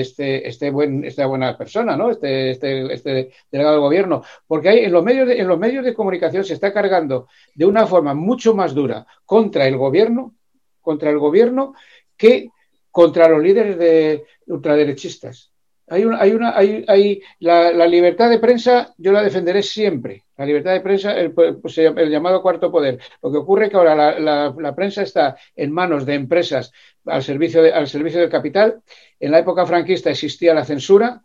este, 0.00 0.48
este 0.48 0.70
buen, 0.70 1.04
esta 1.04 1.26
buena 1.26 1.56
persona, 1.56 1.96
¿no? 1.96 2.10
Este, 2.10 2.50
este, 2.50 2.92
este 2.92 3.30
delegado 3.50 3.76
de 3.76 3.82
gobierno, 3.82 4.22
porque 4.46 4.68
hay, 4.68 4.78
en, 4.84 4.92
los 4.92 5.02
medios 5.02 5.26
de, 5.28 5.40
en 5.40 5.48
los 5.48 5.58
medios 5.58 5.84
de 5.84 5.94
comunicación 5.94 6.44
se 6.44 6.54
está 6.54 6.72
cargando 6.72 7.28
de 7.54 7.66
una 7.66 7.86
forma 7.86 8.14
mucho 8.14 8.54
más 8.54 8.74
dura 8.74 9.06
contra 9.24 9.66
el 9.66 9.76
gobierno 9.76 10.36
contra 10.86 11.10
el 11.10 11.18
gobierno 11.18 11.74
que 12.16 12.50
contra 12.92 13.28
los 13.28 13.42
líderes 13.42 13.76
de 13.76 14.24
ultraderechistas. 14.46 15.50
Hay 15.88 16.04
una, 16.04 16.20
hay 16.20 16.32
una, 16.32 16.56
hay, 16.56 16.84
hay 16.88 17.22
la, 17.38 17.86
libertad 17.86 18.28
de 18.28 18.40
prensa, 18.40 18.92
yo 18.98 19.12
la 19.12 19.22
defenderé 19.22 19.62
siempre. 19.62 20.24
La 20.36 20.44
libertad 20.44 20.72
de 20.72 20.80
prensa, 20.80 21.16
el, 21.16 21.32
pues, 21.32 21.78
el 21.78 22.10
llamado 22.10 22.42
cuarto 22.42 22.72
poder. 22.72 22.98
Lo 23.22 23.30
que 23.30 23.38
ocurre 23.38 23.66
es 23.66 23.70
que 23.70 23.76
ahora 23.76 24.18
la, 24.18 24.74
prensa 24.74 25.02
está 25.02 25.36
en 25.54 25.72
manos 25.72 26.04
de 26.04 26.14
empresas 26.14 26.72
al 27.04 27.22
servicio, 27.22 27.62
al 27.72 27.86
servicio 27.86 28.20
del 28.20 28.30
capital. 28.30 28.82
En 29.20 29.30
la 29.30 29.38
época 29.38 29.64
franquista 29.64 30.10
existía 30.10 30.54
la 30.54 30.64
censura. 30.64 31.22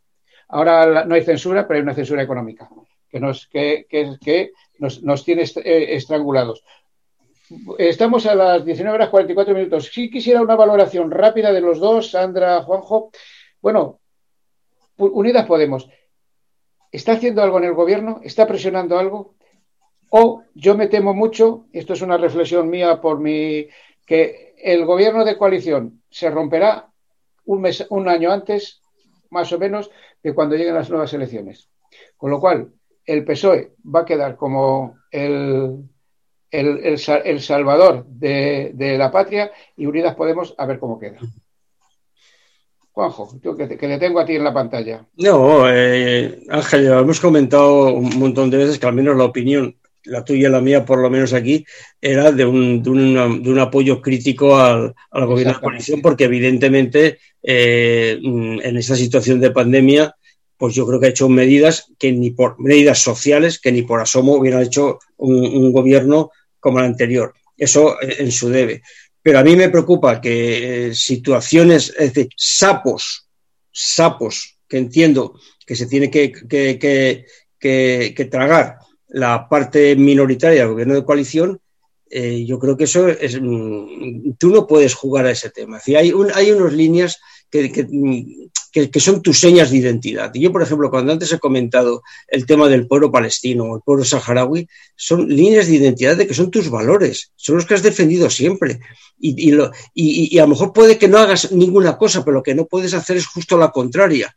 Ahora 0.49 1.05
no 1.05 1.15
hay 1.15 1.23
censura, 1.23 1.67
pero 1.67 1.77
hay 1.77 1.83
una 1.83 1.95
censura 1.95 2.21
económica 2.21 2.69
que 3.09 3.19
nos, 3.19 3.47
que, 3.47 3.85
que, 3.89 4.51
nos, 4.79 5.03
nos 5.03 5.25
tiene 5.25 5.43
eh, 5.43 5.95
estrangulados. 5.95 6.63
Estamos 7.77 8.25
a 8.25 8.35
las 8.35 8.63
19 8.63 8.95
horas 8.95 9.09
44 9.09 9.53
minutos. 9.53 9.89
Sí 9.91 10.09
quisiera 10.09 10.41
una 10.41 10.55
valoración 10.55 11.11
rápida 11.11 11.51
de 11.51 11.61
los 11.61 11.79
dos, 11.79 12.11
Sandra, 12.11 12.61
Juanjo. 12.61 13.11
Bueno, 13.61 14.00
Unidas 14.97 15.45
Podemos, 15.45 15.89
¿está 16.91 17.13
haciendo 17.13 17.41
algo 17.41 17.57
en 17.57 17.65
el 17.65 17.73
gobierno? 17.73 18.19
¿Está 18.23 18.47
presionando 18.47 18.97
algo? 18.99 19.35
O 20.09 20.43
yo 20.53 20.75
me 20.75 20.87
temo 20.87 21.13
mucho, 21.13 21.65
esto 21.71 21.93
es 21.93 22.01
una 22.01 22.17
reflexión 22.17 22.69
mía 22.69 22.99
por 22.99 23.19
mi, 23.19 23.67
que 24.05 24.53
el 24.57 24.85
gobierno 24.85 25.23
de 25.23 25.37
coalición 25.37 26.01
se 26.09 26.29
romperá 26.29 26.89
un, 27.45 27.61
mes, 27.61 27.85
un 27.89 28.07
año 28.07 28.31
antes, 28.31 28.81
más 29.29 29.51
o 29.53 29.59
menos, 29.59 29.89
de 30.21 30.33
cuando 30.33 30.55
lleguen 30.55 30.75
las 30.75 30.89
nuevas 30.89 31.13
elecciones. 31.13 31.69
Con 32.17 32.29
lo 32.29 32.39
cual, 32.39 32.73
el 33.05 33.25
PSOE 33.25 33.73
va 33.83 34.01
a 34.01 34.05
quedar 34.05 34.35
como 34.35 34.97
el, 35.09 35.89
el, 36.51 37.39
salvador 37.39 38.05
de, 38.05 38.95
la 38.97 39.11
patria 39.11 39.51
y 39.75 39.85
Unidas 39.85 40.15
Podemos 40.15 40.53
a 40.57 40.65
ver 40.65 40.79
cómo 40.79 40.99
queda. 40.99 41.19
Juanjo, 42.91 43.39
yo 43.41 43.55
que, 43.55 43.67
te, 43.67 43.87
le 43.87 43.97
tengo 43.97 44.19
a 44.19 44.25
ti 44.25 44.35
en 44.35 44.43
la 44.43 44.53
pantalla. 44.53 45.05
No, 45.17 45.63
eh, 45.69 46.43
Ángel, 46.49 46.87
hemos 46.87 47.21
comentado 47.21 47.93
un 47.93 48.19
montón 48.19 48.49
de 48.49 48.57
veces 48.57 48.79
que 48.79 48.85
al 48.85 48.93
menos 48.93 49.15
la 49.15 49.23
opinión, 49.23 49.77
la 50.03 50.25
tuya 50.25 50.49
y 50.49 50.51
la 50.51 50.59
mía, 50.59 50.83
por 50.85 50.99
lo 50.99 51.09
menos 51.09 51.31
aquí, 51.31 51.65
era 52.01 52.31
de 52.33 52.45
un, 52.45 52.83
de 52.83 52.89
un 53.49 53.59
apoyo 53.59 54.01
crítico 54.01 54.57
al, 54.57 54.93
al 55.11 55.25
gobierno 55.25 55.53
de 55.53 55.57
la 55.57 55.61
coalición, 55.61 56.01
porque 56.01 56.25
evidentemente 56.25 57.19
eh, 57.41 58.19
en 58.21 58.77
esta 58.77 58.95
situación 58.97 59.39
de 59.39 59.51
pandemia, 59.51 60.15
pues 60.57 60.75
yo 60.75 60.85
creo 60.85 60.99
que 60.99 61.07
ha 61.07 61.09
hecho 61.09 61.29
medidas 61.29 61.91
que 61.97 62.11
ni 62.11 62.31
por 62.31 62.59
medidas 62.59 62.99
sociales 62.99 63.59
que 63.59 63.71
ni 63.71 63.83
por 63.83 64.01
asomo 64.01 64.35
hubiera 64.35 64.61
hecho 64.61 64.99
un, 65.17 65.45
un 65.45 65.71
gobierno 65.71 66.31
como 66.59 66.79
el 66.79 66.85
anterior. 66.85 67.33
Eso 67.57 67.95
en 68.01 68.31
su 68.31 68.49
debe. 68.49 68.81
Pero 69.23 69.39
a 69.39 69.43
mí 69.43 69.55
me 69.55 69.69
preocupa 69.69 70.19
que 70.19 70.87
eh, 70.87 70.95
situaciones, 70.95 71.93
es 71.97 72.13
decir, 72.13 72.29
sapos, 72.35 73.27
sapos, 73.71 74.57
que 74.67 74.77
entiendo 74.77 75.39
que 75.65 75.75
se 75.75 75.85
tiene 75.85 76.09
que, 76.09 76.31
que, 76.31 77.25
que, 77.59 78.25
tragar 78.25 78.77
la 79.09 79.47
parte 79.47 79.95
minoritaria 79.95 80.61
del 80.61 80.71
gobierno 80.71 80.95
de 80.95 81.05
coalición, 81.05 81.59
eh, 82.09 82.43
yo 82.45 82.57
creo 82.59 82.75
que 82.75 82.85
eso 82.85 83.07
es. 83.07 83.39
Mm, 83.39 84.33
tú 84.37 84.49
no 84.49 84.65
puedes 84.65 84.95
jugar 84.95 85.25
a 85.25 85.31
ese 85.31 85.49
tema. 85.49 85.77
Es 85.77 85.95
hay, 85.95 86.11
un, 86.11 86.29
hay 86.33 86.51
unas 86.51 86.73
líneas 86.73 87.19
que, 87.49 87.71
que, 87.71 87.87
son 88.99 89.21
tus 89.21 89.39
señas 89.39 89.71
de 89.71 89.77
identidad. 89.77 90.31
Y 90.33 90.41
yo, 90.41 90.51
por 90.51 90.61
ejemplo, 90.61 90.89
cuando 90.89 91.11
antes 91.11 91.31
he 91.31 91.39
comentado 91.39 92.03
el 92.27 92.45
tema 92.45 92.69
del 92.69 92.87
pueblo 92.87 93.11
palestino 93.11 93.65
o 93.65 93.75
el 93.75 93.81
pueblo 93.81 94.05
saharaui, 94.05 94.67
son 94.95 95.27
líneas 95.27 95.67
de 95.67 95.75
identidad 95.75 96.17
de 96.17 96.27
que 96.27 96.33
son 96.33 96.51
tus 96.51 96.69
valores, 96.69 97.31
son 97.35 97.55
los 97.57 97.65
que 97.65 97.73
has 97.73 97.83
defendido 97.83 98.29
siempre. 98.29 98.79
Y, 99.19 99.49
y, 99.49 99.51
lo, 99.51 99.71
y, 99.93 100.35
y 100.35 100.39
a 100.39 100.43
lo 100.43 100.49
mejor 100.49 100.73
puede 100.73 100.97
que 100.97 101.07
no 101.07 101.17
hagas 101.17 101.51
ninguna 101.51 101.97
cosa, 101.97 102.23
pero 102.23 102.35
lo 102.35 102.43
que 102.43 102.55
no 102.55 102.65
puedes 102.65 102.93
hacer 102.93 103.17
es 103.17 103.27
justo 103.27 103.57
la 103.57 103.71
contraria. 103.71 104.33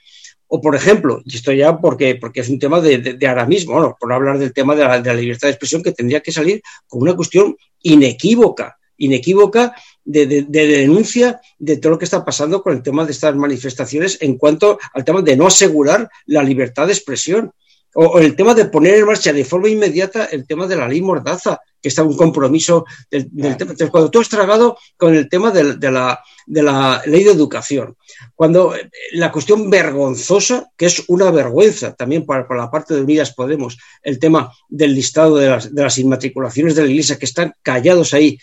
O, 0.46 0.60
por 0.60 0.74
ejemplo, 0.74 1.22
y 1.24 1.36
esto 1.36 1.52
ya 1.52 1.78
porque, 1.78 2.16
porque 2.16 2.40
es 2.40 2.48
un 2.48 2.58
tema 2.58 2.80
de, 2.80 2.98
de, 2.98 3.26
ahora 3.26 3.46
mismo, 3.46 3.80
¿no? 3.80 3.96
por 3.98 4.12
hablar 4.12 4.38
del 4.38 4.52
tema 4.52 4.74
de 4.74 4.84
la, 4.84 5.00
de 5.00 5.14
la 5.14 5.20
libertad 5.20 5.48
de 5.48 5.52
expresión, 5.52 5.82
que 5.82 5.92
tendría 5.92 6.20
que 6.20 6.32
salir 6.32 6.62
con 6.86 7.02
una 7.02 7.14
cuestión 7.14 7.56
inequívoca 7.82 8.78
inequívoca 8.96 9.74
de, 10.04 10.26
de, 10.26 10.42
de, 10.42 10.66
denuncia 10.66 11.40
de 11.58 11.76
todo 11.78 11.92
lo 11.92 11.98
que 11.98 12.04
está 12.04 12.24
pasando 12.24 12.62
con 12.62 12.74
el 12.74 12.82
tema 12.82 13.04
de 13.04 13.12
estas 13.12 13.34
manifestaciones 13.34 14.18
en 14.20 14.36
cuanto 14.36 14.78
al 14.92 15.04
tema 15.04 15.22
de 15.22 15.36
no 15.36 15.46
asegurar 15.46 16.08
la 16.26 16.42
libertad 16.42 16.86
de 16.86 16.92
expresión. 16.92 17.52
O, 17.96 18.06
o 18.06 18.18
el 18.18 18.34
tema 18.34 18.54
de 18.54 18.64
poner 18.64 18.94
en 18.94 19.06
marcha 19.06 19.32
de 19.32 19.44
forma 19.44 19.68
inmediata 19.68 20.24
el 20.24 20.46
tema 20.48 20.66
de 20.66 20.74
la 20.74 20.88
ley 20.88 21.00
Mordaza, 21.00 21.60
que 21.80 21.88
está 21.88 22.02
un 22.02 22.16
compromiso 22.16 22.84
del, 23.08 23.28
del 23.30 23.56
tema. 23.56 23.70
Entonces, 23.70 23.90
cuando 23.90 24.10
tú 24.10 24.18
has 24.18 24.28
tragado 24.28 24.76
con 24.96 25.14
el 25.14 25.28
tema 25.28 25.52
de, 25.52 25.76
de, 25.76 25.90
la, 25.92 26.18
de 26.44 26.62
la 26.64 27.00
ley 27.06 27.22
de 27.22 27.30
educación, 27.30 27.96
cuando 28.34 28.74
eh, 28.74 28.90
la 29.12 29.30
cuestión 29.30 29.70
vergonzosa, 29.70 30.70
que 30.76 30.86
es 30.86 31.04
una 31.06 31.30
vergüenza 31.30 31.94
también 31.94 32.26
para, 32.26 32.48
para 32.48 32.62
la 32.62 32.70
parte 32.70 32.94
de 32.94 33.02
Unidas 33.02 33.32
Podemos, 33.32 33.78
el 34.02 34.18
tema 34.18 34.50
del 34.68 34.92
listado 34.92 35.36
de 35.36 35.50
las, 35.50 35.72
de 35.72 35.82
las 35.82 35.96
inmatriculaciones 35.96 36.74
de 36.74 36.82
la 36.82 36.88
Iglesia, 36.88 37.16
que 37.16 37.26
están 37.26 37.54
callados 37.62 38.12
ahí 38.12 38.38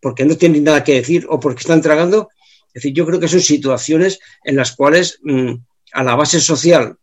porque 0.00 0.24
no 0.24 0.36
tienen 0.36 0.64
nada 0.64 0.84
que 0.84 0.94
decir 0.94 1.26
o 1.28 1.40
porque 1.40 1.60
están 1.60 1.82
tragando. 1.82 2.28
Es 2.68 2.82
decir, 2.82 2.92
yo 2.92 3.06
creo 3.06 3.20
que 3.20 3.28
son 3.28 3.40
situaciones 3.40 4.20
en 4.44 4.56
las 4.56 4.72
cuales 4.72 5.18
mmm, 5.22 5.54
a 5.92 6.02
la 6.02 6.14
base 6.14 6.40
social, 6.40 6.96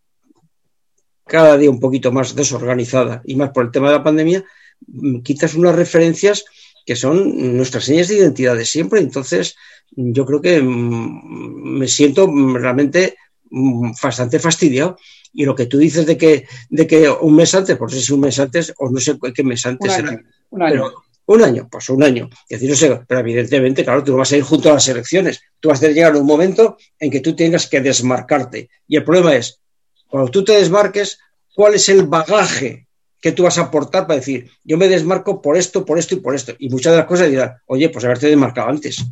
cada 1.26 1.58
día 1.58 1.70
un 1.70 1.80
poquito 1.80 2.12
más 2.12 2.36
desorganizada 2.36 3.22
y 3.26 3.36
más 3.36 3.50
por 3.50 3.66
el 3.66 3.72
tema 3.72 3.90
de 3.90 3.98
la 3.98 4.04
pandemia, 4.04 4.46
mmm, 4.88 5.22
quitas 5.22 5.56
unas 5.56 5.76
referencias 5.76 6.46
que 6.86 6.96
son 6.96 7.58
nuestras 7.58 7.86
señas 7.86 8.08
de 8.08 8.18
identidad 8.18 8.56
de 8.56 8.66
siempre. 8.66 9.00
Entonces, 9.00 9.56
yo 9.92 10.26
creo 10.26 10.42
que 10.42 10.62
mmm, 10.62 11.80
me 11.80 11.88
siento 11.88 12.28
realmente 12.28 13.18
mm, 13.50 13.92
bastante 14.02 14.40
fastidiado. 14.40 14.98
Y 15.34 15.44
lo 15.44 15.54
que 15.54 15.66
tú 15.66 15.78
dices 15.78 16.06
de 16.06 16.18
que, 16.18 16.48
de 16.70 16.88
que 16.88 17.10
un 17.10 17.36
mes 17.36 17.54
antes, 17.54 17.76
por 17.76 17.92
no 17.92 17.98
sé 17.98 18.02
si 18.02 18.14
un 18.14 18.22
mes 18.22 18.40
antes 18.40 18.74
o 18.78 18.90
no 18.90 19.02
sé 19.02 19.18
qué 19.34 19.44
mes 19.44 19.66
antes 19.66 19.92
un 19.92 20.06
año, 20.06 20.12
era, 20.12 20.24
un 20.52 20.62
año. 20.62 20.72
pero 20.72 21.05
un 21.28 21.44
año, 21.44 21.68
pues 21.70 21.90
un 21.90 22.04
año. 22.04 22.30
Es 22.50 22.60
decir, 22.60 22.70
no 22.70 22.76
sé, 22.76 23.06
pero 23.08 23.20
evidentemente, 23.20 23.84
claro, 23.84 24.04
tú 24.04 24.16
vas 24.16 24.32
a 24.32 24.38
ir 24.38 24.44
junto 24.44 24.70
a 24.70 24.74
las 24.74 24.88
elecciones. 24.88 25.42
Tú 25.60 25.70
vas 25.70 25.82
a 25.84 25.88
llegar 25.88 26.14
a 26.14 26.18
un 26.18 26.26
momento 26.26 26.78
en 27.00 27.10
que 27.10 27.20
tú 27.20 27.36
tengas 27.36 27.68
que 27.68 27.82
desmarcarte. 27.82 28.70
Y 28.88 28.98
el 28.98 29.04
problema 29.04 29.36
es, 29.36 29.60
cuando 30.08 30.30
tú 30.30 30.44
te 30.44 30.54
desmarques, 30.54 31.20
¿cuál 31.56 31.76
es 31.76 31.90
el 31.90 32.06
bagaje 32.06 32.88
que 33.20 33.32
tú 33.32 33.44
vas 33.44 33.58
a 33.58 33.64
aportar 33.64 34.06
para 34.06 34.20
decir, 34.20 34.52
yo 34.64 34.78
me 34.78 34.88
desmarco 34.88 35.42
por 35.42 35.58
esto, 35.58 35.84
por 35.86 35.98
esto 35.98 36.16
y 36.16 36.20
por 36.20 36.36
esto? 36.36 36.54
Y 36.60 36.70
muchas 36.70 36.94
de 36.94 37.00
las 37.00 37.08
cosas 37.08 37.30
dirán, 37.30 37.56
oye, 37.66 37.90
pues 37.90 38.06
haberte 38.06 38.28
desmarcado 38.28 38.70
antes. 38.70 39.04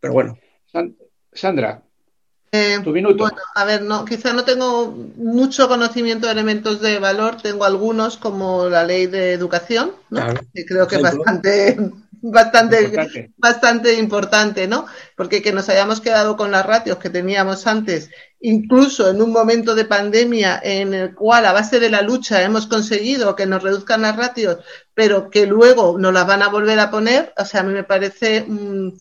Pero 0.00 0.12
bueno. 0.12 0.38
Sandra, 1.32 1.82
eh, 2.50 2.78
tu 2.82 2.90
minuto. 2.90 3.24
Bueno, 3.24 3.38
a 3.54 3.64
ver, 3.64 3.82
no, 3.82 4.04
quizá 4.04 4.32
no 4.32 4.44
tengo 4.44 4.90
mucho 5.16 5.68
conocimiento 5.68 6.26
de 6.26 6.32
elementos 6.32 6.80
de 6.80 6.98
valor, 6.98 7.36
tengo 7.42 7.64
algunos 7.64 8.16
como 8.16 8.68
la 8.68 8.84
ley 8.84 9.06
de 9.06 9.32
educación, 9.32 9.92
¿no? 10.10 10.20
Claro. 10.20 10.40
que 10.54 10.64
creo 10.64 10.86
que 10.86 10.96
es 10.96 11.02
bastante, 11.02 11.76
bastante, 12.22 12.82
importante. 12.82 13.30
bastante 13.36 13.94
importante, 13.94 14.66
¿no? 14.66 14.86
Porque 15.14 15.42
que 15.42 15.52
nos 15.52 15.68
hayamos 15.68 16.00
quedado 16.00 16.38
con 16.38 16.50
las 16.50 16.64
ratios 16.64 16.96
que 16.96 17.10
teníamos 17.10 17.66
antes, 17.66 18.08
incluso 18.40 19.10
en 19.10 19.20
un 19.20 19.30
momento 19.30 19.74
de 19.74 19.84
pandemia 19.84 20.58
en 20.62 20.94
el 20.94 21.14
cual 21.14 21.44
a 21.44 21.52
base 21.52 21.80
de 21.80 21.90
la 21.90 22.00
lucha 22.00 22.42
hemos 22.42 22.66
conseguido 22.66 23.36
que 23.36 23.46
nos 23.46 23.62
reduzcan 23.62 24.02
las 24.02 24.16
ratios, 24.16 24.58
pero 24.94 25.28
que 25.28 25.46
luego 25.46 25.98
nos 25.98 26.14
las 26.14 26.26
van 26.26 26.42
a 26.42 26.48
volver 26.48 26.80
a 26.80 26.90
poner, 26.90 27.34
o 27.36 27.44
sea, 27.44 27.60
a 27.60 27.64
mí 27.64 27.74
me 27.74 27.84
parece... 27.84 28.44
Mmm, 28.48 28.92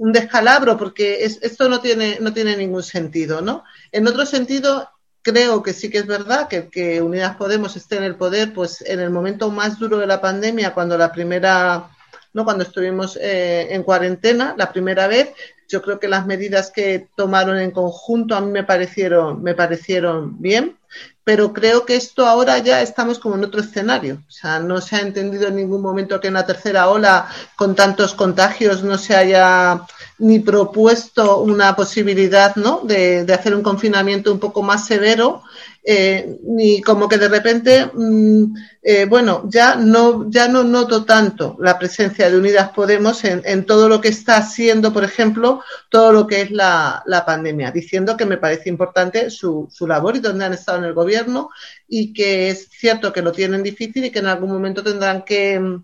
un 0.00 0.12
descalabro 0.12 0.78
porque 0.78 1.24
es, 1.24 1.38
esto 1.42 1.68
no 1.68 1.80
tiene, 1.80 2.16
no 2.20 2.32
tiene 2.32 2.56
ningún 2.56 2.82
sentido, 2.82 3.42
¿no? 3.42 3.64
En 3.92 4.08
otro 4.08 4.24
sentido, 4.24 4.88
creo 5.20 5.62
que 5.62 5.74
sí 5.74 5.90
que 5.90 5.98
es 5.98 6.06
verdad 6.06 6.48
que, 6.48 6.70
que 6.70 7.02
Unidas 7.02 7.36
Podemos 7.36 7.76
esté 7.76 7.98
en 7.98 8.04
el 8.04 8.16
poder, 8.16 8.54
pues 8.54 8.80
en 8.80 8.98
el 9.00 9.10
momento 9.10 9.50
más 9.50 9.78
duro 9.78 9.98
de 9.98 10.06
la 10.06 10.22
pandemia, 10.22 10.72
cuando 10.72 10.96
la 10.96 11.12
primera, 11.12 11.90
¿no? 12.32 12.44
Cuando 12.46 12.64
estuvimos 12.64 13.18
eh, 13.20 13.74
en 13.74 13.82
cuarentena, 13.82 14.54
la 14.56 14.72
primera 14.72 15.06
vez, 15.06 15.34
yo 15.68 15.82
creo 15.82 16.00
que 16.00 16.08
las 16.08 16.26
medidas 16.26 16.70
que 16.70 17.08
tomaron 17.14 17.58
en 17.58 17.70
conjunto 17.70 18.34
a 18.34 18.40
mí 18.40 18.50
me 18.50 18.64
parecieron, 18.64 19.42
me 19.42 19.54
parecieron 19.54 20.40
bien, 20.40 20.78
pero 21.24 21.52
creo 21.52 21.86
que 21.86 21.96
esto 21.96 22.26
ahora 22.26 22.58
ya 22.58 22.82
estamos 22.82 23.18
como 23.18 23.36
en 23.36 23.44
otro 23.44 23.60
escenario. 23.60 24.22
O 24.26 24.30
sea, 24.30 24.58
no 24.58 24.80
se 24.80 24.96
ha 24.96 25.00
entendido 25.00 25.48
en 25.48 25.56
ningún 25.56 25.82
momento 25.82 26.18
que 26.18 26.28
en 26.28 26.34
la 26.34 26.46
tercera 26.46 26.88
ola, 26.88 27.28
con 27.56 27.74
tantos 27.74 28.14
contagios, 28.14 28.82
no 28.82 28.98
se 28.98 29.14
haya 29.14 29.82
ni 30.18 30.40
propuesto 30.40 31.40
una 31.40 31.76
posibilidad 31.76 32.56
¿no? 32.56 32.80
de, 32.84 33.24
de 33.24 33.32
hacer 33.32 33.54
un 33.54 33.62
confinamiento 33.62 34.32
un 34.32 34.40
poco 34.40 34.62
más 34.62 34.86
severo 34.86 35.42
eh, 35.82 36.38
ni 36.42 36.82
como 36.82 37.08
que 37.08 37.16
de 37.16 37.28
repente, 37.28 37.90
mmm, 37.94 38.54
eh, 38.82 39.06
bueno, 39.06 39.44
ya 39.48 39.76
no, 39.76 40.30
ya 40.30 40.46
no 40.46 40.62
noto 40.62 41.04
tanto 41.04 41.56
la 41.58 41.78
presencia 41.78 42.28
de 42.28 42.36
Unidas 42.36 42.70
Podemos 42.70 43.24
en, 43.24 43.42
en, 43.44 43.64
todo 43.64 43.88
lo 43.88 44.00
que 44.00 44.08
está 44.08 44.36
haciendo, 44.36 44.92
por 44.92 45.04
ejemplo, 45.04 45.62
todo 45.88 46.12
lo 46.12 46.26
que 46.26 46.42
es 46.42 46.50
la, 46.50 47.02
la 47.06 47.24
pandemia, 47.24 47.70
diciendo 47.70 48.16
que 48.16 48.26
me 48.26 48.36
parece 48.36 48.68
importante 48.68 49.30
su, 49.30 49.68
su, 49.70 49.86
labor 49.86 50.16
y 50.16 50.20
donde 50.20 50.44
han 50.44 50.52
estado 50.52 50.78
en 50.78 50.84
el 50.84 50.94
gobierno 50.94 51.50
y 51.88 52.12
que 52.12 52.50
es 52.50 52.68
cierto 52.70 53.12
que 53.12 53.22
lo 53.22 53.32
tienen 53.32 53.62
difícil 53.62 54.04
y 54.04 54.10
que 54.10 54.18
en 54.18 54.26
algún 54.26 54.50
momento 54.50 54.82
tendrán 54.82 55.22
que, 55.22 55.80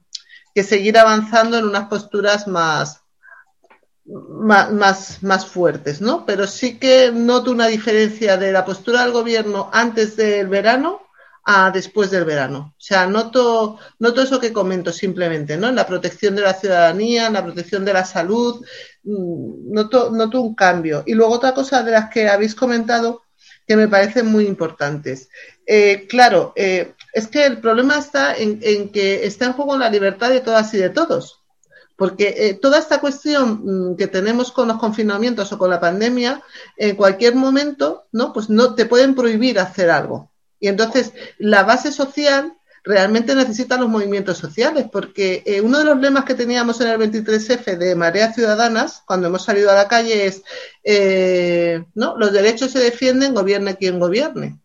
que 0.55 0.63
seguir 0.63 0.99
avanzando 0.99 1.59
en 1.59 1.65
unas 1.65 1.89
posturas 1.89 2.47
más, 2.47 3.03
más, 4.09 4.73
más, 4.73 5.23
más, 5.23 5.47
fuertes, 5.47 6.01
¿no? 6.01 6.25
Pero 6.27 6.47
sí 6.47 6.79
que 6.79 7.11
noto 7.13 7.51
una 7.51 7.67
diferencia 7.67 8.37
de 8.37 8.53
la 8.53 8.65
postura 8.65 9.03
del 9.03 9.13
gobierno 9.13 9.71
antes 9.73 10.17
del 10.17 10.49
verano 10.49 11.01
a 11.45 11.71
después 11.71 12.11
del 12.11 12.25
verano. 12.25 12.75
O 12.77 12.81
sea, 12.81 13.07
noto, 13.07 13.79
noto 14.01 14.23
eso 14.23 14.41
que 14.41 14.53
comento 14.53 14.93
simplemente, 14.93 15.57
¿no? 15.57 15.69
En 15.69 15.77
la 15.77 15.87
protección 15.87 16.35
de 16.35 16.43
la 16.43 16.55
ciudadanía, 16.55 17.29
en 17.29 17.35
la 17.35 17.45
protección 17.45 17.85
de 17.85 17.93
la 17.93 18.05
salud, 18.05 18.65
mm, 19.05 19.73
noto, 19.73 20.11
noto 20.11 20.41
un 20.41 20.55
cambio. 20.55 21.03
Y 21.07 21.15
luego 21.15 21.35
otra 21.35 21.55
cosa 21.55 21.83
de 21.83 21.93
las 21.93 22.11
que 22.11 22.29
habéis 22.29 22.55
comentado 22.55 23.23
que 23.67 23.77
me 23.77 23.89
parecen 23.89 24.27
muy 24.27 24.47
importantes. 24.47 25.29
Eh, 25.67 26.07
claro, 26.09 26.53
eh, 26.57 26.95
es 27.13 27.27
que 27.29 27.45
el 27.45 27.61
problema 27.61 27.99
está 27.99 28.37
en, 28.37 28.61
en 28.63 28.91
que 28.91 29.27
está 29.27 29.47
en 29.47 29.53
juego 29.53 29.77
la 29.77 29.91
libertad 29.91 30.31
de 30.31 30.41
todas 30.41 30.73
y 30.75 30.79
de 30.79 30.91
todos. 30.91 31.36
Porque 31.97 32.35
eh, 32.37 32.55
toda 32.55 32.79
esta 32.79 33.01
cuestión 33.01 33.61
mmm, 33.65 33.97
que 33.97 34.07
tenemos 34.07 34.53
con 34.53 34.69
los 34.69 34.79
confinamientos 34.79 35.53
o 35.53 35.59
con 35.59 35.71
la 35.71 35.81
pandemia, 35.81 36.43
en 36.77 36.95
cualquier 36.97 37.35
momento, 37.35 38.07
¿no? 38.13 38.33
Pues 38.33 38.51
no 38.51 38.75
te 38.75 38.87
pueden 38.87 39.15
prohibir 39.15 39.59
hacer 39.59 39.91
algo. 39.91 40.31
Y 40.61 40.69
entonces 40.69 41.13
la 41.39 41.63
base 41.65 41.93
social 41.93 42.57
realmente 42.87 43.35
necesita 43.35 43.77
los 43.77 43.89
movimientos 43.89 44.39
sociales, 44.39 44.87
porque 44.91 45.43
eh, 45.45 45.61
uno 45.61 45.81
de 45.81 45.85
los 45.85 45.99
lemas 45.99 46.25
que 46.25 46.35
teníamos 46.35 46.81
en 46.81 46.87
el 46.87 46.99
23F 46.99 47.77
de 47.77 47.97
Mareas 47.97 48.37
Ciudadanas, 48.37 49.03
cuando 49.05 49.27
hemos 49.27 49.45
salido 49.45 49.73
a 49.73 49.75
la 49.75 49.89
calle, 49.89 50.27
es, 50.27 50.43
eh, 50.85 51.85
¿no? 51.95 52.17
Los 52.17 52.33
derechos 52.33 52.71
se 52.71 52.79
defienden, 52.79 53.35
gobierne 53.35 53.77
quien 53.77 53.99
gobierne. 53.99 54.61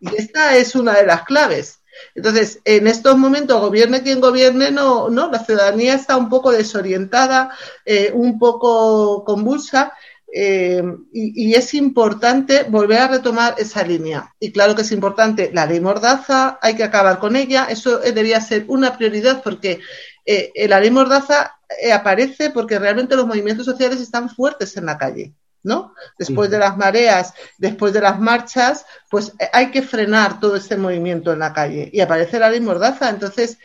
Y 0.00 0.16
esta 0.16 0.56
es 0.56 0.74
una 0.74 0.94
de 0.94 1.06
las 1.06 1.22
claves. 1.22 1.78
Entonces, 2.14 2.60
en 2.64 2.86
estos 2.86 3.16
momentos, 3.16 3.60
gobierne 3.60 4.02
quien 4.02 4.20
gobierne, 4.20 4.70
no, 4.70 5.08
no, 5.10 5.30
la 5.30 5.44
ciudadanía 5.44 5.94
está 5.94 6.16
un 6.16 6.28
poco 6.28 6.52
desorientada, 6.52 7.50
eh, 7.84 8.10
un 8.14 8.38
poco 8.38 9.24
convulsa. 9.24 9.92
Eh, 10.36 10.82
y, 11.12 11.54
es 11.54 11.74
importante 11.74 12.64
volver 12.64 12.98
a 12.98 13.08
retomar 13.08 13.54
esa 13.56 13.84
línea. 13.84 14.34
Y 14.40 14.50
claro 14.50 14.74
que 14.74 14.82
es 14.82 14.90
importante 14.90 15.50
la 15.54 15.64
ley 15.64 15.78
Mordaza, 15.78 16.58
hay 16.60 16.74
que 16.74 16.82
acabar 16.82 17.20
con 17.20 17.36
ella, 17.36 17.66
eso 17.70 17.98
debía 17.98 18.40
ser 18.40 18.64
una 18.66 18.96
prioridad 18.96 19.44
porque 19.44 19.78
eh, 20.26 20.50
la 20.68 20.80
ley 20.80 20.90
Mordaza 20.90 21.58
eh, 21.80 21.92
aparece 21.92 22.50
porque 22.50 22.78
realmente 22.78 23.16
los 23.16 23.26
movimientos 23.26 23.66
sociales 23.66 24.00
están 24.00 24.28
fuertes 24.28 24.76
en 24.76 24.86
la 24.86 24.98
calle. 24.98 25.34
¿No? 25.64 25.94
Después 26.18 26.50
de 26.50 26.58
las 26.58 26.76
mareas, 26.76 27.34
después 27.58 27.92
de 27.92 28.00
las 28.00 28.20
marchas, 28.20 28.86
pues 29.10 29.32
hay 29.52 29.70
que 29.70 29.82
frenar 29.82 30.38
todo 30.38 30.54
este 30.54 30.76
movimiento 30.76 31.32
en 31.32 31.40
la 31.40 31.52
calle 31.52 31.90
y 31.92 32.00
aparece 32.00 32.38
la 32.38 32.50
ley 32.50 32.60
Mordaza. 32.60 33.10
Entonces, 33.10 33.58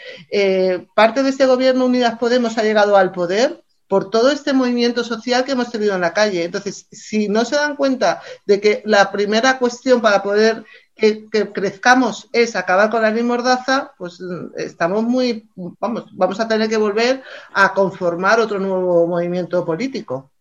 parte 0.96 1.22
de 1.22 1.30
este 1.30 1.46
gobierno 1.46 1.86
Unidas 1.86 2.18
Podemos 2.18 2.58
ha 2.58 2.64
llegado 2.64 2.98
al 2.98 3.12
poder 3.12 3.62
por 3.90 4.12
todo 4.12 4.32
este 4.32 4.54
movimiento 4.54 5.04
social 5.04 5.44
que 5.44 5.54
hemos 5.54 5.72
tenido 5.72 5.96
en 5.96 6.02
la 6.02 6.14
calle. 6.14 6.44
Entonces, 6.44 6.88
si 6.92 7.28
no 7.28 7.44
se 7.44 7.56
dan 7.56 7.76
cuenta 7.76 8.22
de 8.46 8.62
que 8.62 8.82
la 8.86 9.12
primera 9.12 9.58
cuestión 9.58 10.00
para 10.00 10.22
poder 10.22 10.64
que, 10.96 11.28
crezcamos 11.52 12.30
es 12.32 12.56
acabar 12.56 12.90
con 12.90 13.02
la 13.02 13.10
ley 13.10 13.24
mordaza, 13.24 13.94
pues 13.98 14.22
mm, 14.22 14.52
estamos 14.58 15.04
muy, 15.04 15.50
vamos, 15.80 16.06
vamos 16.14 16.40
a 16.40 16.48
tener 16.48 16.70
que 16.70 16.78
volver 16.78 17.24
a 17.54 17.74
conformar 17.74 18.40
otro 18.40 18.60
nuevo 18.60 19.08
movimiento 19.08 19.66
político. 19.66 20.32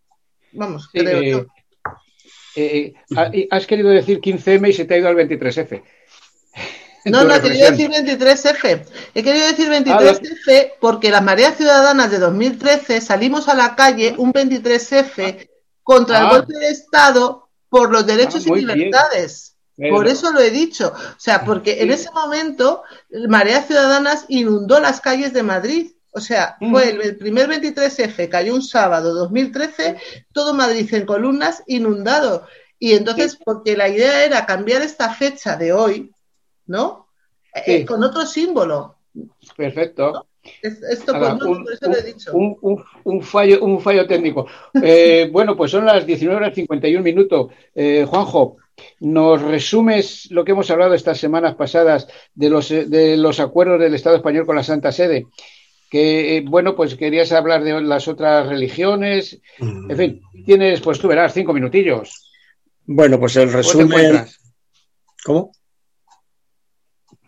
Vamos, 0.53 0.88
creo 0.92 1.22
yo. 1.22 1.46
Eh, 2.57 2.94
eh, 3.32 3.49
has 3.51 3.66
querido 3.66 3.90
decir 3.90 4.20
15M 4.20 4.70
y 4.70 4.72
se 4.72 4.84
te 4.84 4.94
ha 4.94 4.99
ido 4.99 5.09
al 5.09 5.16
23F. 5.16 5.82
No, 7.05 7.24
no, 7.24 7.34
he 7.34 7.40
querido 7.40 7.70
decir 7.70 7.90
23F. 7.90 8.84
He 9.14 9.22
querido 9.22 9.46
decir 9.46 9.70
23F 9.70 10.72
porque 10.78 11.11
las 11.11 11.22
mareas 11.22 11.57
ciudadanas 11.57 12.11
de 12.11 12.18
2013 12.18 13.01
salimos 13.01 13.49
a 13.49 13.55
la 13.55 13.76
calle 13.76 14.14
un 14.18 14.32
23F 14.32 15.49
contra 15.82 16.18
el 16.18 16.26
ah. 16.26 16.30
golpe 16.30 16.59
de 16.59 16.68
Estado 16.68 17.49
por 17.70 17.92
los 17.92 18.05
derechos 18.05 18.44
ah, 18.46 18.51
y 18.53 18.61
libertades. 18.61 19.57
Por 19.90 20.09
eso 20.09 20.32
lo 20.32 20.40
he 20.40 20.51
dicho. 20.51 20.92
O 20.92 21.20
sea, 21.20 21.44
porque 21.44 21.82
en 21.82 21.92
ese 21.92 22.11
momento 22.11 22.82
Mareas 23.28 23.68
Ciudadanas 23.68 24.24
inundó 24.28 24.80
las 24.80 25.01
calles 25.01 25.32
de 25.32 25.44
Madrid. 25.44 25.92
O 26.13 26.21
sea, 26.21 26.57
fue 26.59 26.91
el, 26.91 27.17
primer 27.17 27.49
23F, 27.49 28.29
cayó 28.29 28.55
un 28.55 28.63
sábado 28.63 29.15
2013, 29.15 29.97
todo 30.33 30.55
Madrid 30.55 30.93
en 30.95 31.07
columnas 31.07 31.63
inundado. 31.67 32.47
Y 32.79 32.93
entonces, 32.93 33.39
porque 33.45 33.77
la 33.77 33.89
idea 33.89 34.25
era 34.25 34.47
cambiar 34.47 34.83
esta 34.83 35.13
fecha 35.13 35.57
de 35.57 35.73
hoy, 35.73 36.11
¿no? 36.67 37.09
Eh, 37.67 37.85
con 37.85 38.03
otro 38.03 38.25
símbolo. 38.25 38.97
Perfecto. 39.57 40.27
esto 40.63 41.13
un, 41.13 41.39
por 41.39 41.73
eso 41.73 41.89
lo 41.89 41.97
he 41.97 42.03
dicho. 42.03 42.33
Un, 42.33 43.23
fallo, 43.23 43.65
un 43.65 43.81
fallo 43.81 44.07
técnico. 44.07 44.47
Eh, 44.83 45.29
bueno, 45.31 45.57
pues 45.57 45.73
son 45.73 45.85
las 45.85 46.07
19 46.07 46.37
horas 46.37 46.55
51 46.55 47.03
minutos. 47.03 47.53
Eh, 47.75 48.07
Juanjo, 48.09 48.57
¿nos 49.01 49.43
resumes 49.43 50.31
lo 50.31 50.45
que 50.45 50.53
hemos 50.53 50.71
hablado 50.71 50.95
estas 50.95 51.19
semanas 51.19 51.57
pasadas 51.57 52.07
de 52.35 52.49
los, 52.49 52.69
de 52.69 53.17
los 53.17 53.41
acuerdos 53.41 53.81
del 53.81 53.95
Estado 53.95 54.17
español 54.17 54.47
con 54.47 54.57
la 54.57 54.63
Santa 54.63 54.93
Sede? 54.93 55.27
Que, 55.91 56.45
bueno, 56.47 56.76
pues 56.76 56.95
querías 56.97 57.32
hablar 57.32 57.64
de 57.64 57.80
las 57.80 58.09
otras 58.09 58.49
religiones. 58.49 59.41
En 59.59 59.97
fin, 59.97 60.20
tienes, 60.45 60.80
pues 60.80 60.99
tú 60.99 61.09
verás, 61.09 61.32
cinco 61.32 61.53
minutillos. 61.53 62.30
Bueno, 62.84 63.18
pues 63.18 63.36
el 63.36 63.53
resumen. 63.53 64.26
¿Cómo? 65.24 65.53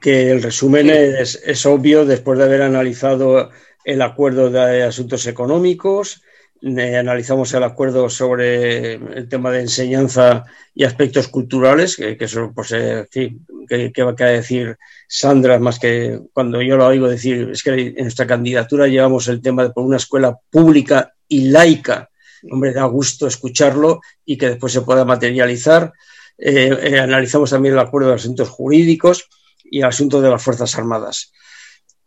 que 0.00 0.30
el 0.30 0.42
resumen 0.42 0.90
es, 0.90 1.66
obvio 1.66 2.06
después 2.06 2.38
de 2.38 2.44
haber 2.46 2.62
analizado 2.62 3.50
el 3.84 4.02
acuerdo 4.02 4.50
de 4.50 4.82
asuntos 4.82 5.26
económicos, 5.26 6.22
eh, 6.62 6.96
analizamos 6.96 7.52
el 7.54 7.62
acuerdo 7.62 8.10
sobre 8.10 8.94
el 8.94 9.28
tema 9.28 9.50
de 9.50 9.60
enseñanza 9.60 10.44
y 10.74 10.84
aspectos 10.84 11.28
culturales, 11.28 11.96
que, 11.96 12.16
eso, 12.20 12.52
pues, 12.54 12.72
eh, 12.72 13.06
que, 13.10 14.02
va 14.02 14.14
a 14.18 14.24
decir 14.24 14.76
Sandra, 15.08 15.58
más 15.58 15.78
que 15.78 16.20
cuando 16.32 16.60
yo 16.60 16.76
lo 16.76 16.86
oigo 16.86 17.08
decir, 17.08 17.50
es 17.52 17.62
que 17.62 17.70
en 17.70 18.02
nuestra 18.02 18.26
candidatura 18.26 18.86
llevamos 18.86 19.28
el 19.28 19.40
tema 19.40 19.62
de 19.62 19.70
por 19.70 19.84
una 19.84 19.96
escuela 19.96 20.38
pública 20.50 21.14
y 21.28 21.48
laica. 21.50 22.10
Hombre, 22.50 22.72
da 22.72 22.84
gusto 22.84 23.26
escucharlo 23.26 24.00
y 24.24 24.36
que 24.36 24.50
después 24.50 24.72
se 24.72 24.82
pueda 24.82 25.04
materializar. 25.04 25.92
Eh, 26.36 26.98
analizamos 26.98 27.50
también 27.50 27.74
el 27.74 27.80
acuerdo 27.80 28.08
de 28.08 28.14
asuntos 28.14 28.48
jurídicos 28.48 29.28
y 29.64 29.78
el 29.78 29.84
asunto 29.84 30.20
de 30.20 30.30
las 30.30 30.42
Fuerzas 30.42 30.76
Armadas. 30.76 31.32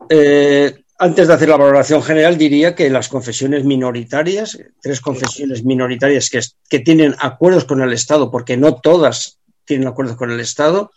Eh, 0.09 0.83
antes 1.03 1.27
de 1.27 1.33
hacer 1.33 1.49
la 1.49 1.57
valoración 1.57 2.01
general, 2.01 2.37
diría 2.37 2.75
que 2.75 2.89
las 2.89 3.09
confesiones 3.09 3.65
minoritarias, 3.65 4.57
tres 4.81 5.01
confesiones 5.01 5.65
minoritarias 5.65 6.29
que, 6.69 6.79
tienen 6.79 7.13
acuerdos 7.19 7.65
con 7.65 7.81
el 7.81 7.91
Estado, 7.91 8.31
porque 8.31 8.55
no 8.55 8.75
todas 8.75 9.37
tienen 9.65 9.89
acuerdos 9.89 10.15
con 10.15 10.31
el 10.31 10.39
Estado, 10.39 10.93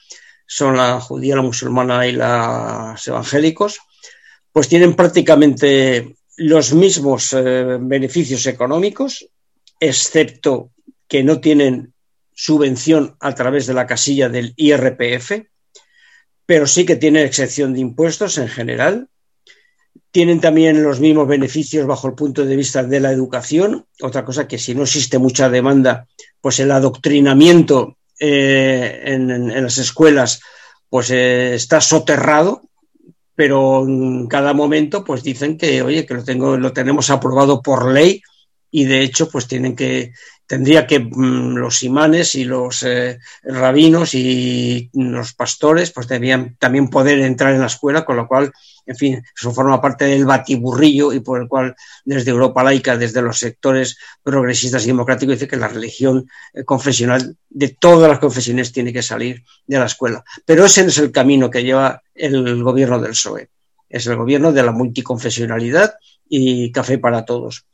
son 0.46 0.76
la 0.76 1.00
judía, 1.00 1.34
la 1.34 1.42
musulmana 1.42 2.06
y 2.06 2.12
los 2.12 3.08
evangélicos, 3.08 3.80
pues 4.52 4.68
tienen 4.68 4.94
prácticamente 4.94 6.14
los 6.36 6.72
mismos 6.72 7.32
eh, 7.32 7.76
beneficios 7.80 8.46
económicos, 8.46 9.26
excepto 9.80 10.70
que 11.08 11.24
no 11.24 11.40
tienen 11.40 11.94
subvención 12.32 13.16
a 13.18 13.34
través 13.34 13.66
de 13.66 13.74
la 13.74 13.88
casilla 13.88 14.28
del 14.28 14.54
IRPF, 14.54 15.32
pero 16.46 16.68
sí 16.68 16.86
que 16.86 16.94
tienen 16.94 17.26
excepción 17.26 17.74
de 17.74 17.80
impuestos 17.80 18.38
en 18.38 18.46
general. 18.46 19.08
Tienen 20.10 20.40
también 20.40 20.82
los 20.82 21.00
mismos 21.00 21.28
beneficios 21.28 21.86
bajo 21.86 22.08
el 22.08 22.14
punto 22.14 22.44
de 22.44 22.56
vista 22.56 22.82
de 22.82 23.00
la 23.00 23.12
educación. 23.12 23.86
Otra 24.00 24.24
cosa 24.24 24.48
que 24.48 24.58
si 24.58 24.74
no 24.74 24.82
existe 24.82 25.18
mucha 25.18 25.48
demanda, 25.48 26.06
pues 26.40 26.60
el 26.60 26.70
adoctrinamiento 26.70 27.96
eh, 28.18 29.02
en, 29.04 29.62
las 29.62 29.78
escuelas 29.78 30.40
pues 30.88 31.10
eh, 31.10 31.54
está 31.54 31.80
soterrado, 31.80 32.62
pero 33.34 33.84
en 33.84 34.26
cada 34.28 34.54
momento 34.54 35.04
pues 35.04 35.22
dicen 35.22 35.58
que, 35.58 35.82
oye, 35.82 36.06
que 36.06 36.14
lo, 36.14 36.24
tengo, 36.24 36.56
lo 36.56 36.72
tenemos 36.72 37.10
aprobado 37.10 37.60
por 37.60 37.92
ley 37.92 38.22
y 38.70 38.84
de 38.84 39.02
hecho 39.02 39.28
pues 39.28 39.46
tienen 39.46 39.76
que 39.76 40.12
tendría 40.46 40.86
que 40.86 41.00
mm, 41.00 41.56
los 41.56 41.82
imanes 41.82 42.34
y 42.34 42.44
los 42.44 42.82
eh, 42.82 43.18
rabinos 43.42 44.14
y 44.14 44.90
los 44.94 45.32
pastores 45.34 45.90
pues 45.90 46.08
debían 46.08 46.56
también 46.58 46.88
poder 46.88 47.20
entrar 47.20 47.52
en 47.54 47.60
la 47.60 47.66
escuela, 47.66 48.04
con 48.04 48.16
lo 48.16 48.28
cual, 48.28 48.52
en 48.86 48.96
fin, 48.96 49.22
eso 49.36 49.52
forma 49.52 49.80
parte 49.80 50.04
del 50.04 50.24
batiburrillo 50.24 51.12
y 51.12 51.20
por 51.20 51.40
el 51.40 51.48
cual 51.48 51.74
desde 52.04 52.30
Europa 52.30 52.62
laica, 52.62 52.96
desde 52.96 53.22
los 53.22 53.38
sectores 53.38 53.98
progresistas 54.22 54.84
y 54.84 54.88
democráticos, 54.88 55.34
dice 55.34 55.48
que 55.48 55.56
la 55.56 55.68
religión 55.68 56.28
eh, 56.54 56.64
confesional 56.64 57.36
de 57.50 57.68
todas 57.68 58.08
las 58.08 58.18
confesiones 58.18 58.72
tiene 58.72 58.92
que 58.92 59.02
salir 59.02 59.42
de 59.66 59.78
la 59.78 59.86
escuela. 59.86 60.24
Pero 60.44 60.64
ese 60.64 60.82
es 60.82 60.98
el 60.98 61.10
camino 61.10 61.50
que 61.50 61.64
lleva 61.64 62.02
el 62.14 62.62
gobierno 62.62 63.00
del 63.00 63.10
PSOE. 63.10 63.50
Es 63.88 64.06
el 64.06 64.16
gobierno 64.16 64.52
de 64.52 64.62
la 64.62 64.72
multiconfesionalidad 64.72 65.94
y 66.28 66.72
café 66.72 66.98
para 66.98 67.24
todos. 67.24 67.64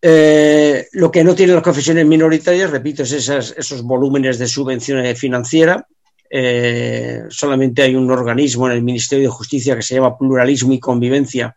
Eh, 0.00 0.88
lo 0.92 1.10
que 1.10 1.24
no 1.24 1.34
tienen 1.34 1.54
las 1.54 1.64
confesiones 1.64 2.06
minoritarias, 2.06 2.70
repito, 2.70 3.02
es 3.02 3.12
esos 3.12 3.82
volúmenes 3.82 4.38
de 4.38 4.46
subvención 4.46 5.16
financiera. 5.16 5.86
Eh, 6.28 7.22
solamente 7.28 7.82
hay 7.82 7.94
un 7.94 8.10
organismo 8.10 8.66
en 8.66 8.74
el 8.74 8.82
Ministerio 8.82 9.28
de 9.28 9.34
Justicia 9.34 9.76
que 9.76 9.82
se 9.82 9.94
llama 9.94 10.18
Pluralismo 10.18 10.72
y 10.72 10.80
Convivencia, 10.80 11.56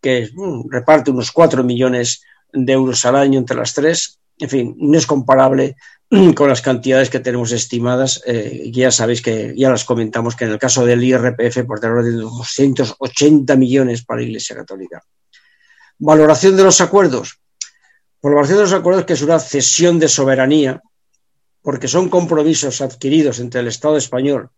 que 0.00 0.28
mm, 0.32 0.70
reparte 0.70 1.10
unos 1.10 1.30
4 1.30 1.62
millones 1.62 2.22
de 2.52 2.72
euros 2.72 3.04
al 3.06 3.16
año 3.16 3.38
entre 3.38 3.56
las 3.56 3.74
tres. 3.74 4.18
En 4.38 4.48
fin, 4.48 4.74
no 4.78 4.98
es 4.98 5.06
comparable 5.06 5.76
con 6.34 6.48
las 6.48 6.62
cantidades 6.62 7.10
que 7.10 7.20
tenemos 7.20 7.52
estimadas. 7.52 8.22
Eh, 8.26 8.70
ya 8.72 8.90
sabéis 8.90 9.22
que 9.22 9.54
ya 9.56 9.70
las 9.70 9.84
comentamos 9.84 10.36
que 10.36 10.44
en 10.44 10.50
el 10.50 10.58
caso 10.58 10.84
del 10.84 11.02
IRPF, 11.02 11.64
por 11.64 11.80
valor 11.80 12.04
de 12.04 12.12
280 12.12 13.56
millones 13.56 14.04
para 14.04 14.20
la 14.20 14.26
Iglesia 14.26 14.56
Católica. 14.56 15.02
Valoración 15.98 16.56
de 16.56 16.64
los 16.64 16.80
acuerdos. 16.80 17.38
Por 18.22 18.46
de 18.46 18.54
los 18.54 18.72
acuerdos 18.72 19.04
que 19.04 19.14
es 19.14 19.22
una 19.22 19.40
cesión 19.40 19.98
de 19.98 20.06
soberanía, 20.06 20.80
porque 21.60 21.88
son 21.88 22.08
compromisos 22.08 22.80
adquiridos 22.80 23.40
entre 23.40 23.62
el 23.62 23.66
Estado 23.66 23.96
español 23.96 24.50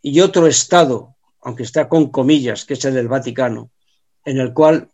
y 0.00 0.20
otro 0.20 0.46
Estado, 0.46 1.14
aunque 1.42 1.62
está 1.62 1.90
con 1.90 2.10
comillas, 2.10 2.64
que 2.64 2.72
es 2.72 2.84
el 2.86 2.94
del 2.94 3.08
Vaticano, 3.08 3.70
en 4.24 4.38
el 4.38 4.54
cual 4.54 4.88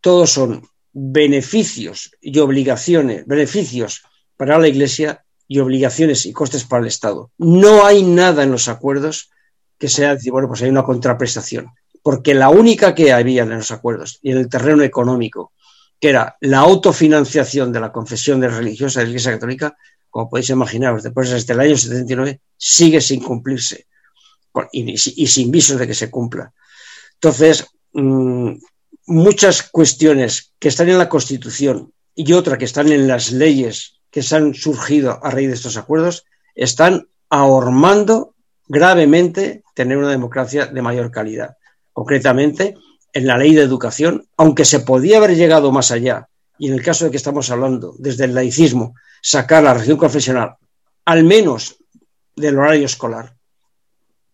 todos 0.00 0.30
son 0.30 0.66
beneficios 0.94 2.10
y 2.22 2.38
obligaciones, 2.38 3.26
beneficios 3.26 4.02
para 4.38 4.58
la 4.58 4.68
Iglesia 4.68 5.26
y 5.46 5.58
obligaciones 5.58 6.24
y 6.24 6.32
costes 6.32 6.64
para 6.64 6.80
el 6.80 6.88
Estado. 6.88 7.30
No 7.36 7.84
hay 7.84 8.02
nada 8.02 8.44
en 8.44 8.50
los 8.50 8.66
acuerdos 8.66 9.28
que 9.76 9.90
sea 9.90 10.14
decir, 10.14 10.32
bueno, 10.32 10.48
pues 10.48 10.62
hay 10.62 10.70
una 10.70 10.84
contraprestación, 10.84 11.68
porque 12.02 12.32
la 12.32 12.48
única 12.48 12.94
que 12.94 13.12
había 13.12 13.42
en 13.42 13.50
los 13.50 13.72
acuerdos 13.72 14.20
y 14.22 14.30
en 14.30 14.38
el 14.38 14.48
terreno 14.48 14.82
económico 14.82 15.52
que 16.04 16.10
era 16.10 16.36
la 16.40 16.58
autofinanciación 16.58 17.72
de 17.72 17.80
la 17.80 17.90
confesión 17.90 18.38
de 18.38 18.48
religiosa 18.48 19.00
de 19.00 19.06
la 19.06 19.10
Iglesia 19.12 19.32
Católica, 19.32 19.74
como 20.10 20.28
podéis 20.28 20.50
imaginaros, 20.50 21.02
después 21.02 21.30
desde 21.30 21.54
el 21.54 21.60
año 21.60 21.78
79, 21.78 22.42
sigue 22.58 23.00
sin 23.00 23.22
cumplirse 23.22 23.86
y, 24.70 24.98
sin 24.98 25.50
visos 25.50 25.78
de 25.78 25.86
que 25.86 25.94
se 25.94 26.10
cumpla. 26.10 26.52
Entonces, 27.14 27.66
mm, 27.94 28.50
muchas 29.06 29.62
cuestiones 29.70 30.52
que 30.58 30.68
están 30.68 30.90
en 30.90 30.98
la 30.98 31.08
Constitución 31.08 31.90
y 32.14 32.34
otra 32.34 32.58
que 32.58 32.66
están 32.66 32.92
en 32.92 33.08
las 33.08 33.32
leyes 33.32 33.94
que 34.10 34.22
se 34.22 34.36
han 34.36 34.52
surgido 34.52 35.18
a 35.24 35.30
raíz 35.30 35.48
de 35.48 35.54
estos 35.54 35.78
acuerdos, 35.78 36.26
están 36.54 37.08
ahormando 37.30 38.34
gravemente 38.68 39.62
tener 39.74 39.96
una 39.96 40.10
democracia 40.10 40.66
de 40.66 40.82
mayor 40.82 41.10
calidad. 41.10 41.56
Concretamente, 41.94 42.74
en 43.14 43.26
la 43.26 43.38
ley 43.38 43.54
de 43.54 43.62
educación, 43.62 44.26
aunque 44.36 44.64
se 44.64 44.80
podía 44.80 45.18
haber 45.18 45.36
llegado 45.36 45.72
más 45.72 45.90
allá, 45.92 46.28
y 46.58 46.68
en 46.68 46.74
el 46.74 46.82
caso 46.82 47.04
de 47.04 47.10
que 47.12 47.16
estamos 47.16 47.48
hablando, 47.50 47.94
desde 47.98 48.24
el 48.24 48.34
laicismo, 48.34 48.94
sacar 49.22 49.62
la 49.62 49.72
religión 49.72 49.96
confesional, 49.96 50.56
al 51.04 51.24
menos 51.24 51.76
del 52.36 52.58
horario 52.58 52.86
escolar, 52.86 53.34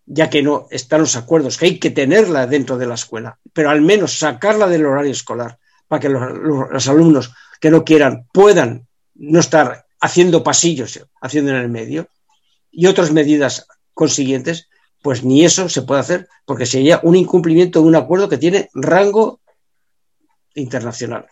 ya 0.07 0.29
que 0.29 0.43
no 0.43 0.67
están 0.71 1.03
los 1.03 1.15
acuerdos, 1.15 1.57
que 1.57 1.67
hay 1.67 1.79
que 1.79 1.91
tenerla 1.91 2.47
dentro 2.47 2.79
de 2.79 2.87
la 2.87 2.95
escuela, 2.95 3.39
pero 3.53 3.71
al 3.71 3.83
menos 3.83 4.19
sacarla 4.19 4.67
del 4.67 4.87
horario 4.87 5.13
escolar, 5.13 5.59
para 5.87 6.01
que 6.01 6.09
los, 6.09 6.89
alumnos 6.89 7.33
que 7.61 7.71
no 7.71 7.85
quieran 7.85 8.27
puedan 8.33 8.87
no 9.15 9.41
estar 9.41 9.87
haciendo 10.01 10.43
pasillos, 10.43 11.07
haciendo 11.21 11.51
en 11.51 11.59
el 11.59 11.69
medio, 11.69 12.09
y 12.71 12.87
otras 12.87 13.13
medidas 13.13 13.67
consiguientes, 13.93 14.69
pues 15.03 15.25
ni 15.25 15.45
eso 15.45 15.69
se 15.69 15.83
puede 15.83 16.01
hacer, 16.01 16.29
porque 16.45 16.67
sería 16.67 17.01
un 17.03 17.17
incumplimiento 17.17 17.81
de 17.81 17.87
un 17.87 17.97
acuerdo 17.97 18.29
que 18.29 18.39
tiene 18.39 18.69
rango 18.75 19.41
internacional. 20.55 21.27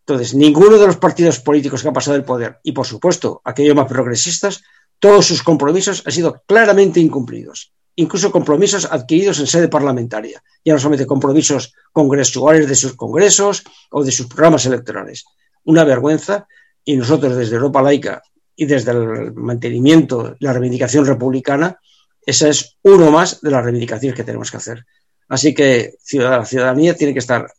Entonces, 0.00 0.34
ninguno 0.34 0.78
de 0.78 0.86
los 0.86 0.98
partidos 0.98 1.40
políticos 1.40 1.82
que 1.82 1.88
han 1.88 1.94
pasado 1.94 2.16
el 2.16 2.24
poder, 2.24 2.58
y 2.62 2.72
por 2.72 2.86
supuesto 2.86 3.40
aquellos 3.44 3.74
más 3.74 3.88
progresistas, 3.88 4.62
todos 4.98 5.26
sus 5.26 5.42
compromisos 5.42 6.02
han 6.06 6.12
sido 6.12 6.42
claramente 6.46 7.00
incumplidos, 7.00 7.72
incluso 7.96 8.30
compromisos 8.30 8.86
adquiridos 8.90 9.40
en 9.40 9.46
sede 9.46 9.68
parlamentaria, 9.68 10.42
ya 10.64 10.74
no 10.74 10.78
solamente 10.78 11.06
compromisos 11.06 11.74
congresuales 11.92 12.68
de 12.68 12.74
sus 12.74 12.94
congresos 12.94 13.64
o 13.90 14.04
de 14.04 14.12
sus 14.12 14.26
programas 14.26 14.66
electorales. 14.66 15.24
Una 15.64 15.84
vergüenza, 15.84 16.46
y 16.84 16.96
nosotros 16.96 17.34
desde 17.34 17.56
Europa 17.56 17.82
Laica 17.82 18.22
y 18.54 18.66
desde 18.66 18.92
el 18.92 19.32
mantenimiento, 19.32 20.36
la 20.38 20.52
reivindicación 20.52 21.06
republicana, 21.06 21.80
esa 22.26 22.48
es 22.48 22.76
uno 22.82 23.10
más 23.10 23.40
de 23.40 23.50
las 23.50 23.64
reivindicaciones 23.64 24.16
que 24.16 24.24
tenemos 24.24 24.50
que 24.50 24.56
hacer. 24.56 24.84
Así 25.28 25.54
que 25.54 25.94
la 26.12 26.44
ciudadanía 26.44 26.94
tiene 26.94 27.12
que 27.12 27.18
estar 27.18 27.50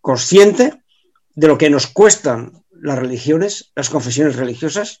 consciente 0.00 0.82
de 1.34 1.48
lo 1.48 1.58
que 1.58 1.70
nos 1.70 1.86
cuestan 1.86 2.64
las 2.70 2.98
religiones, 2.98 3.72
las 3.74 3.90
confesiones 3.90 4.36
religiosas, 4.36 5.00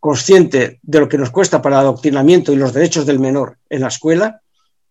consciente 0.00 0.80
de 0.82 1.00
lo 1.00 1.08
que 1.08 1.18
nos 1.18 1.30
cuesta 1.30 1.62
para 1.62 1.76
el 1.76 1.82
adoctrinamiento 1.82 2.52
y 2.52 2.56
los 2.56 2.72
derechos 2.72 3.06
del 3.06 3.20
menor 3.20 3.58
en 3.70 3.82
la 3.82 3.88
escuela 3.88 4.42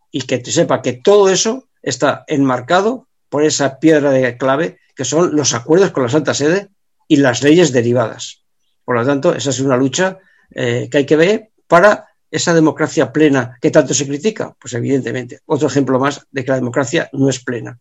y 0.09 0.21
que 0.21 0.43
sepa 0.45 0.81
que 0.81 0.93
todo 0.93 1.29
eso 1.29 1.67
está 1.81 2.23
enmarcado 2.27 3.07
por 3.29 3.43
esa 3.43 3.79
piedra 3.79 4.11
de 4.11 4.37
clave 4.37 4.79
que 4.95 5.05
son 5.05 5.35
los 5.35 5.53
acuerdos 5.53 5.91
con 5.91 6.03
la 6.03 6.09
Santa 6.09 6.33
Sede 6.33 6.69
y 7.07 7.17
las 7.17 7.43
leyes 7.43 7.71
derivadas. 7.71 8.43
Por 8.85 8.95
lo 8.95 9.05
tanto, 9.05 9.33
esa 9.33 9.49
es 9.49 9.59
una 9.59 9.77
lucha 9.77 10.19
eh, 10.53 10.87
que 10.89 10.99
hay 10.99 11.05
que 11.05 11.15
ver 11.15 11.51
para 11.67 12.10
esa 12.31 12.53
democracia 12.53 13.11
plena 13.11 13.57
que 13.61 13.69
tanto 13.69 13.93
se 13.93 14.07
critica. 14.07 14.55
Pues 14.59 14.73
evidentemente, 14.73 15.41
otro 15.45 15.67
ejemplo 15.67 15.99
más 15.99 16.25
de 16.31 16.43
que 16.43 16.51
la 16.51 16.55
democracia 16.55 17.09
no 17.11 17.29
es 17.29 17.43
plena. 17.43 17.77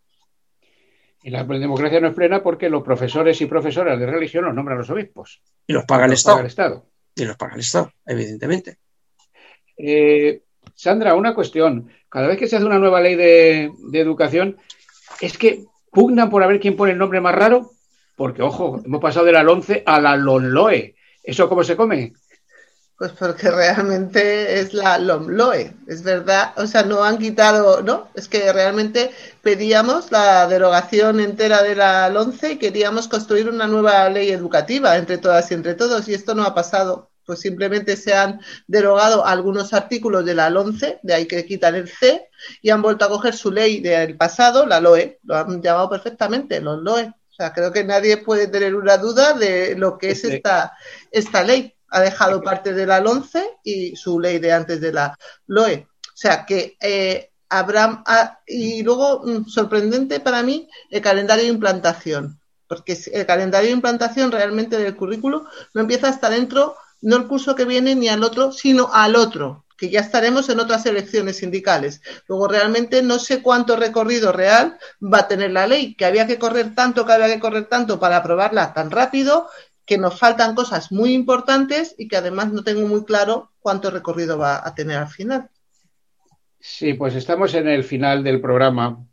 Y 1.22 1.30
la 1.30 1.44
democracia 1.44 2.00
no 2.00 2.08
es 2.08 2.14
plena 2.14 2.42
porque 2.42 2.68
los 2.68 2.82
profesores 2.82 3.40
y 3.40 3.46
profesoras 3.46 3.98
de 3.98 4.06
religión 4.06 4.44
los 4.44 4.54
nombran 4.54 4.78
los 4.78 4.90
obispos. 4.90 5.40
Y 5.66 5.72
los 5.72 5.84
paga 5.84 6.06
el, 6.06 6.14
Estado. 6.14 6.86
Y 7.14 7.24
los 7.24 7.36
paga 7.36 7.54
el 7.54 7.60
Estado, 7.60 7.92
evidentemente. 8.06 8.78
Eh, 9.76 10.42
Sandra, 10.74 11.14
una 11.14 11.34
cuestión. 11.34 11.90
Cada 12.08 12.26
vez 12.26 12.38
que 12.38 12.46
se 12.46 12.56
hace 12.56 12.64
una 12.64 12.78
nueva 12.78 13.00
ley 13.00 13.14
de, 13.14 13.70
educación, 13.92 14.56
es 15.20 15.36
que 15.36 15.64
pugnan 15.90 16.30
por 16.30 16.42
a 16.42 16.46
ver 16.46 16.58
quién 16.58 16.74
pone 16.74 16.92
el 16.92 16.98
nombre 16.98 17.20
más 17.20 17.34
raro. 17.34 17.70
Porque, 18.16 18.42
ojo, 18.42 18.80
hemos 18.84 19.00
pasado 19.00 19.26
de 19.26 19.32
la 19.32 19.42
11 19.42 19.82
a 19.86 20.00
la 20.00 20.16
LONLOE. 20.16 20.96
¿Eso 21.22 21.48
cómo 21.48 21.62
se 21.64 21.76
come? 21.76 22.14
Pues 23.00 23.12
porque 23.12 23.50
realmente 23.50 24.60
es 24.60 24.74
la 24.74 24.98
LOMLOE, 24.98 25.74
es 25.86 26.02
verdad, 26.02 26.52
o 26.58 26.66
sea, 26.66 26.82
no 26.82 27.02
han 27.02 27.16
quitado, 27.16 27.80
¿no? 27.82 28.10
Es 28.14 28.28
que 28.28 28.52
realmente 28.52 29.10
pedíamos 29.40 30.12
la 30.12 30.46
derogación 30.46 31.18
entera 31.18 31.62
de 31.62 31.76
la 31.76 32.10
LONCE 32.10 32.52
y 32.52 32.58
queríamos 32.58 33.08
construir 33.08 33.48
una 33.48 33.66
nueva 33.66 34.06
ley 34.10 34.28
educativa 34.28 34.98
entre 34.98 35.16
todas 35.16 35.50
y 35.50 35.54
entre 35.54 35.76
todos, 35.76 36.08
y 36.08 36.14
esto 36.14 36.34
no 36.34 36.42
ha 36.42 36.54
pasado. 36.54 37.10
Pues 37.24 37.40
simplemente 37.40 37.96
se 37.96 38.12
han 38.12 38.42
derogado 38.66 39.24
algunos 39.24 39.72
artículos 39.72 40.26
de 40.26 40.34
la 40.34 40.50
LONCE, 40.50 41.00
de 41.02 41.14
ahí 41.14 41.26
que 41.26 41.46
quitan 41.46 41.76
el 41.76 41.88
C, 41.88 42.28
y 42.60 42.68
han 42.68 42.82
vuelto 42.82 43.06
a 43.06 43.08
coger 43.08 43.34
su 43.34 43.50
ley 43.50 43.80
del 43.80 44.18
pasado, 44.18 44.66
la 44.66 44.78
LOE, 44.78 45.20
lo 45.22 45.36
han 45.36 45.62
llamado 45.62 45.88
perfectamente, 45.88 46.60
los 46.60 46.82
LOE. 46.82 47.04
O 47.30 47.32
sea, 47.32 47.54
creo 47.54 47.72
que 47.72 47.82
nadie 47.82 48.18
puede 48.18 48.48
tener 48.48 48.74
una 48.74 48.98
duda 48.98 49.32
de 49.32 49.74
lo 49.74 49.96
que 49.96 50.10
es 50.10 50.22
esta, 50.24 50.74
esta 51.10 51.42
ley 51.42 51.74
ha 51.90 52.00
dejado 52.00 52.42
parte 52.42 52.72
de 52.72 52.86
la 52.86 53.00
LONCE 53.00 53.58
y 53.62 53.96
su 53.96 54.18
ley 54.18 54.38
de 54.38 54.52
antes 54.52 54.80
de 54.80 54.92
la 54.92 55.18
LOE. 55.46 55.88
O 56.02 56.16
sea 56.16 56.46
que 56.46 56.76
eh, 56.80 57.30
habrá. 57.48 58.02
Ah, 58.06 58.38
y 58.46 58.82
luego, 58.82 59.22
mm, 59.24 59.46
sorprendente 59.46 60.20
para 60.20 60.42
mí, 60.42 60.68
el 60.90 61.02
calendario 61.02 61.44
de 61.44 61.50
implantación. 61.50 62.40
Porque 62.66 62.96
el 63.12 63.26
calendario 63.26 63.68
de 63.68 63.74
implantación 63.74 64.30
realmente 64.30 64.78
del 64.78 64.96
currículo 64.96 65.46
no 65.74 65.80
empieza 65.80 66.08
hasta 66.08 66.30
dentro, 66.30 66.76
no 67.00 67.16
el 67.16 67.26
curso 67.26 67.56
que 67.56 67.64
viene 67.64 67.96
ni 67.96 68.08
al 68.08 68.22
otro, 68.22 68.52
sino 68.52 68.90
al 68.92 69.16
otro, 69.16 69.64
que 69.76 69.90
ya 69.90 69.98
estaremos 69.98 70.48
en 70.50 70.60
otras 70.60 70.86
elecciones 70.86 71.38
sindicales. 71.38 72.00
Luego 72.28 72.46
realmente 72.46 73.02
no 73.02 73.18
sé 73.18 73.42
cuánto 73.42 73.74
recorrido 73.74 74.30
real 74.30 74.78
va 75.02 75.20
a 75.20 75.28
tener 75.28 75.50
la 75.50 75.66
ley, 75.66 75.96
que 75.96 76.04
había 76.04 76.28
que 76.28 76.38
correr 76.38 76.74
tanto, 76.76 77.04
que 77.04 77.12
había 77.12 77.26
que 77.26 77.40
correr 77.40 77.64
tanto 77.64 77.98
para 77.98 78.18
aprobarla 78.18 78.72
tan 78.72 78.92
rápido 78.92 79.48
que 79.86 79.98
nos 79.98 80.18
faltan 80.18 80.54
cosas 80.54 80.92
muy 80.92 81.14
importantes 81.14 81.94
y 81.98 82.08
que 82.08 82.16
además 82.16 82.52
no 82.52 82.62
tengo 82.62 82.86
muy 82.86 83.04
claro 83.04 83.50
cuánto 83.60 83.90
recorrido 83.90 84.38
va 84.38 84.66
a 84.66 84.74
tener 84.74 84.98
al 84.98 85.08
final. 85.08 85.50
Sí, 86.60 86.94
pues 86.94 87.14
estamos 87.14 87.54
en 87.54 87.68
el 87.68 87.84
final 87.84 88.22
del 88.22 88.40
programa. 88.40 89.04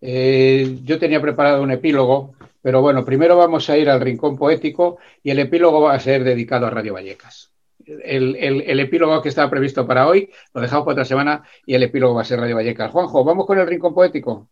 Eh, 0.00 0.78
yo 0.82 0.98
tenía 0.98 1.20
preparado 1.20 1.62
un 1.62 1.70
epílogo, 1.70 2.34
pero 2.62 2.80
bueno, 2.80 3.04
primero 3.04 3.36
vamos 3.36 3.68
a 3.68 3.76
ir 3.76 3.90
al 3.90 4.00
rincón 4.00 4.36
poético 4.36 4.98
y 5.22 5.30
el 5.30 5.38
epílogo 5.38 5.82
va 5.82 5.94
a 5.94 6.00
ser 6.00 6.24
dedicado 6.24 6.66
a 6.66 6.70
Radio 6.70 6.94
Vallecas. 6.94 7.50
El, 7.84 8.36
el, 8.36 8.80
epílogo 8.80 9.20
que 9.20 9.28
estaba 9.28 9.50
previsto 9.50 9.86
para 9.86 10.06
hoy 10.06 10.30
lo 10.54 10.60
dejamos 10.60 10.84
para 10.84 10.92
otra 10.92 11.04
semana 11.04 11.42
y 11.66 11.74
el 11.74 11.82
epílogo 11.82 12.14
va 12.14 12.22
a 12.22 12.24
ser 12.24 12.40
Radio 12.40 12.56
Vallecas. 12.56 12.90
Juanjo, 12.90 13.24
vamos 13.24 13.46
con 13.46 13.58
el 13.58 13.66
rincón 13.66 13.92
poético. 13.92 14.48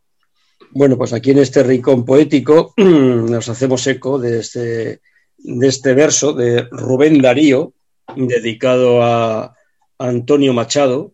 Bueno, 0.72 0.98
pues 0.98 1.12
aquí 1.12 1.30
en 1.30 1.38
este 1.38 1.62
rincón 1.62 2.04
poético 2.04 2.74
nos 2.76 3.48
hacemos 3.48 3.86
eco 3.86 4.18
de 4.18 4.40
este 4.40 5.00
de 5.42 5.68
este 5.68 5.94
verso 5.94 6.32
de 6.32 6.62
Rubén 6.70 7.20
Darío, 7.20 7.72
dedicado 8.16 9.02
a 9.02 9.54
Antonio 9.98 10.52
Machado. 10.52 11.12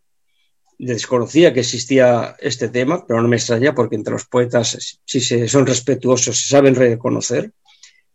Desconocía 0.79 1.55
que 1.55 1.61
existía 1.61 2.37
este 2.39 2.69
tema, 2.69 3.07
pero 3.07 3.23
no 3.23 3.29
me 3.29 3.37
extraña 3.37 3.75
porque 3.75 3.97
entre 3.97 4.13
los 4.13 4.27
poetas, 4.27 5.01
si 5.05 5.21
se 5.21 5.49
son 5.49 5.67
respetuosos, 5.67 6.39
se 6.39 6.49
saben 6.49 6.75
reconocer, 6.75 7.53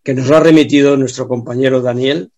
que 0.04 0.14
nos 0.14 0.28
lo 0.28 0.38
ha 0.38 0.42
remitido 0.42 0.96
nuestro 0.98 1.28
compañero 1.28 1.82
Daniel 1.82 2.32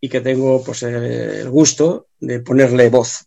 y 0.00 0.08
que 0.08 0.20
tengo 0.20 0.62
pues, 0.62 0.82
el 0.84 1.48
gusto 1.50 2.06
de 2.20 2.40
ponerle 2.40 2.88
voz. 2.88 3.24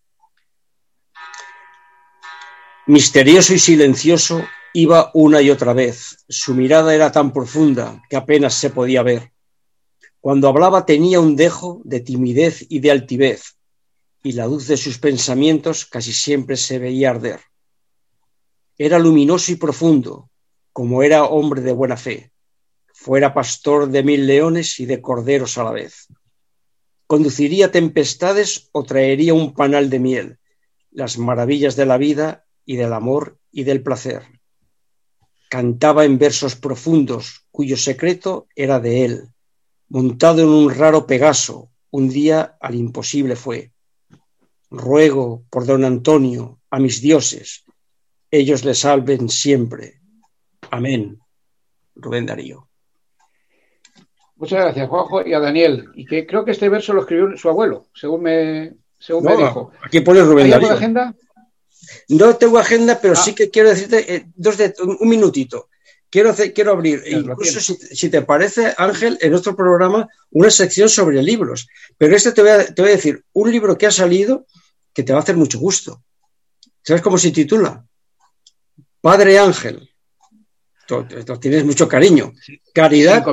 Misterioso 2.88 3.54
y 3.54 3.60
silencioso 3.60 4.44
iba 4.74 5.12
una 5.14 5.42
y 5.42 5.50
otra 5.50 5.74
vez. 5.74 6.24
Su 6.28 6.54
mirada 6.54 6.96
era 6.96 7.12
tan 7.12 7.32
profunda 7.34 8.02
que 8.10 8.16
apenas 8.16 8.54
se 8.54 8.70
podía 8.70 9.04
ver. 9.04 9.32
Cuando 10.22 10.48
hablaba 10.48 10.86
tenía 10.86 11.20
un 11.20 11.36
dejo 11.36 11.82
de 11.84 12.00
timidez 12.00 12.64
y 12.70 12.80
de 12.80 12.92
altivez, 12.92 13.58
y 14.22 14.34
la 14.34 14.46
luz 14.46 14.68
de 14.68 14.78
sus 14.78 15.00
pensamientos 15.00 15.86
casi 15.88 16.14
siempre 16.14 16.58
se 16.58 16.78
veía 16.78 17.10
arder. 17.10 17.40
Era 18.78 19.00
luminoso 19.00 19.52
y 19.52 19.56
profundo, 19.56 20.30
como 20.74 21.02
era 21.02 21.26
hombre 21.26 21.62
de 21.62 21.72
buena 21.74 21.98
fe, 21.98 22.32
fuera 22.94 23.34
pastor 23.34 23.90
de 23.90 24.04
mil 24.04 24.28
leones 24.28 24.80
y 24.80 24.86
de 24.86 25.02
corderos 25.02 25.58
a 25.58 25.64
la 25.64 25.72
vez. 25.72 26.08
Conduciría 27.08 27.72
tempestades 27.72 28.70
o 28.74 28.84
traería 28.84 29.34
un 29.34 29.56
panal 29.56 29.90
de 29.90 30.00
miel, 30.00 30.40
las 30.92 31.18
maravillas 31.18 31.76
de 31.76 31.88
la 31.88 31.98
vida 31.98 32.46
y 32.64 32.76
del 32.76 32.94
amor 32.94 33.40
y 33.52 33.64
del 33.64 33.82
placer. 33.82 34.22
Cantaba 35.50 36.06
en 36.06 36.20
versos 36.20 36.56
profundos, 36.56 37.48
cuyo 37.50 37.76
secreto 37.76 38.48
era 38.56 38.80
de 38.80 39.06
él, 39.06 39.32
montado 39.92 40.42
en 40.42 40.48
un 40.48 40.74
raro 40.74 41.06
Pegaso, 41.06 41.70
un 41.92 42.08
día 42.08 42.56
al 42.62 42.76
imposible 42.76 43.36
fue. 43.36 43.72
Ruego 44.70 45.44
por 45.50 45.66
don 45.66 45.84
Antonio 45.84 46.60
a 46.70 46.80
mis 46.80 47.02
dioses, 47.02 47.66
ellos 48.32 48.64
le 48.64 48.74
salven 48.74 49.28
siempre. 49.28 50.00
Amén. 50.70 51.20
Rubén 51.96 52.26
Darío. 52.26 52.70
Muchas 54.38 54.62
gracias, 54.62 54.88
Juanjo, 54.88 55.28
y 55.28 55.34
a 55.34 55.40
Daniel. 55.40 55.90
Y 55.94 56.06
que 56.06 56.26
creo 56.26 56.46
que 56.46 56.52
este 56.52 56.70
verso 56.70 56.94
lo 56.94 57.02
escribió 57.02 57.36
su 57.36 57.50
abuelo, 57.50 57.88
según 57.94 58.24
me, 58.24 58.74
según 58.98 59.26
me 59.26 59.36
dijo. 59.36 59.72
Aquí 59.84 60.00
pone 60.00 60.22
Rubén 60.22 60.50
Darío. 60.50 60.72
agenda? 60.72 61.14
No 62.08 62.38
tengo 62.38 62.58
agenda, 62.58 62.98
pero 63.02 63.14
ah. 63.14 63.18
sí 63.18 63.36
que 63.36 63.50
quiero 63.50 63.68
decirte 63.68 64.16
eh, 64.16 64.26
dos 64.36 64.58
de, 64.58 64.74
un 64.80 65.10
minutito. 65.10 65.68
Quiero, 66.12 66.30
hacer, 66.30 66.54
quiero 66.54 66.74
abrir, 66.74 67.04
incluso 67.08 67.60
si, 67.60 68.10
te 68.10 68.22
parece, 68.22 68.74
Ángel, 68.78 69.18
en 69.22 69.32
nuestro 69.32 69.56
programa, 69.56 70.08
una 70.30 70.52
sección 70.52 70.90
sobre 70.90 71.24
libros. 71.24 71.68
Pero 71.98 72.16
este 72.16 72.34
te 72.34 72.42
voy, 72.42 72.52
a, 72.52 72.66
te 72.66 72.82
voy 72.82 72.92
a 72.92 72.96
decir, 72.96 73.24
un 73.34 73.52
libro 73.52 73.78
que 73.78 73.88
ha 73.88 73.92
salido 73.92 74.46
que 74.94 75.04
te 75.04 75.14
va 75.14 75.20
a 75.20 75.22
hacer 75.24 75.38
mucho 75.38 75.58
gusto. 75.58 76.04
¿Sabes 76.84 77.02
cómo 77.02 77.18
se 77.18 77.32
titula? 77.32 77.86
Padre 79.00 79.40
Ángel. 79.40 79.90
Tienes 81.40 81.64
mucho 81.64 81.88
cariño. 81.88 82.34
Caridad. 82.74 83.24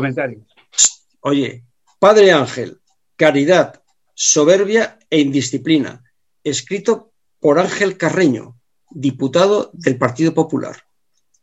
Oye, 1.21 1.65
Padre 1.99 2.33
Ángel, 2.33 2.81
caridad, 3.17 3.83
soberbia 4.15 4.99
e 5.11 5.19
indisciplina. 5.19 6.05
Escrito 6.45 7.13
por 7.41 7.59
Ángel 7.59 7.97
Carreño, 7.97 8.59
diputado 8.91 9.71
del 9.73 9.99
Partido 9.99 10.33
Popular. 10.33 10.85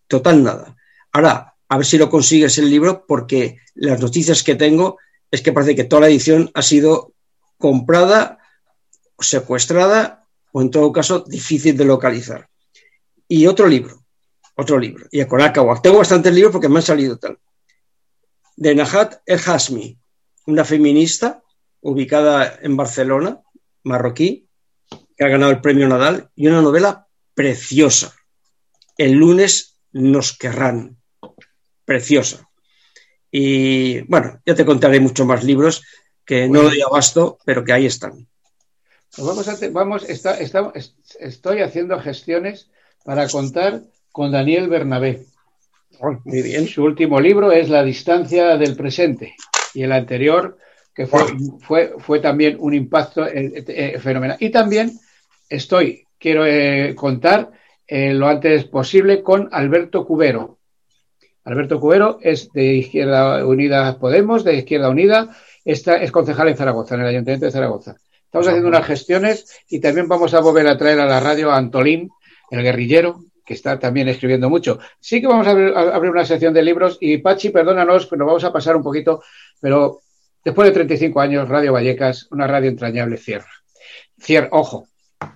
Total 0.07 0.41
nada. 0.41 0.75
Ahora, 1.15 1.55
a 1.69 1.77
ver 1.77 1.85
si 1.85 1.97
lo 1.97 2.09
consigues 2.09 2.57
el 2.57 2.69
libro, 2.69 3.05
porque 3.07 3.59
las 3.75 4.01
noticias 4.01 4.43
que 4.43 4.55
tengo 4.55 4.97
es 5.31 5.41
que 5.41 5.53
parece 5.53 5.73
que 5.73 5.85
toda 5.85 6.01
la 6.01 6.07
edición 6.09 6.51
ha 6.53 6.61
sido 6.61 7.13
comprada, 7.57 8.39
secuestrada 9.17 10.27
o 10.51 10.61
en 10.61 10.71
todo 10.71 10.91
caso 10.91 11.21
difícil 11.21 11.77
de 11.77 11.85
localizar. 11.85 12.49
Y 13.29 13.47
otro 13.47 13.65
libro, 13.67 14.03
otro 14.57 14.77
libro. 14.77 15.07
Y 15.09 15.23
con 15.23 15.39
Tengo 15.81 15.99
bastantes 15.99 16.33
libros 16.33 16.51
porque 16.51 16.67
me 16.67 16.79
han 16.79 16.83
salido 16.83 17.17
tal. 17.17 17.39
De 18.57 18.75
Nahat 18.75 19.21
El 19.25 19.39
Hasmi, 19.39 19.97
una 20.47 20.65
feminista 20.65 21.41
ubicada 21.79 22.59
en 22.61 22.75
Barcelona, 22.75 23.39
marroquí, 23.83 24.49
que 25.15 25.23
ha 25.23 25.29
ganado 25.29 25.53
el 25.53 25.61
premio 25.61 25.87
Nadal, 25.87 26.29
y 26.35 26.47
una 26.47 26.61
novela 26.61 27.07
preciosa. 27.33 28.13
El 28.97 29.13
lunes 29.13 29.77
nos 29.93 30.37
querrán. 30.37 30.94
Preciosa. 31.85 32.49
Y 33.31 34.01
bueno, 34.01 34.41
ya 34.45 34.55
te 34.55 34.65
contaré 34.65 34.99
muchos 34.99 35.25
más 35.25 35.43
libros 35.43 35.83
que 36.25 36.49
no 36.49 36.63
doy 36.63 36.81
abasto, 36.81 37.37
pero 37.45 37.63
que 37.63 37.73
ahí 37.73 37.85
están. 37.85 38.27
Pues 39.15 39.27
vamos 39.27 39.47
a 39.47 39.69
vamos, 39.69 40.03
está, 40.09 40.37
estoy 41.19 41.61
haciendo 41.61 41.99
gestiones 41.99 42.69
para 43.05 43.29
contar 43.29 43.83
con 44.11 44.31
Daniel 44.31 44.67
Bernabé. 44.67 45.25
Muy 46.25 46.41
bien. 46.41 46.67
Su 46.67 46.83
último 46.83 47.19
libro 47.19 47.51
es 47.51 47.69
La 47.69 47.83
distancia 47.83 48.57
del 48.57 48.75
presente 48.75 49.35
y 49.73 49.83
el 49.83 49.91
anterior, 49.91 50.57
que 50.93 51.07
fue, 51.07 51.21
fue, 51.61 51.93
fue 51.99 52.19
también 52.19 52.57
un 52.59 52.73
impacto 52.73 53.25
eh, 53.25 53.63
eh, 53.67 53.99
fenomenal. 53.99 54.37
Y 54.39 54.49
también 54.49 54.97
estoy, 55.49 56.05
quiero 56.17 56.45
eh, 56.45 56.93
contar 56.95 57.51
lo 57.87 58.27
antes 58.27 58.63
posible 58.65 59.21
con 59.21 59.47
Alberto 59.51 60.07
Cubero. 60.07 60.54
Alberto 61.45 61.79
Cubero 61.79 62.17
es 62.21 62.51
de 62.51 62.73
Izquierda 62.73 63.45
Unida 63.45 63.97
Podemos, 63.99 64.43
de 64.43 64.55
Izquierda 64.55 64.89
Unida, 64.89 65.29
está, 65.63 65.97
es 65.97 66.11
concejal 66.11 66.49
en 66.49 66.57
Zaragoza, 66.57 66.95
en 66.95 67.01
el 67.01 67.07
Ayuntamiento 67.07 67.45
de 67.45 67.51
Zaragoza. 67.51 67.95
Estamos 68.25 68.47
haciendo 68.47 68.67
unas 68.67 68.85
gestiones 68.85 69.55
y 69.69 69.79
también 69.79 70.07
vamos 70.07 70.33
a 70.33 70.41
volver 70.41 70.67
a 70.67 70.77
traer 70.77 70.99
a 70.99 71.05
la 71.05 71.19
radio 71.19 71.51
a 71.51 71.57
Antolín, 71.57 72.09
el 72.49 72.63
guerrillero, 72.63 73.23
que 73.45 73.53
está 73.53 73.77
también 73.77 74.07
escribiendo 74.07 74.49
mucho. 74.49 74.79
Sí 74.99 75.21
que 75.21 75.27
vamos 75.27 75.45
a 75.47 75.51
abrir, 75.51 76.09
una 76.09 76.25
sección 76.25 76.53
de 76.53 76.63
libros 76.63 76.97
y 76.99 77.19
Pachi, 77.19 77.51
perdónanos, 77.51 78.11
nos 78.11 78.27
vamos 78.27 78.43
a 78.43 78.51
pasar 78.51 78.75
un 78.75 78.83
poquito, 78.83 79.23
pero 79.61 80.01
después 80.43 80.67
de 80.67 80.73
35 80.73 81.21
años, 81.21 81.47
Radio 81.47 81.73
Vallecas, 81.73 82.27
una 82.31 82.47
radio 82.47 82.69
entrañable, 82.69 83.17
cierra. 83.17 83.51
Cierra, 84.19 84.49
ojo, 84.51 84.87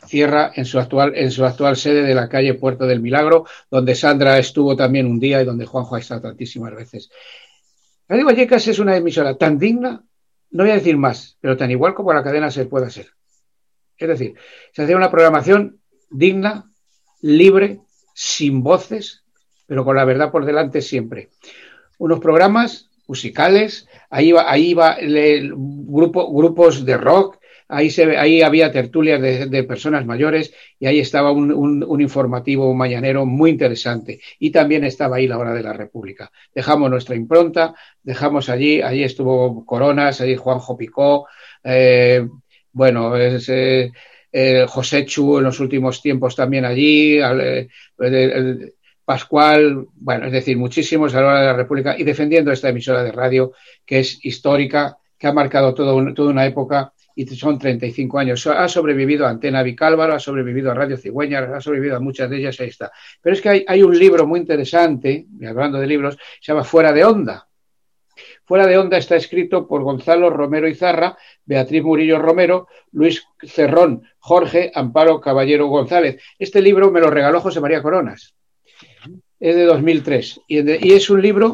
cierra 0.06 0.52
en 0.56 0.66
su 0.66 0.80
actual, 0.80 1.14
en 1.16 1.32
su 1.32 1.46
actual 1.46 1.76
sede 1.76 2.04
de 2.04 2.16
la 2.16 2.30
calle 2.30 2.54
Puerto 2.54 2.86
del 2.86 3.02
Milagro, 3.02 3.46
donde 3.70 3.96
Sandra 3.96 4.38
estuvo 4.38 4.76
también 4.76 5.06
un 5.08 5.20
día 5.20 5.42
y 5.42 5.46
donde 5.46 5.66
Juanjo 5.66 5.96
ha 5.96 6.00
estado 6.00 6.22
tantísimas 6.22 6.76
veces. 6.76 7.10
Radio 8.08 8.26
Vallecas 8.26 8.68
es 8.68 8.80
una 8.80 8.96
emisora 8.96 9.36
tan 9.36 9.58
digna, 9.60 10.04
no 10.52 10.64
voy 10.64 10.72
a 10.72 10.76
decir 10.76 10.98
más, 10.98 11.38
pero 11.40 11.58
tan 11.58 11.72
igual 11.72 11.94
como 11.94 12.14
la 12.14 12.24
cadena 12.24 12.50
se 12.50 12.66
pueda 12.66 12.90
ser. 12.90 13.08
Es 13.98 14.08
decir, 14.08 14.36
se 14.72 14.84
hace 14.84 14.96
una 14.96 15.12
programación 15.12 15.80
digna, 16.10 16.72
libre, 17.22 17.82
sin 18.14 18.64
voces, 18.64 19.24
pero 19.68 19.86
con 19.86 19.96
la 19.96 20.06
verdad 20.06 20.32
por 20.32 20.46
delante 20.46 20.82
siempre. 20.82 21.30
Unos 21.98 22.20
programas 22.20 22.90
musicales, 23.08 23.88
ahí 24.10 24.32
va, 24.32 24.50
ahí 24.50 24.74
va 24.74 24.94
el 24.94 25.54
grupo, 25.56 26.32
grupos 26.34 26.86
de 26.86 26.98
rock, 26.98 27.39
ahí, 27.70 27.92
se, 27.92 28.18
ahí 28.18 28.42
había 28.42 28.72
tertulias 28.72 29.22
de, 29.22 29.64
personas 29.64 30.06
mayores 30.06 30.54
y 30.80 30.88
ahí 30.88 31.00
estaba 31.00 31.32
un, 31.32 32.02
informativo 32.02 32.74
mañanero 32.74 33.26
muy 33.26 33.52
interesante. 33.52 34.20
Y 34.40 34.52
también 34.52 34.84
estaba 34.84 35.18
ahí 35.18 35.28
la 35.28 35.38
hora 35.38 35.54
de 35.54 35.64
la 35.64 35.74
República. 35.74 36.32
Dejamos 36.54 36.90
nuestra 36.90 37.16
impronta, 37.16 37.76
dejamos 38.04 38.50
allí, 38.50 38.82
allí 38.82 39.04
estuvo 39.04 39.66
Coronas, 39.66 40.20
allí 40.20 40.36
Juanjo 40.36 40.76
Picó, 40.76 41.28
eh, 41.64 42.28
bueno, 42.72 43.16
es, 43.16 43.48
eh, 43.50 43.92
eh, 44.32 44.66
José 44.68 45.06
Chu 45.06 45.38
en 45.38 45.44
los 45.46 45.60
últimos 45.60 46.02
tiempos 46.02 46.36
también 46.36 46.66
allí, 46.66 47.20
Pascual, 49.06 49.88
bueno, 49.96 50.28
es 50.28 50.32
decir, 50.32 50.56
muchísimos 50.56 51.16
a 51.16 51.22
la 51.22 51.28
hora 51.28 51.40
de 51.40 51.46
la 51.48 51.54
República 51.54 51.98
y 51.98 52.04
defendiendo 52.04 52.52
esta 52.52 52.70
emisora 52.70 53.04
de 53.04 53.12
radio 53.12 53.54
que 53.84 54.02
es 54.02 54.24
histórica, 54.24 55.00
que 55.18 55.26
ha 55.26 55.34
marcado 55.34 55.74
todo 55.74 56.14
toda 56.14 56.30
una 56.30 56.46
época 56.46 56.94
y 57.20 57.26
son 57.36 57.60
35 57.60 58.18
años. 58.18 58.48
Ha 58.48 58.68
sobrevivido 58.70 59.26
a 59.26 59.30
Antena 59.30 59.62
Vicálvaro, 59.62 60.14
ha 60.14 60.20
sobrevivido 60.20 60.72
a 60.72 60.74
Radio 60.74 60.98
Cigüeña, 60.98 61.40
ha 61.40 61.60
sobrevivido 61.60 61.98
a 61.98 62.00
muchas 62.00 62.30
de 62.30 62.38
ellas, 62.38 62.60
ahí 62.62 62.70
está. 62.70 62.92
Pero 63.22 63.36
es 63.36 63.42
que 63.42 63.50
hay, 63.50 63.66
hay 63.68 63.84
un 63.84 63.98
libro 63.98 64.26
muy 64.26 64.40
interesante, 64.40 65.26
hablando 65.46 65.80
de 65.80 65.88
libros, 65.88 66.18
se 66.40 66.54
llama 66.54 66.64
Fuera 66.64 66.94
de 66.94 67.04
Onda, 67.04 67.50
Fuera 68.46 68.66
de 68.66 68.80
onda 68.80 68.98
está 68.98 69.16
escrito 69.16 69.68
por 69.68 69.84
Gonzalo 69.84 70.32
Romero 70.32 70.68
Izarra, 70.68 71.16
Beatriz 71.46 71.84
Murillo 71.84 72.18
Romero, 72.18 72.68
Luis 72.92 73.24
Cerrón, 73.44 74.02
Jorge 74.18 74.72
Amparo 74.74 75.22
Caballero 75.22 75.68
González. 75.68 76.20
Este 76.40 76.60
libro 76.60 76.90
me 76.90 77.00
lo 77.00 77.12
regaló 77.12 77.42
José 77.42 77.60
María 77.60 77.84
Coronas. 77.84 78.34
Es 79.40 79.56
de 79.56 79.64
2003 79.66 80.42
y 80.48 80.94
es 80.94 81.10
un 81.12 81.22
libro 81.22 81.54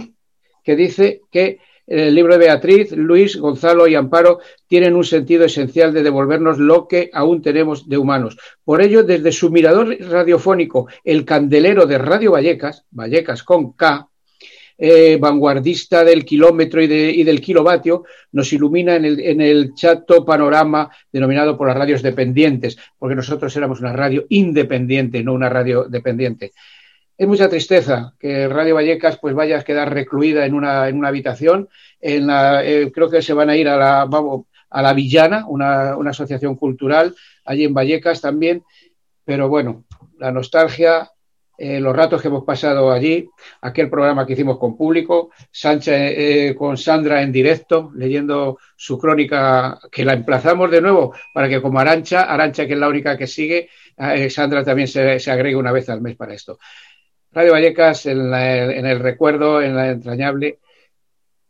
que 0.64 0.76
dice 0.78 1.20
que 1.30 1.60
el 1.88 2.16
libro 2.16 2.34
de 2.34 2.46
Beatriz, 2.46 2.92
Luis, 2.94 3.38
Gonzalo 3.38 3.88
y 3.88 3.96
Amparo 3.96 4.40
tienen 4.68 4.96
un 4.96 5.04
sentido 5.04 5.46
esencial 5.46 5.94
de 5.94 6.04
devolvernos 6.04 6.58
lo 6.58 6.88
que 6.88 7.10
aún 7.14 7.42
tenemos 7.42 7.88
de 7.88 7.98
humanos. 7.98 8.38
Por 8.64 8.82
ello, 8.82 9.04
desde 9.04 9.32
su 9.32 9.52
mirador 9.52 9.96
radiofónico, 10.00 10.88
el 11.04 11.26
candelero 11.26 11.86
de 11.86 11.98
Radio 11.98 12.32
Vallecas, 12.32 12.86
Vallecas 12.92 13.44
con 13.44 13.74
K, 13.74 14.08
eh, 14.78 15.18
vanguardista 15.18 16.04
del 16.04 16.26
kilómetro 16.26 16.82
y, 16.82 17.24
del 17.24 17.40
kilovatio, 17.40 18.04
nos 18.34 18.52
ilumina 18.52 18.96
en 18.96 19.06
el, 19.06 19.20
en 19.22 19.40
el, 19.40 19.74
chato 19.74 20.26
panorama 20.26 20.90
denominado 21.12 21.58
por 21.58 21.68
las 21.68 21.78
radios 21.78 22.02
dependientes, 22.02 22.78
porque 23.00 23.16
nosotros 23.16 23.56
éramos 23.56 23.80
una 23.80 23.94
radio 23.94 24.26
independiente, 24.30 25.24
no 25.24 25.34
una 25.34 25.48
radio 25.48 25.86
dependiente. 25.86 26.52
Es 27.18 27.28
mucha 27.28 27.50
tristeza 27.50 28.14
que 28.20 28.48
Radio 28.48 28.76
Vallecas 28.76 29.18
pues 29.20 29.34
vaya 29.34 29.60
a 29.60 29.64
quedar 29.64 29.94
recluida 29.94 30.46
en 30.46 30.54
una, 30.54 30.90
en 30.90 30.98
una 30.98 31.08
habitación. 31.08 31.70
En 32.02 32.28
la, 32.28 32.64
eh, 32.66 32.92
creo 32.94 33.10
que 33.10 33.22
se 33.22 33.34
van 33.34 33.50
a 33.50 33.56
ir 33.56 33.70
a 33.70 33.78
la, 33.78 34.10
a 34.70 34.82
la 34.82 34.94
Villana, 34.94 35.46
una, 35.48 35.96
una 35.96 36.10
asociación 36.10 36.56
cultural, 36.56 37.16
allí 37.46 37.64
en 37.64 37.74
Vallecas 37.74 38.20
también. 38.20 38.64
Pero 39.24 39.48
bueno, 39.48 39.86
la 40.20 40.32
nostalgia 40.32 41.10
eh, 41.58 41.80
los 41.80 41.96
ratos 41.96 42.22
que 42.22 42.28
hemos 42.28 42.44
pasado 42.44 42.92
allí, 42.92 43.30
aquel 43.62 43.90
programa 43.90 44.26
que 44.26 44.34
hicimos 44.34 44.58
con 44.58 44.76
público, 44.76 45.32
Sánchez 45.52 45.94
eh, 45.96 46.56
con 46.58 46.76
Sandra 46.76 47.22
en 47.22 47.32
directo, 47.32 47.92
leyendo 47.96 48.60
su 48.76 48.98
crónica, 48.98 49.80
que 49.90 50.04
la 50.04 50.14
emplazamos 50.14 50.70
de 50.70 50.82
nuevo 50.82 51.14
para 51.34 51.48
que 51.48 51.62
como 51.62 51.80
Arancha, 51.80 52.24
Arancha 52.24 52.68
que 52.68 52.74
es 52.74 52.80
la 52.80 52.90
única 52.90 53.18
que 53.18 53.28
sigue, 53.28 53.70
eh, 53.98 54.30
Sandra 54.30 54.66
también 54.66 54.90
se, 54.90 55.18
se, 55.20 55.32
agregue 55.32 55.56
una 55.56 55.72
vez 55.72 55.88
al 55.88 56.02
mes 56.02 56.18
para 56.18 56.34
esto. 56.34 56.60
Radio 57.36 57.52
Vallecas 57.52 58.06
en, 58.06 58.34
en 58.34 58.86
el 58.86 59.00
recuerdo, 59.00 59.62
en 59.62 59.76
la 59.76 59.90
entrañable, 59.92 60.60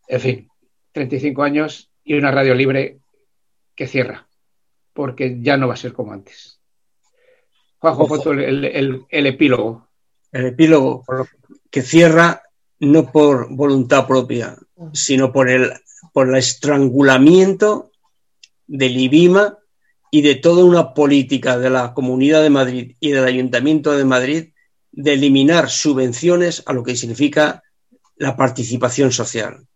en 0.08 0.20
fin, 0.20 0.50
35 0.92 1.44
años 1.44 1.92
y 2.04 2.16
una 2.16 2.32
radio 2.32 2.56
libre 2.56 2.98
que 3.76 3.86
cierra, 3.86 4.28
porque 4.94 5.38
ya 5.42 5.58
no 5.58 5.68
va 5.68 5.76
a 5.76 5.78
ser 5.78 5.94
como 5.94 6.12
antes. 6.12 6.60
Juanjo, 7.78 8.32
el, 8.32 8.66
el, 8.66 9.06
el 9.08 9.28
epílogo. 9.28 9.88
El 10.32 10.48
epílogo 10.48 11.06
que 11.70 11.84
cierra 11.84 12.42
no 12.80 13.12
por 13.12 13.56
voluntad 13.56 14.08
propia, 14.08 14.58
sino 14.92 15.32
por 15.32 15.52
el, 15.52 15.72
por 16.12 16.30
el 16.30 16.36
estrangulamiento 16.36 17.92
del 18.66 18.98
IBIMA 18.98 19.60
y 20.10 20.24
de 20.24 20.34
toda 20.34 20.66
una 20.66 20.96
política 20.96 21.60
de 21.60 21.70
la 21.70 21.94
Comunidad 21.94 22.42
de 22.42 22.50
Madrid 22.50 22.96
y 23.00 23.12
del 23.12 23.26
Ayuntamiento 23.26 23.92
de 23.96 24.04
Madrid 24.04 24.50
de 24.96 25.14
eliminar 25.14 25.70
subvenciones 25.70 26.64
a 26.66 26.74
lo 26.74 26.84
que 26.84 26.96
significa 26.96 27.64
la 28.16 28.36
participación 28.36 29.12
social. 29.12 29.68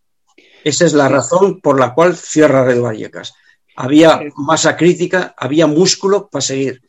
Esa 0.63 0.85
es 0.85 0.93
la 0.93 1.09
razón 1.09 1.59
por 1.61 1.79
la 1.79 1.93
cual 1.93 2.15
cierra 2.15 2.63
Red 2.63 2.81
Vallecas. 2.81 3.33
Había 3.75 4.21
masa 4.35 4.75
crítica, 4.75 5.33
había 5.37 5.67
músculo 5.67 6.29
para 6.29 6.41
seguir. 6.41 6.81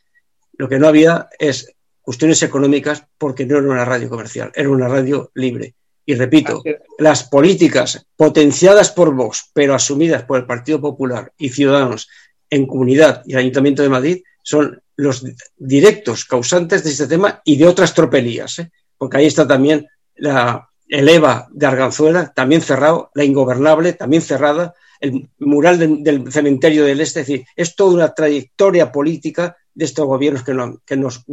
Lo 0.53 0.69
que 0.69 0.79
no 0.79 0.89
había 0.89 1.29
es 1.39 1.73
cuestiones 2.01 2.43
económicas 2.43 3.05
porque 3.19 3.47
no 3.47 3.59
era 3.59 3.69
una 3.69 3.85
radio 3.85 4.09
comercial, 4.09 4.53
era 4.55 4.71
una 4.71 4.89
radio 4.89 5.31
libre. 5.35 5.75
Y 6.07 6.15
repito, 6.15 6.63
las 6.99 7.25
políticas 7.25 8.05
potenciadas 8.17 8.91
por 8.91 9.15
Vox, 9.15 9.51
pero 9.53 9.75
asumidas 9.75 10.25
por 10.25 10.39
el 10.39 10.47
Partido 10.47 10.81
Popular 10.81 11.33
y 11.39 11.51
Ciudadanos 11.51 12.09
en 12.49 12.67
Comunidad 12.67 13.23
y 13.27 13.37
Ayuntamiento 13.37 13.83
de 13.83 13.89
Madrid, 13.89 14.23
son 14.43 14.83
los 15.01 15.25
directos 15.57 16.25
causantes 16.25 16.85
de 16.85 16.91
este 16.91 17.07
tema 17.07 17.41
y 17.45 17.57
de 17.57 17.67
otras 17.67 17.95
tropelías, 17.95 18.59
¿eh? 18.59 18.71
porque 18.99 19.19
ahí 19.19 19.27
está 19.27 19.47
también 19.47 19.87
la, 20.17 20.69
el 20.89 21.09
EVA 21.09 21.49
de 21.53 21.67
Arganzuela, 21.67 22.33
también 22.35 22.61
cerrado, 22.61 23.11
la 23.15 23.25
Ingobernable, 23.25 23.95
también 23.95 24.23
cerrada, 24.23 24.75
el 25.01 25.31
mural 25.39 25.79
del 25.79 26.31
cementerio 26.31 26.85
del 26.85 27.01
Este, 27.01 27.21
es 27.21 27.27
decir, 27.27 27.47
es 27.57 27.75
toda 27.75 27.95
una 27.95 28.13
trayectoria 28.13 28.93
política 28.93 29.57
de 29.73 29.85
estos 29.87 30.05
gobiernos 30.05 30.45
que, 30.45 30.97
nos 30.97 31.25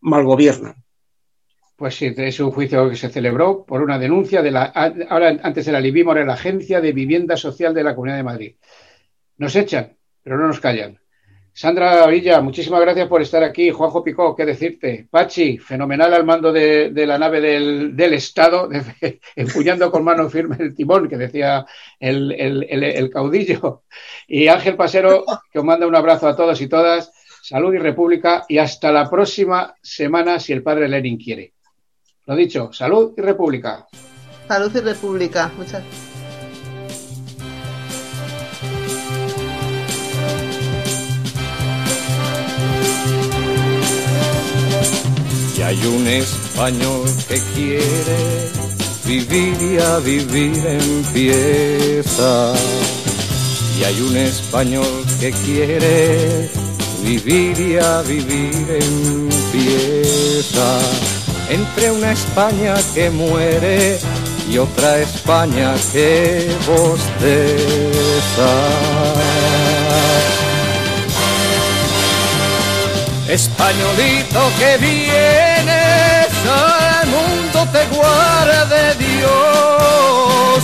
malgobiernan. 0.00 0.74
Pues 1.76 1.96
sí, 1.96 2.12
es 2.14 2.40
un 2.40 2.50
juicio 2.50 2.90
que 2.90 2.96
se 2.96 3.08
celebró 3.08 3.64
por 3.64 3.82
una 3.82 3.98
denuncia 3.98 4.42
de 4.42 4.50
la, 4.50 4.64
ahora 5.08 5.38
antes 5.42 5.66
era 5.66 5.80
Libimor, 5.80 6.24
la 6.24 6.34
Agencia 6.34 6.80
de 6.80 6.92
Vivienda 6.92 7.36
Social 7.36 7.72
de 7.72 7.84
la 7.84 7.94
Comunidad 7.94 8.18
de 8.18 8.22
Madrid. 8.22 8.54
Nos 9.38 9.56
echan, 9.56 9.96
pero 10.22 10.38
no 10.38 10.46
nos 10.46 10.60
callan. 10.60 10.98
Sandra 11.56 12.04
Villa, 12.08 12.40
muchísimas 12.40 12.80
gracias 12.80 13.06
por 13.06 13.22
estar 13.22 13.44
aquí. 13.44 13.70
Juanjo 13.70 14.02
Picó, 14.02 14.34
qué 14.34 14.44
decirte. 14.44 15.06
Pachi, 15.08 15.56
fenomenal 15.56 16.12
al 16.12 16.24
mando 16.24 16.52
de, 16.52 16.90
la 17.06 17.16
nave 17.16 17.40
del, 17.40 18.12
Estado, 18.12 18.68
empuñando 19.36 19.88
con 19.92 20.02
mano 20.02 20.28
firme 20.28 20.56
el 20.58 20.74
timón, 20.74 21.08
que 21.08 21.16
decía 21.16 21.64
el, 22.00 23.08
caudillo. 23.12 23.84
Y 24.26 24.48
Ángel 24.48 24.74
Pasero, 24.74 25.24
que 25.52 25.60
os 25.60 25.64
manda 25.64 25.86
un 25.86 25.94
abrazo 25.94 26.26
a 26.26 26.34
todos 26.34 26.60
y 26.60 26.66
todas. 26.66 27.12
Salud 27.40 27.72
y 27.72 27.78
República. 27.78 28.44
Y 28.48 28.58
hasta 28.58 28.90
la 28.90 29.08
próxima 29.08 29.76
semana, 29.80 30.40
si 30.40 30.52
el 30.52 30.64
padre 30.64 30.88
Lenin 30.88 31.16
quiere. 31.16 31.52
Lo 32.26 32.34
dicho, 32.34 32.72
salud 32.72 33.14
y 33.16 33.20
República. 33.20 33.86
Salud 34.48 34.74
y 34.74 34.80
República. 34.80 35.52
Muchas 35.56 35.84
gracias. 35.84 36.03
Hay 45.62 45.86
un 45.86 46.06
español 46.06 47.08
que 47.28 47.40
quiere 47.54 48.50
vivir 49.04 49.56
y 49.62 49.78
a 49.78 49.98
vivir 49.98 50.66
empieza. 50.66 52.52
Y 53.78 53.84
hay 53.84 54.00
un 54.00 54.16
español 54.16 55.04
que 55.20 55.30
quiere 55.30 56.50
vivir 57.02 57.58
y 57.60 57.78
a 57.78 58.02
vivir 58.02 58.78
empieza. 58.80 60.78
Entre 61.50 61.90
una 61.90 62.12
España 62.12 62.74
que 62.94 63.10
muere 63.10 63.98
y 64.50 64.58
otra 64.58 65.00
España 65.00 65.74
que 65.92 66.50
bosteza. 66.66 68.50
Españolito 73.34 74.40
que 74.60 74.76
vienes 74.78 76.30
al 76.46 77.08
mundo 77.08 77.66
te 77.72 77.84
guarde 77.96 78.94
Dios. 78.94 80.62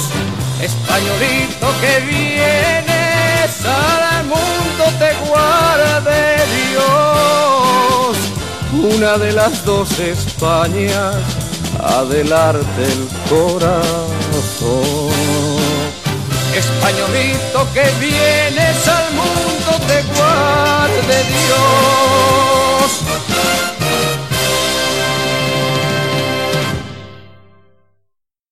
Españolito 0.62 1.66
que 1.80 1.98
vienes 2.06 3.66
al 3.66 4.24
mundo 4.26 4.84
te 5.00 5.12
guarde 5.28 6.36
Dios. 6.70 8.16
Una 8.94 9.18
de 9.18 9.32
las 9.32 9.64
dos 9.64 9.98
Españas, 9.98 11.16
adelante 11.82 12.84
el 12.84 13.08
corazón. 13.28 13.90
Españolito 16.54 17.66
que 17.74 17.90
vienes 17.98 18.88
al 18.88 19.12
mundo 19.14 19.72
te 19.88 20.02
guarde 20.14 21.24
Dios. 21.24 22.59
Thank 22.90 23.28
you. 23.28 23.29